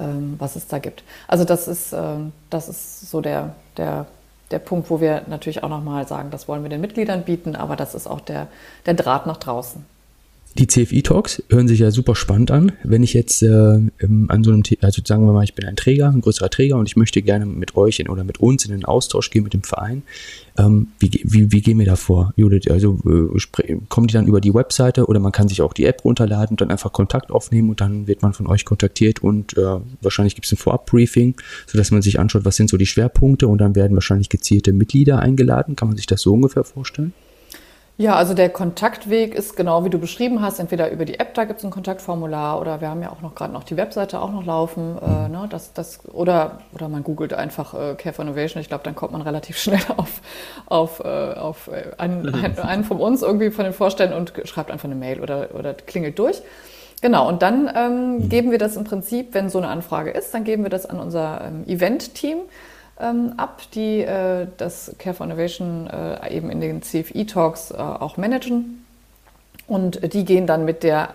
ähm, 0.00 0.34
was 0.38 0.56
es 0.56 0.66
da 0.66 0.78
gibt. 0.78 1.04
Also 1.26 1.44
das 1.44 1.68
ist, 1.68 1.92
ähm, 1.92 2.32
das 2.50 2.68
ist 2.68 3.10
so 3.10 3.20
der, 3.20 3.54
der, 3.76 4.06
der 4.50 4.58
Punkt, 4.58 4.90
wo 4.90 5.00
wir 5.00 5.22
natürlich 5.26 5.62
auch 5.62 5.68
nochmal 5.68 6.06
sagen, 6.08 6.30
das 6.30 6.48
wollen 6.48 6.62
wir 6.62 6.70
den 6.70 6.80
Mitgliedern 6.80 7.24
bieten, 7.24 7.56
aber 7.56 7.76
das 7.76 7.94
ist 7.94 8.06
auch 8.06 8.20
der, 8.20 8.48
der 8.86 8.94
Draht 8.94 9.26
nach 9.26 9.36
draußen. 9.36 9.84
Die 10.56 10.66
CFI-Talks 10.66 11.44
hören 11.50 11.68
sich 11.68 11.78
ja 11.78 11.90
super 11.92 12.16
spannend 12.16 12.50
an. 12.50 12.72
Wenn 12.82 13.04
ich 13.04 13.14
jetzt 13.14 13.42
äh, 13.42 13.48
an 13.48 14.42
so 14.42 14.50
einem, 14.50 14.62
also 14.80 15.02
sagen 15.04 15.24
wir 15.24 15.32
mal, 15.32 15.44
ich 15.44 15.54
bin 15.54 15.64
ein 15.66 15.76
Träger, 15.76 16.08
ein 16.08 16.20
größerer 16.20 16.50
Träger 16.50 16.76
und 16.76 16.88
ich 16.88 16.96
möchte 16.96 17.22
gerne 17.22 17.46
mit 17.46 17.76
euch 17.76 18.00
in, 18.00 18.08
oder 18.08 18.24
mit 18.24 18.40
uns 18.40 18.64
in 18.64 18.72
den 18.72 18.84
Austausch 18.84 19.30
gehen 19.30 19.44
mit 19.44 19.54
dem 19.54 19.62
Verein, 19.62 20.02
ähm, 20.58 20.88
wie, 20.98 21.20
wie, 21.22 21.52
wie 21.52 21.60
gehen 21.60 21.78
wir 21.78 21.86
da 21.86 21.94
vor, 21.94 22.32
Judith? 22.34 22.68
Also 22.70 22.98
äh, 23.06 23.76
kommen 23.88 24.08
die 24.08 24.14
dann 24.14 24.26
über 24.26 24.40
die 24.40 24.52
Webseite 24.52 25.06
oder 25.06 25.20
man 25.20 25.30
kann 25.30 25.48
sich 25.48 25.62
auch 25.62 25.72
die 25.72 25.84
App 25.84 26.04
runterladen 26.04 26.54
und 26.54 26.60
dann 26.60 26.72
einfach 26.72 26.92
Kontakt 26.92 27.30
aufnehmen 27.30 27.70
und 27.70 27.80
dann 27.80 28.08
wird 28.08 28.22
man 28.22 28.32
von 28.32 28.48
euch 28.48 28.64
kontaktiert 28.64 29.22
und 29.22 29.56
äh, 29.56 29.76
wahrscheinlich 30.00 30.34
gibt 30.34 30.46
es 30.46 30.52
ein 30.52 30.56
Vorab-Briefing, 30.56 31.36
sodass 31.66 31.92
man 31.92 32.02
sich 32.02 32.18
anschaut, 32.18 32.44
was 32.44 32.56
sind 32.56 32.68
so 32.68 32.76
die 32.76 32.86
Schwerpunkte 32.86 33.46
und 33.46 33.58
dann 33.58 33.76
werden 33.76 33.94
wahrscheinlich 33.94 34.28
gezielte 34.28 34.72
Mitglieder 34.72 35.20
eingeladen. 35.20 35.76
Kann 35.76 35.86
man 35.86 35.96
sich 35.96 36.06
das 36.06 36.22
so 36.22 36.32
ungefähr 36.32 36.64
vorstellen? 36.64 37.12
Ja, 38.00 38.14
also 38.14 38.32
der 38.32 38.48
Kontaktweg 38.48 39.34
ist 39.34 39.56
genau 39.56 39.84
wie 39.84 39.90
du 39.90 39.98
beschrieben 39.98 40.40
hast, 40.40 40.60
entweder 40.60 40.92
über 40.92 41.04
die 41.04 41.18
App, 41.18 41.34
da 41.34 41.44
gibt 41.44 41.58
es 41.58 41.64
ein 41.64 41.72
Kontaktformular 41.72 42.60
oder 42.60 42.80
wir 42.80 42.90
haben 42.90 43.02
ja 43.02 43.10
auch 43.10 43.22
noch 43.22 43.34
gerade 43.34 43.52
noch 43.52 43.64
die 43.64 43.76
Webseite 43.76 44.20
auch 44.20 44.30
noch 44.30 44.46
laufen. 44.46 44.96
Äh, 45.02 45.26
mhm. 45.26 45.32
ne, 45.32 45.46
das, 45.50 45.72
das, 45.72 46.08
oder, 46.12 46.60
oder 46.72 46.88
man 46.88 47.02
googelt 47.02 47.34
einfach 47.34 47.74
äh, 47.74 47.96
Care 47.96 48.12
for 48.12 48.24
Innovation. 48.24 48.60
Ich 48.60 48.68
glaube, 48.68 48.84
dann 48.84 48.94
kommt 48.94 49.10
man 49.10 49.22
relativ 49.22 49.58
schnell 49.58 49.80
auf, 49.96 50.20
auf, 50.66 51.00
äh, 51.00 51.34
auf 51.34 51.66
äh, 51.66 51.90
einen, 51.98 52.32
einen, 52.32 52.58
einen 52.60 52.84
von 52.84 52.98
uns 53.00 53.22
irgendwie 53.22 53.50
von 53.50 53.64
den 53.64 53.74
Vorständen 53.74 54.16
und 54.16 54.32
schreibt 54.44 54.70
einfach 54.70 54.84
eine 54.84 54.94
Mail 54.94 55.20
oder, 55.20 55.48
oder 55.58 55.74
klingelt 55.74 56.20
durch. 56.20 56.40
Genau, 57.02 57.28
und 57.28 57.42
dann 57.42 57.68
ähm, 57.74 58.18
mhm. 58.18 58.28
geben 58.28 58.52
wir 58.52 58.58
das 58.58 58.76
im 58.76 58.84
Prinzip, 58.84 59.34
wenn 59.34 59.50
so 59.50 59.58
eine 59.58 59.66
Anfrage 59.66 60.12
ist, 60.12 60.32
dann 60.32 60.44
geben 60.44 60.62
wir 60.62 60.70
das 60.70 60.86
an 60.86 61.00
unser 61.00 61.40
ähm, 61.48 61.64
Event-Team 61.66 62.38
ähm, 63.00 63.34
ab, 63.36 63.62
die 63.74 64.00
äh, 64.00 64.46
das 64.56 64.94
Care 64.98 65.14
for 65.14 65.26
Innovation 65.26 65.88
äh, 65.88 66.36
eben 66.36 66.50
in 66.50 66.60
den 66.60 66.82
CFI-Talks 66.82 67.70
äh, 67.70 67.76
auch 67.76 68.16
managen. 68.16 68.84
Und 69.66 70.12
die 70.12 70.24
gehen 70.24 70.46
dann 70.46 70.64
mit 70.64 70.82
der 70.82 71.10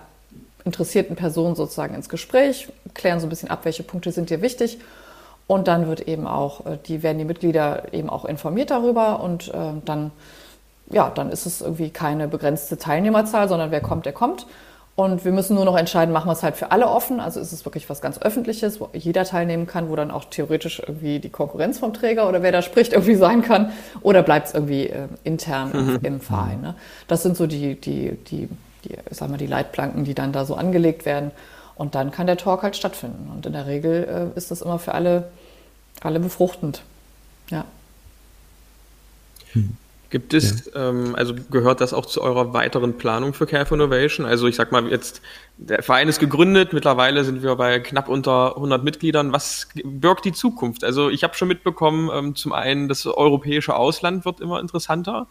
interessierten 0.65 1.15
Person 1.15 1.55
sozusagen 1.55 1.95
ins 1.95 2.09
Gespräch, 2.09 2.69
klären 2.93 3.19
so 3.19 3.25
ein 3.25 3.29
bisschen 3.29 3.49
ab, 3.49 3.61
welche 3.63 3.83
Punkte 3.83 4.11
sind 4.11 4.29
dir 4.29 4.41
wichtig. 4.41 4.79
Und 5.45 5.67
dann 5.67 5.87
wird 5.87 6.07
eben 6.07 6.25
auch, 6.25 6.65
äh, 6.65 6.77
die 6.85 7.03
werden 7.03 7.17
die 7.17 7.25
Mitglieder 7.25 7.93
eben 7.93 8.09
auch 8.09 8.25
informiert 8.25 8.71
darüber 8.71 9.21
und 9.21 9.49
äh, 9.49 9.73
dann, 9.83 10.11
ja, 10.89 11.09
dann 11.09 11.31
ist 11.31 11.45
es 11.45 11.61
irgendwie 11.61 11.89
keine 11.89 12.27
begrenzte 12.27 12.77
Teilnehmerzahl, 12.77 13.49
sondern 13.49 13.71
wer 13.71 13.81
kommt, 13.81 14.05
der 14.05 14.13
kommt. 14.13 14.45
Und 14.95 15.25
wir 15.25 15.31
müssen 15.31 15.55
nur 15.55 15.65
noch 15.65 15.75
entscheiden, 15.75 16.13
machen 16.13 16.27
wir 16.27 16.33
es 16.33 16.43
halt 16.43 16.55
für 16.55 16.71
alle 16.71 16.87
offen, 16.87 17.19
also 17.19 17.39
ist 17.39 17.51
es 17.51 17.65
wirklich 17.65 17.89
was 17.89 17.99
ganz 17.99 18.19
Öffentliches, 18.19 18.79
wo 18.79 18.89
jeder 18.93 19.25
teilnehmen 19.25 19.65
kann, 19.65 19.89
wo 19.89 19.95
dann 19.95 20.11
auch 20.11 20.25
theoretisch 20.25 20.83
irgendwie 20.85 21.17
die 21.17 21.29
Konkurrenz 21.29 21.79
vom 21.79 21.93
Träger 21.93 22.29
oder 22.29 22.43
wer 22.43 22.51
da 22.51 22.61
spricht 22.61 22.93
irgendwie 22.93 23.15
sein 23.15 23.41
kann, 23.41 23.73
oder 24.01 24.21
bleibt 24.21 24.49
es 24.49 24.53
irgendwie 24.53 24.87
äh, 24.87 25.07
intern 25.23 25.71
mhm. 25.73 25.99
im, 26.03 26.21
Verein. 26.21 26.61
Ne? 26.61 26.75
Das 27.07 27.23
sind 27.23 27.35
so 27.35 27.47
die, 27.47 27.73
die, 27.73 28.11
die, 28.27 28.47
die, 28.83 28.93
ich 29.09 29.17
sag 29.17 29.31
mal, 29.31 29.37
die 29.37 29.47
Leitplanken, 29.47 30.03
die 30.03 30.13
dann 30.13 30.31
da 30.31 30.45
so 30.45 30.53
angelegt 30.53 31.05
werden. 31.05 31.31
Und 31.75 31.95
dann 31.95 32.11
kann 32.11 32.27
der 32.27 32.37
Talk 32.37 32.61
halt 32.61 32.75
stattfinden. 32.75 33.31
Und 33.33 33.47
in 33.47 33.53
der 33.53 33.65
Regel 33.65 34.31
äh, 34.35 34.37
ist 34.37 34.51
das 34.51 34.61
immer 34.61 34.77
für 34.77 34.93
alle, 34.93 35.31
alle 36.01 36.19
befruchtend. 36.19 36.83
Ja. 37.49 37.65
Hm. 39.53 39.75
Gibt 40.13 40.35
es, 40.35 40.65
ja. 40.67 40.89
ähm, 40.89 41.15
also 41.15 41.33
gehört 41.49 41.81
das 41.81 41.91
auch 41.91 42.05
zu 42.05 42.21
eurer 42.21 42.53
weiteren 42.53 42.99
Planung 42.99 43.33
für 43.33 43.47
Care 43.47 43.65
for 43.65 43.75
Innovation? 43.75 44.27
Also 44.27 44.47
ich 44.47 44.55
sag 44.55 44.71
mal 44.71 44.87
jetzt, 44.87 45.23
der 45.57 45.81
Verein 45.81 46.07
ist 46.07 46.19
gegründet, 46.19 46.71
mittlerweile 46.71 47.23
sind 47.23 47.41
wir 47.41 47.55
bei 47.55 47.79
knapp 47.79 48.09
unter 48.09 48.55
100 48.55 48.83
Mitgliedern. 48.83 49.33
Was 49.33 49.69
birgt 49.83 50.25
die 50.25 50.31
Zukunft? 50.31 50.83
Also 50.83 51.09
ich 51.09 51.23
habe 51.23 51.33
schon 51.33 51.47
mitbekommen, 51.47 52.11
ähm, 52.13 52.35
zum 52.35 52.53
einen 52.53 52.87
das 52.87 53.07
europäische 53.07 53.75
Ausland 53.75 54.23
wird 54.23 54.39
immer 54.39 54.59
interessanter. 54.59 55.25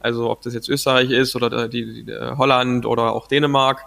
Also 0.00 0.30
ob 0.30 0.40
das 0.40 0.54
jetzt 0.54 0.70
Österreich 0.70 1.10
ist 1.10 1.36
oder 1.36 1.68
die, 1.68 2.04
die 2.04 2.10
Holland 2.38 2.86
oder 2.86 3.12
auch 3.12 3.28
Dänemark. 3.28 3.84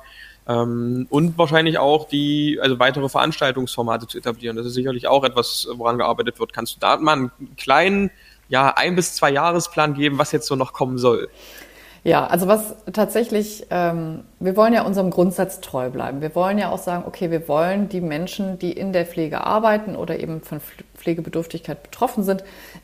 Ähm, 0.47 1.07
und 1.09 1.39
wahrscheinlich 1.39 1.79
auch 1.79 2.07
die, 2.07 2.59
also 2.61 2.77
weitere 2.77 3.09
Veranstaltungsformate 3.09 4.05
zu 4.05 4.19
etablieren. 4.19 4.57
Das 4.57 4.67
ist 4.67 4.75
sicherlich 4.75 5.07
auch 5.07 5.23
etwas, 5.23 5.67
woran 5.73 5.97
gearbeitet 5.97 6.39
wird. 6.39 6.53
Kannst 6.53 6.75
du 6.75 6.79
da 6.81 6.97
mal 6.97 7.13
einen 7.13 7.31
kleinen 7.57 8.11
ja, 8.47 8.73
ein 8.75 8.95
bis 8.95 9.15
zwei 9.15 9.31
Jahresplan 9.31 9.93
geben, 9.93 10.17
was 10.17 10.31
jetzt 10.31 10.47
so 10.47 10.55
noch 10.55 10.73
kommen 10.73 10.97
soll? 10.97 11.29
Ja, 12.05 12.27
also 12.27 12.47
was 12.47 12.75
tatsächlich, 12.93 13.65
ähm, 13.71 14.25
wir 14.39 14.55
wollen 14.55 14.73
ja 14.73 14.83
unserem 14.83 15.09
Grundsatz 15.09 15.59
treu 15.59 15.89
bleiben. 15.89 16.21
Wir 16.21 16.35
wollen 16.35 16.59
ja 16.59 16.69
auch 16.69 16.77
sagen, 16.77 17.03
okay, 17.07 17.31
wir 17.31 17.47
wollen 17.47 17.89
die 17.89 17.99
Menschen, 17.99 18.59
die 18.59 18.73
in 18.73 18.93
der 18.93 19.07
Pflege 19.07 19.41
arbeiten 19.41 19.95
oder 19.95 20.19
eben 20.19 20.41
von 20.41 20.61
Pflegebedürftigkeit 20.95 21.81
betroffen 21.81 22.23
sind, 22.23 22.43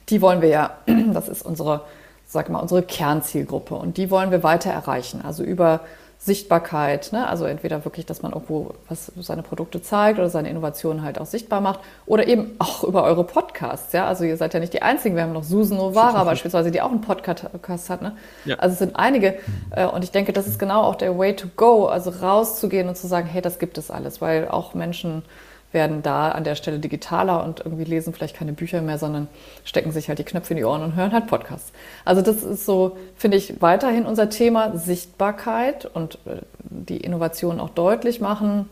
die 0.10 0.24
wollen 0.24 0.42
wir 0.42 0.50
ja, 0.50 0.78
das 1.14 1.30
ist 1.30 1.44
unsere, 1.44 1.82
sag 2.26 2.50
mal, 2.50 2.60
unsere 2.60 2.82
Kernzielgruppe 2.82 3.76
und 3.76 3.98
die 3.98 4.10
wollen 4.10 4.32
wir 4.32 4.42
weiter 4.42 4.72
erreichen. 4.72 5.22
Also 5.24 5.44
über 5.44 5.82
Sichtbarkeit, 6.24 7.14
ne? 7.14 7.28
also 7.28 7.46
entweder 7.46 7.84
wirklich, 7.84 8.06
dass 8.06 8.22
man 8.22 8.32
irgendwo 8.32 8.76
was 8.88 9.12
seine 9.22 9.42
Produkte 9.42 9.82
zeigt 9.82 10.20
oder 10.20 10.30
seine 10.30 10.52
Innovationen 10.52 11.02
halt 11.02 11.20
auch 11.20 11.26
sichtbar 11.26 11.62
macht 11.62 11.80
oder 12.06 12.28
eben 12.28 12.52
auch 12.60 12.84
über 12.84 13.04
eure 13.06 13.24
Podcasts, 13.24 13.92
ja, 13.92 14.06
also 14.06 14.24
ihr 14.24 14.38
seid 14.38 14.54
ja 14.54 14.60
nicht 14.60 14.72
die 14.72 14.84
Einzigen, 14.84 15.16
wir 15.16 15.24
haben 15.24 15.34
noch 15.34 15.44
Susan 15.44 15.80
Novara 15.80 16.24
beispielsweise, 16.24 16.70
die 16.70 16.80
auch 16.80 16.92
einen 16.92 17.02
Podcast 17.02 17.90
hat, 17.90 18.04
ne? 18.04 18.16
Ja. 18.46 18.58
Also 18.58 18.74
es 18.74 18.80
sind 18.80 18.98
einige 18.98 19.40
äh, 19.72 19.88
und 19.88 20.04
ich 20.04 20.12
denke, 20.12 20.32
das 20.32 20.46
ist 20.46 20.60
genau 20.60 20.84
auch 20.84 20.94
der 20.94 21.18
Way 21.18 21.38
to 21.38 21.48
go, 21.56 21.88
also 21.88 22.12
rauszugehen 22.12 22.88
und 22.88 22.98
zu 22.98 23.08
sagen, 23.08 23.26
hey, 23.26 23.42
das 23.42 23.58
gibt 23.58 23.80
es 23.80 23.90
alles, 23.90 24.22
weil 24.22 24.48
auch 24.48 24.76
Menschen 24.76 25.24
werden 25.72 26.02
da 26.04 26.30
an 26.30 26.44
der 26.44 26.56
Stelle 26.56 26.80
digitaler 26.80 27.44
und 27.44 27.62
irgendwie 27.62 27.84
lesen 27.84 28.14
vielleicht 28.14 28.36
keine 28.36 28.54
Bücher 28.54 28.82
mehr, 28.82 28.98
sondern 28.98 29.28
stecken 29.64 29.92
sich 29.92 30.10
halt 30.10 30.20
die 30.20 30.24
Knöpfe 30.24 30.54
in 30.54 30.58
die 30.58 30.66
Ohren 30.66 30.84
und 30.84 30.96
hören 30.96 31.12
halt 31.12 31.28
Podcasts. 31.28 31.72
Also 32.06 32.22
das 32.22 32.44
ist 32.44 32.66
so, 32.66 32.98
finde 33.16 33.38
ich, 33.38 33.62
weiterhin 33.62 34.06
unser 34.06 34.30
Thema 34.30 34.78
Sichtbarkeit 34.78 35.86
und 35.86 36.16
äh, 36.26 36.42
die 36.64 36.98
Innovation 36.98 37.60
auch 37.60 37.70
deutlich 37.70 38.20
machen. 38.20 38.70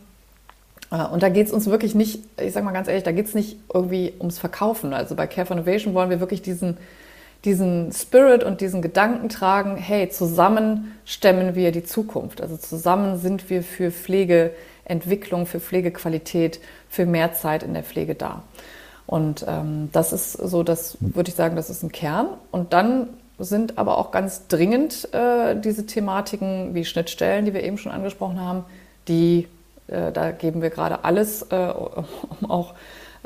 Äh, 0.90 1.04
und 1.06 1.22
da 1.22 1.28
geht 1.28 1.46
es 1.46 1.52
uns 1.52 1.66
wirklich 1.66 1.94
nicht, 1.94 2.20
ich 2.38 2.52
sage 2.52 2.66
mal 2.66 2.72
ganz 2.72 2.88
ehrlich, 2.88 3.04
da 3.04 3.12
geht 3.12 3.26
es 3.26 3.34
nicht 3.34 3.56
irgendwie 3.72 4.12
ums 4.18 4.38
Verkaufen. 4.38 4.92
Also 4.92 5.14
bei 5.14 5.26
Care 5.26 5.46
for 5.46 5.56
Innovation 5.56 5.94
wollen 5.94 6.10
wir 6.10 6.20
wirklich 6.20 6.42
diesen, 6.42 6.76
diesen 7.44 7.92
Spirit 7.92 8.44
und 8.44 8.60
diesen 8.60 8.82
Gedanken 8.82 9.28
tragen, 9.28 9.76
hey, 9.76 10.08
zusammen 10.10 10.92
stemmen 11.06 11.54
wir 11.54 11.72
die 11.72 11.84
Zukunft. 11.84 12.42
Also 12.42 12.56
zusammen 12.56 13.18
sind 13.18 13.48
wir 13.48 13.62
für 13.62 13.90
Pflegeentwicklung, 14.90 15.46
für 15.46 15.60
Pflegequalität 15.60 16.60
für 16.88 17.06
mehr 17.06 17.32
Zeit 17.32 17.62
in 17.62 17.74
der 17.74 17.84
Pflege 17.84 18.14
da. 18.14 18.42
Und 19.06 19.44
ähm, 19.48 19.88
das 19.92 20.12
ist 20.12 20.32
so, 20.32 20.62
das 20.62 20.96
würde 21.00 21.30
ich 21.30 21.34
sagen, 21.34 21.56
das 21.56 21.70
ist 21.70 21.82
ein 21.82 21.92
Kern. 21.92 22.28
Und 22.50 22.72
dann 22.72 23.08
sind 23.38 23.78
aber 23.78 23.98
auch 23.98 24.10
ganz 24.10 24.48
dringend 24.48 25.12
äh, 25.14 25.56
diese 25.56 25.86
Thematiken 25.86 26.74
wie 26.74 26.84
Schnittstellen, 26.84 27.44
die 27.44 27.54
wir 27.54 27.62
eben 27.62 27.78
schon 27.78 27.92
angesprochen 27.92 28.40
haben, 28.40 28.64
die, 29.08 29.48
äh, 29.88 30.12
da 30.12 30.30
geben 30.32 30.60
wir 30.62 30.70
gerade 30.70 31.04
alles, 31.04 31.42
äh, 31.50 31.72
um 32.40 32.50
auch, 32.50 32.74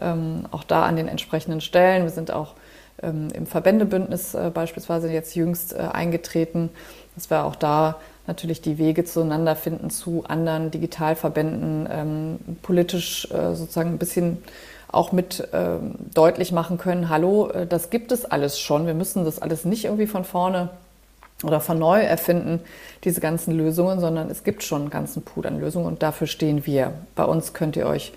ähm, 0.01 0.47
auch 0.51 0.65
da 0.65 0.85
an 0.85 0.97
den 0.97 1.09
entsprechenden 1.09 1.61
Stellen. 1.61 2.05
Wir 2.05 2.11
sind 2.11 2.31
auch 2.31 2.55
ähm, 3.03 3.29
im 3.35 3.47
Verbändebündnis 3.47 4.35
äh, 4.35 4.51
beispielsweise 4.55 5.11
jetzt 5.11 5.35
jüngst 5.35 5.73
äh, 5.73 5.79
eingetreten, 5.79 6.71
dass 7.15 7.29
wir 7.29 7.45
auch 7.45 7.57
da 7.57 7.97
natürlich 8.27 8.63
die 8.63 8.79
Wege 8.79 9.05
zueinander 9.05 9.57
finden 9.57 9.91
zu 9.91 10.25
anderen 10.27 10.71
Digitalverbänden, 10.71 11.89
ähm, 11.91 12.39
politisch 12.63 13.31
äh, 13.31 13.55
sozusagen 13.55 13.91
ein 13.91 13.99
bisschen 13.99 14.39
auch 14.89 15.13
mit 15.13 15.49
ähm, 15.53 15.97
deutlich 16.15 16.53
machen 16.53 16.79
können, 16.79 17.09
hallo, 17.09 17.49
äh, 17.51 17.67
das 17.67 17.91
gibt 17.91 18.13
es 18.13 18.25
alles 18.25 18.59
schon, 18.61 18.87
wir 18.87 18.95
müssen 18.95 19.25
das 19.25 19.41
alles 19.41 19.65
nicht 19.65 19.85
irgendwie 19.85 20.07
von 20.07 20.25
vorne 20.25 20.71
oder 21.43 21.61
von 21.61 21.79
neu 21.79 22.01
erfinden, 22.01 22.61
diese 23.03 23.21
ganzen 23.21 23.55
Lösungen, 23.55 24.01
sondern 24.01 24.31
es 24.31 24.45
gibt 24.45 24.63
schon 24.63 24.83
einen 24.83 24.91
ganzen 24.91 25.23
Pool 25.23 25.47
an 25.47 25.61
Lösungen 25.61 25.87
und 25.87 26.03
dafür 26.03 26.27
stehen 26.27 26.65
wir. 26.65 26.93
Bei 27.17 27.25
uns 27.25 27.53
könnt 27.53 27.77
ihr 27.77 27.87
euch 27.87 28.13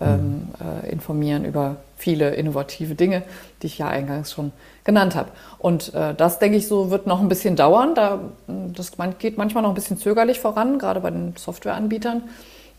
ähm, 0.00 0.48
äh, 0.60 0.90
informieren 0.90 1.44
über 1.44 1.76
viele 1.96 2.34
innovative 2.34 2.94
Dinge, 2.94 3.22
die 3.62 3.68
ich 3.68 3.78
ja 3.78 3.88
eingangs 3.88 4.32
schon 4.32 4.52
genannt 4.82 5.14
habe. 5.14 5.30
Und 5.58 5.94
äh, 5.94 6.14
das, 6.14 6.38
denke 6.38 6.58
ich, 6.58 6.66
so 6.66 6.90
wird 6.90 7.06
noch 7.06 7.20
ein 7.20 7.28
bisschen 7.28 7.56
dauern. 7.56 7.94
Da, 7.94 8.20
das 8.46 8.92
geht 9.18 9.38
manchmal 9.38 9.62
noch 9.62 9.70
ein 9.70 9.74
bisschen 9.74 9.98
zögerlich 9.98 10.40
voran, 10.40 10.78
gerade 10.78 11.00
bei 11.00 11.10
den 11.10 11.34
Softwareanbietern. 11.36 12.22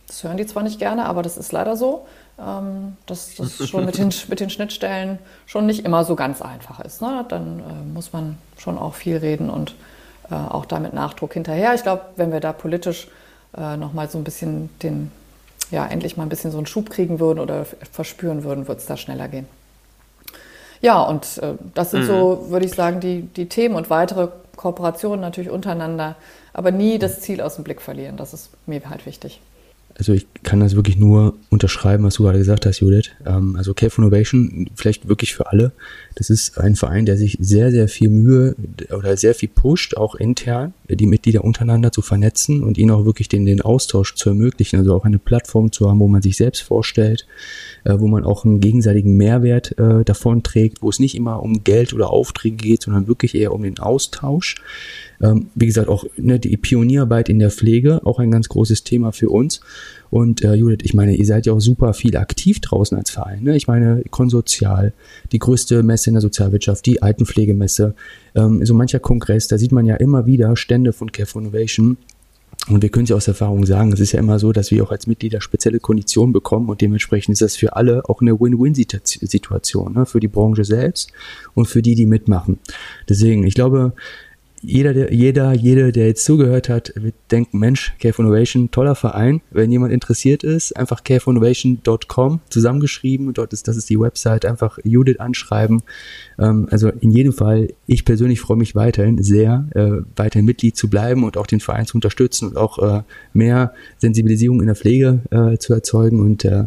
Das 0.07 0.23
hören 0.23 0.37
die 0.37 0.45
zwar 0.45 0.63
nicht 0.63 0.77
gerne, 0.77 1.05
aber 1.05 1.23
das 1.23 1.37
ist 1.37 1.51
leider 1.51 1.75
so, 1.77 2.05
ähm, 2.39 2.97
dass 3.05 3.35
das 3.35 3.67
schon 3.67 3.85
mit 3.85 3.97
den, 3.97 4.13
mit 4.27 4.39
den 4.39 4.49
Schnittstellen 4.49 5.17
schon 5.45 5.65
nicht 5.65 5.85
immer 5.85 6.03
so 6.03 6.15
ganz 6.15 6.41
einfach 6.41 6.79
ist. 6.81 7.01
Ne? 7.01 7.25
Dann 7.29 7.59
äh, 7.59 7.93
muss 7.93 8.13
man 8.13 8.37
schon 8.57 8.77
auch 8.77 8.93
viel 8.93 9.17
reden 9.17 9.49
und 9.49 9.73
äh, 10.29 10.35
auch 10.35 10.65
da 10.65 10.79
mit 10.79 10.93
Nachdruck 10.93 11.33
hinterher. 11.33 11.73
Ich 11.73 11.83
glaube, 11.83 12.03
wenn 12.17 12.31
wir 12.31 12.39
da 12.39 12.53
politisch 12.53 13.07
äh, 13.57 13.77
nochmal 13.77 14.09
so 14.09 14.17
ein 14.17 14.23
bisschen 14.23 14.69
den 14.83 15.11
ja, 15.71 15.85
endlich 15.85 16.17
mal 16.17 16.23
ein 16.23 16.29
bisschen 16.29 16.51
so 16.51 16.57
einen 16.57 16.67
Schub 16.67 16.89
kriegen 16.89 17.19
würden 17.19 17.39
oder 17.39 17.65
verspüren 17.91 18.43
würden, 18.43 18.67
wird 18.67 18.79
es 18.79 18.85
da 18.85 18.97
schneller 18.97 19.27
gehen. 19.27 19.47
Ja, 20.81 21.01
und 21.01 21.37
äh, 21.39 21.53
das 21.73 21.91
sind 21.91 22.03
mhm. 22.03 22.07
so, 22.07 22.45
würde 22.49 22.65
ich 22.65 22.73
sagen, 22.73 22.99
die, 22.99 23.21
die 23.21 23.47
Themen 23.47 23.75
und 23.75 23.89
weitere 23.89 24.27
Kooperationen 24.55 25.21
natürlich 25.21 25.49
untereinander, 25.49 26.15
aber 26.53 26.71
nie 26.71 26.99
das 26.99 27.21
Ziel 27.21 27.41
aus 27.41 27.55
dem 27.55 27.63
Blick 27.63 27.81
verlieren. 27.81 28.17
Das 28.17 28.33
ist 28.33 28.51
mir 28.65 28.81
halt 28.89 29.05
wichtig. 29.05 29.41
Also 29.97 30.11
ich 30.11 30.27
kann 30.43 30.59
das 30.59 30.75
wirklich 30.75 30.97
nur 30.97 31.35
unterschreiben, 31.49 32.03
was 32.03 32.15
du 32.15 32.23
gerade 32.23 32.37
gesagt 32.37 32.65
hast, 32.65 32.81
Judith. 32.81 33.11
Ähm, 33.25 33.55
also 33.55 33.73
Care 33.73 33.89
for 33.89 34.03
Innovation, 34.03 34.69
vielleicht 34.75 35.07
wirklich 35.07 35.33
für 35.33 35.47
alle. 35.47 35.71
Das 36.15 36.29
ist 36.29 36.57
ein 36.57 36.75
Verein, 36.75 37.05
der 37.05 37.17
sich 37.17 37.37
sehr, 37.39 37.71
sehr 37.71 37.87
viel 37.87 38.09
Mühe 38.09 38.55
oder 38.95 39.15
sehr 39.15 39.33
viel 39.33 39.47
pusht, 39.47 39.95
auch 39.95 40.15
intern, 40.15 40.73
die 40.89 41.07
Mitglieder 41.07 41.45
untereinander 41.45 41.93
zu 41.93 42.01
vernetzen 42.01 42.61
und 42.61 42.77
ihnen 42.77 42.91
auch 42.91 43.05
wirklich 43.05 43.29
den, 43.29 43.45
den 43.45 43.61
Austausch 43.61 44.15
zu 44.15 44.29
ermöglichen. 44.29 44.79
Also 44.79 44.93
auch 44.93 45.05
eine 45.05 45.19
Plattform 45.19 45.71
zu 45.71 45.89
haben, 45.89 45.99
wo 45.99 46.09
man 46.09 46.21
sich 46.21 46.35
selbst 46.35 46.61
vorstellt, 46.61 47.25
äh, 47.85 47.97
wo 47.97 48.07
man 48.07 48.25
auch 48.25 48.43
einen 48.43 48.59
gegenseitigen 48.59 49.15
Mehrwert 49.15 49.77
äh, 49.79 50.03
davon 50.03 50.43
trägt, 50.43 50.81
wo 50.81 50.89
es 50.89 50.99
nicht 50.99 51.15
immer 51.15 51.41
um 51.41 51.63
Geld 51.63 51.93
oder 51.93 52.09
Aufträge 52.09 52.57
geht, 52.57 52.81
sondern 52.81 53.07
wirklich 53.07 53.33
eher 53.33 53.53
um 53.53 53.63
den 53.63 53.79
Austausch. 53.79 54.55
Ähm, 55.21 55.47
wie 55.55 55.65
gesagt, 55.65 55.87
auch 55.87 56.05
ne, 56.17 56.39
die 56.39 56.57
Pionierarbeit 56.57 57.29
in 57.29 57.39
der 57.39 57.51
Pflege, 57.51 58.05
auch 58.05 58.19
ein 58.19 58.31
ganz 58.31 58.49
großes 58.49 58.83
Thema 58.83 59.11
für 59.11 59.29
uns. 59.29 59.61
Und 60.09 60.43
äh, 60.43 60.53
Judith, 60.53 60.79
ich 60.83 60.93
meine, 60.93 61.15
ihr 61.15 61.25
seid 61.25 61.45
ja 61.45 61.53
auch 61.53 61.59
super 61.59 61.93
viel 61.93 62.17
aktiv 62.17 62.59
draußen 62.61 62.97
als 62.97 63.09
Verein. 63.09 63.43
Ne? 63.43 63.55
Ich 63.55 63.67
meine, 63.67 64.03
Konsozial, 64.09 64.93
die 65.31 65.39
größte 65.39 65.83
Messe 65.83 66.09
in 66.09 66.15
der 66.15 66.21
Sozialwirtschaft, 66.21 66.85
die 66.85 67.01
Altenpflegemesse, 67.01 67.95
ähm, 68.35 68.65
so 68.65 68.73
mancher 68.73 68.99
Kongress, 68.99 69.47
da 69.47 69.57
sieht 69.57 69.71
man 69.71 69.85
ja 69.85 69.95
immer 69.95 70.25
wieder 70.25 70.55
Stände 70.55 70.93
von 70.93 71.11
Care 71.11 71.25
for 71.25 71.41
Innovation. 71.41 71.97
Und 72.67 72.81
wir 72.81 72.89
können 72.89 73.03
es 73.03 73.09
ja 73.09 73.15
aus 73.15 73.27
Erfahrung 73.27 73.65
sagen, 73.65 73.91
es 73.93 73.99
ist 73.99 74.13
ja 74.13 74.19
immer 74.19 74.39
so, 74.39 74.51
dass 74.51 74.71
wir 74.71 74.83
auch 74.83 74.91
als 74.91 75.05
Mitglieder 75.05 75.39
spezielle 75.39 75.79
Konditionen 75.79 76.33
bekommen 76.33 76.69
und 76.69 76.81
dementsprechend 76.81 77.33
ist 77.33 77.41
das 77.41 77.55
für 77.55 77.75
alle 77.75 78.09
auch 78.09 78.21
eine 78.21 78.39
Win-Win-Situation, 78.39 79.93
ne? 79.93 80.05
für 80.05 80.19
die 80.19 80.27
Branche 80.27 80.63
selbst 80.63 81.11
und 81.53 81.67
für 81.67 81.83
die, 81.83 81.93
die 81.93 82.07
mitmachen. 82.07 82.57
Deswegen, 83.07 83.45
ich 83.45 83.53
glaube, 83.53 83.93
jeder, 84.65 84.93
der, 84.93 85.13
jeder, 85.13 85.53
jede, 85.53 85.91
der 85.91 86.07
jetzt 86.07 86.25
zugehört 86.25 86.69
hat, 86.69 86.91
wird 86.95 87.15
denken, 87.31 87.59
Mensch, 87.59 87.93
for 87.99 88.25
Innovation, 88.25 88.71
toller 88.71 88.95
Verein. 88.95 89.41
Wenn 89.51 89.71
jemand 89.71 89.93
interessiert 89.93 90.43
ist, 90.43 90.75
einfach 90.75 91.03
careforinnovation.com 91.03 92.39
zusammengeschrieben. 92.49 93.33
Dort 93.33 93.53
ist, 93.53 93.67
das 93.67 93.77
ist 93.77 93.89
die 93.89 93.99
Website. 93.99 94.45
Einfach 94.45 94.77
Judith 94.83 95.19
anschreiben. 95.19 95.83
Ähm, 96.39 96.67
also 96.71 96.89
in 96.89 97.11
jedem 97.11 97.33
Fall, 97.33 97.69
ich 97.87 98.05
persönlich 98.05 98.41
freue 98.41 98.57
mich 98.57 98.75
weiterhin 98.75 99.21
sehr, 99.21 99.67
äh, 99.75 100.03
weiterhin 100.15 100.45
Mitglied 100.45 100.75
zu 100.75 100.89
bleiben 100.89 101.23
und 101.23 101.37
auch 101.37 101.47
den 101.47 101.59
Verein 101.59 101.85
zu 101.85 101.95
unterstützen 101.95 102.49
und 102.49 102.57
auch 102.57 102.79
äh, 102.79 103.03
mehr 103.33 103.73
Sensibilisierung 103.97 104.59
in 104.61 104.67
der 104.67 104.75
Pflege 104.75 105.21
äh, 105.31 105.57
zu 105.57 105.73
erzeugen. 105.73 106.19
Und 106.19 106.45
äh, 106.45 106.65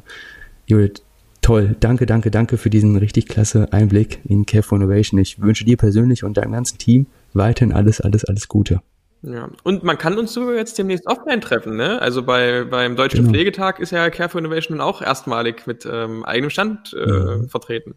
Judith, 0.66 1.02
toll. 1.40 1.76
Danke, 1.80 2.06
danke, 2.06 2.30
danke 2.30 2.56
für 2.56 2.70
diesen 2.70 2.96
richtig 2.96 3.26
klasse 3.26 3.72
Einblick 3.72 4.20
in 4.24 4.46
Care 4.46 4.62
for 4.62 4.76
Innovation. 4.78 5.18
Ich 5.18 5.40
wünsche 5.40 5.64
dir 5.64 5.76
persönlich 5.76 6.24
und 6.24 6.36
deinem 6.36 6.52
ganzen 6.52 6.78
Team 6.78 7.06
weiterhin 7.34 7.72
alles, 7.72 8.00
alles, 8.00 8.24
alles 8.24 8.48
Gute. 8.48 8.80
Ja, 9.22 9.48
und 9.64 9.82
man 9.82 9.98
kann 9.98 10.16
uns 10.16 10.32
sogar 10.32 10.54
jetzt 10.54 10.78
demnächst 10.78 11.06
offline 11.06 11.40
treffen, 11.40 11.76
ne? 11.76 12.00
Also 12.00 12.22
bei, 12.22 12.64
beim 12.64 12.94
Deutschen 12.94 13.22
genau. 13.22 13.32
Pflegetag 13.32 13.80
ist 13.80 13.90
ja 13.90 14.10
Care 14.10 14.28
for 14.28 14.38
Innovation 14.38 14.80
auch 14.80 15.02
erstmalig 15.02 15.66
mit 15.66 15.86
ähm, 15.90 16.24
eigenem 16.24 16.50
Stand 16.50 16.94
äh, 16.94 17.06
mhm. 17.06 17.48
vertreten. 17.48 17.94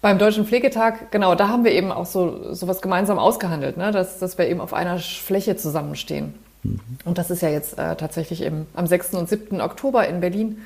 Beim 0.00 0.18
Deutschen 0.18 0.46
Pflegetag, 0.46 1.12
genau, 1.12 1.34
da 1.34 1.48
haben 1.48 1.64
wir 1.64 1.72
eben 1.72 1.92
auch 1.92 2.06
so 2.06 2.54
sowas 2.54 2.80
gemeinsam 2.80 3.18
ausgehandelt, 3.18 3.76
ne? 3.76 3.92
dass, 3.92 4.18
dass 4.18 4.38
wir 4.38 4.48
eben 4.48 4.60
auf 4.60 4.72
einer 4.72 4.98
Fläche 4.98 5.56
zusammenstehen. 5.56 6.34
Mhm. 6.62 6.80
Und 7.04 7.18
das 7.18 7.30
ist 7.30 7.42
ja 7.42 7.50
jetzt 7.50 7.78
äh, 7.78 7.94
tatsächlich 7.94 8.42
eben 8.42 8.66
am 8.74 8.86
6. 8.86 9.14
und 9.14 9.28
7. 9.28 9.60
Oktober 9.60 10.08
in 10.08 10.20
Berlin. 10.20 10.62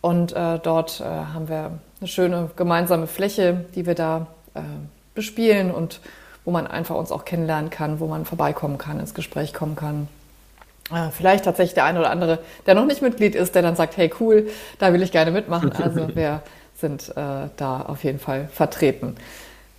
Und 0.00 0.32
äh, 0.32 0.58
dort 0.62 1.00
äh, 1.00 1.04
haben 1.04 1.48
wir 1.48 1.78
eine 2.00 2.08
schöne 2.08 2.50
gemeinsame 2.56 3.06
Fläche, 3.06 3.66
die 3.74 3.86
wir 3.86 3.94
da 3.94 4.28
äh, 4.54 4.60
bespielen 5.14 5.70
und 5.70 6.00
wo 6.46 6.52
man 6.52 6.66
einfach 6.66 6.94
uns 6.94 7.12
auch 7.12 7.26
kennenlernen 7.26 7.68
kann, 7.68 8.00
wo 8.00 8.06
man 8.06 8.24
vorbeikommen 8.24 8.78
kann, 8.78 8.98
ins 9.00 9.12
Gespräch 9.12 9.52
kommen 9.52 9.76
kann. 9.76 10.08
Äh, 10.90 11.10
vielleicht 11.10 11.44
tatsächlich 11.44 11.74
der 11.74 11.84
eine 11.84 11.98
oder 11.98 12.10
andere, 12.10 12.38
der 12.66 12.76
noch 12.76 12.86
nicht 12.86 13.02
Mitglied 13.02 13.34
ist, 13.34 13.54
der 13.54 13.62
dann 13.62 13.76
sagt, 13.76 13.96
hey 13.96 14.10
cool, 14.20 14.48
da 14.78 14.92
will 14.92 15.02
ich 15.02 15.12
gerne 15.12 15.32
mitmachen. 15.32 15.72
Also 15.72 16.08
wir 16.14 16.42
sind 16.76 17.10
äh, 17.16 17.48
da 17.56 17.82
auf 17.82 18.04
jeden 18.04 18.20
Fall 18.20 18.48
vertreten. 18.52 19.16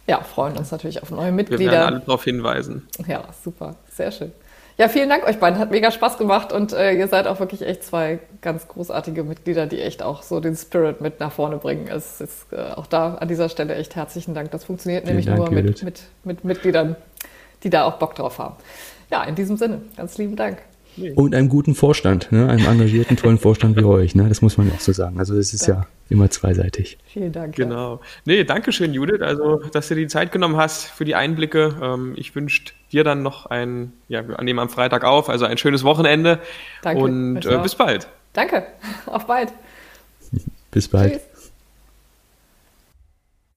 Ja, 0.08 0.22
freuen 0.22 0.58
uns 0.58 0.72
natürlich 0.72 1.02
auf 1.02 1.10
neue 1.10 1.32
Mitglieder. 1.32 1.60
Wir 1.60 1.72
werden 1.72 1.96
alle 1.96 2.00
darauf 2.02 2.24
hinweisen. 2.24 2.88
Ja, 3.08 3.24
super, 3.44 3.76
sehr 3.90 4.12
schön. 4.12 4.32
Ja, 4.78 4.88
vielen 4.90 5.10
Dank 5.10 5.26
euch 5.26 5.40
beiden. 5.40 5.58
Hat 5.58 5.72
mega 5.72 5.90
Spaß 5.90 6.20
gemacht 6.20 6.54
und 6.54 6.72
äh, 6.72 6.94
ihr 6.94 7.08
seid 7.08 7.26
auch 7.26 7.40
wirklich 7.40 7.64
echt 7.64 7.84
zwei 7.84 8.20
ganz 8.42 8.68
großartige 8.68 9.24
Mitglieder, 9.24 9.66
die 9.66 9.82
echt 9.82 10.04
auch 10.04 10.22
so 10.22 10.40
den 10.40 10.56
Spirit 10.56 11.02
mit 11.02 11.20
nach 11.20 11.32
vorne 11.32 11.58
bringen. 11.58 11.88
Es 11.88 12.22
ist 12.22 12.54
äh, 12.54 12.58
auch 12.76 12.86
da 12.86 13.16
an 13.16 13.28
dieser 13.28 13.50
Stelle 13.50 13.74
echt 13.74 13.96
herzlichen 13.96 14.36
Dank. 14.36 14.52
Das 14.52 14.66
funktioniert 14.66 15.06
vielen 15.06 15.16
nämlich 15.16 15.26
Dank, 15.26 15.40
nur 15.40 15.50
mit, 15.50 15.82
mit, 15.82 16.04
mit 16.24 16.44
Mitgliedern, 16.44 16.96
die 17.64 17.72
da 17.72 17.86
auch 17.86 17.98
Bock 17.98 18.14
drauf 18.14 18.38
haben. 18.38 18.56
Ja, 19.10 19.24
in 19.24 19.34
diesem 19.34 19.58
Sinne, 19.58 19.82
ganz 19.96 20.20
lieben 20.20 20.36
Dank. 20.36 20.60
Und 21.16 21.36
einem 21.36 21.50
guten 21.50 21.76
Vorstand, 21.76 22.32
ne? 22.32 22.50
einem 22.50 22.66
engagierten, 22.66 23.18
tollen 23.18 23.38
Vorstand 23.38 23.78
wie 23.78 23.84
euch. 23.84 24.16
Ne? 24.16 24.28
Das 24.28 24.42
muss 24.42 24.58
man 24.58 24.72
auch 24.72 24.80
so 24.80 24.92
sagen. 24.92 25.20
Also 25.20 25.38
es 25.38 25.54
ist 25.54 25.68
Dank. 25.68 25.82
ja 25.82 25.88
immer 26.10 26.30
zweiseitig. 26.30 26.98
Vielen 27.06 27.32
Dank. 27.32 27.56
Genau. 27.56 27.96
Ja. 27.96 28.00
Nee, 28.26 28.44
danke 28.44 28.72
schön, 28.72 28.94
Judith. 28.94 29.22
Also, 29.22 29.58
dass 29.72 29.88
du 29.88 29.96
dir 29.96 30.02
die 30.02 30.08
Zeit 30.08 30.32
genommen 30.32 30.58
hast 30.58 30.86
für 30.86 31.06
die 31.06 31.16
Einblicke. 31.16 31.76
Ähm, 31.82 32.14
ich 32.16 32.36
wünsche 32.36 32.62
dir 32.92 33.04
dann 33.04 33.22
noch 33.22 33.46
ein, 33.46 33.94
ja, 34.08 34.28
wir 34.28 34.42
nehmen 34.42 34.60
am 34.60 34.70
Freitag 34.70 35.04
auf, 35.04 35.30
also 35.30 35.46
ein 35.46 35.58
schönes 35.58 35.84
Wochenende. 35.84 36.40
Danke. 36.82 37.04
Und 37.04 37.46
äh, 37.46 37.58
bis 37.60 37.76
bald. 37.76 38.08
Danke. 38.34 38.66
Auf 39.08 39.26
bald. 39.26 39.52
bis 40.72 40.88
bald. 40.88 41.14
Tschüss. 41.14 41.22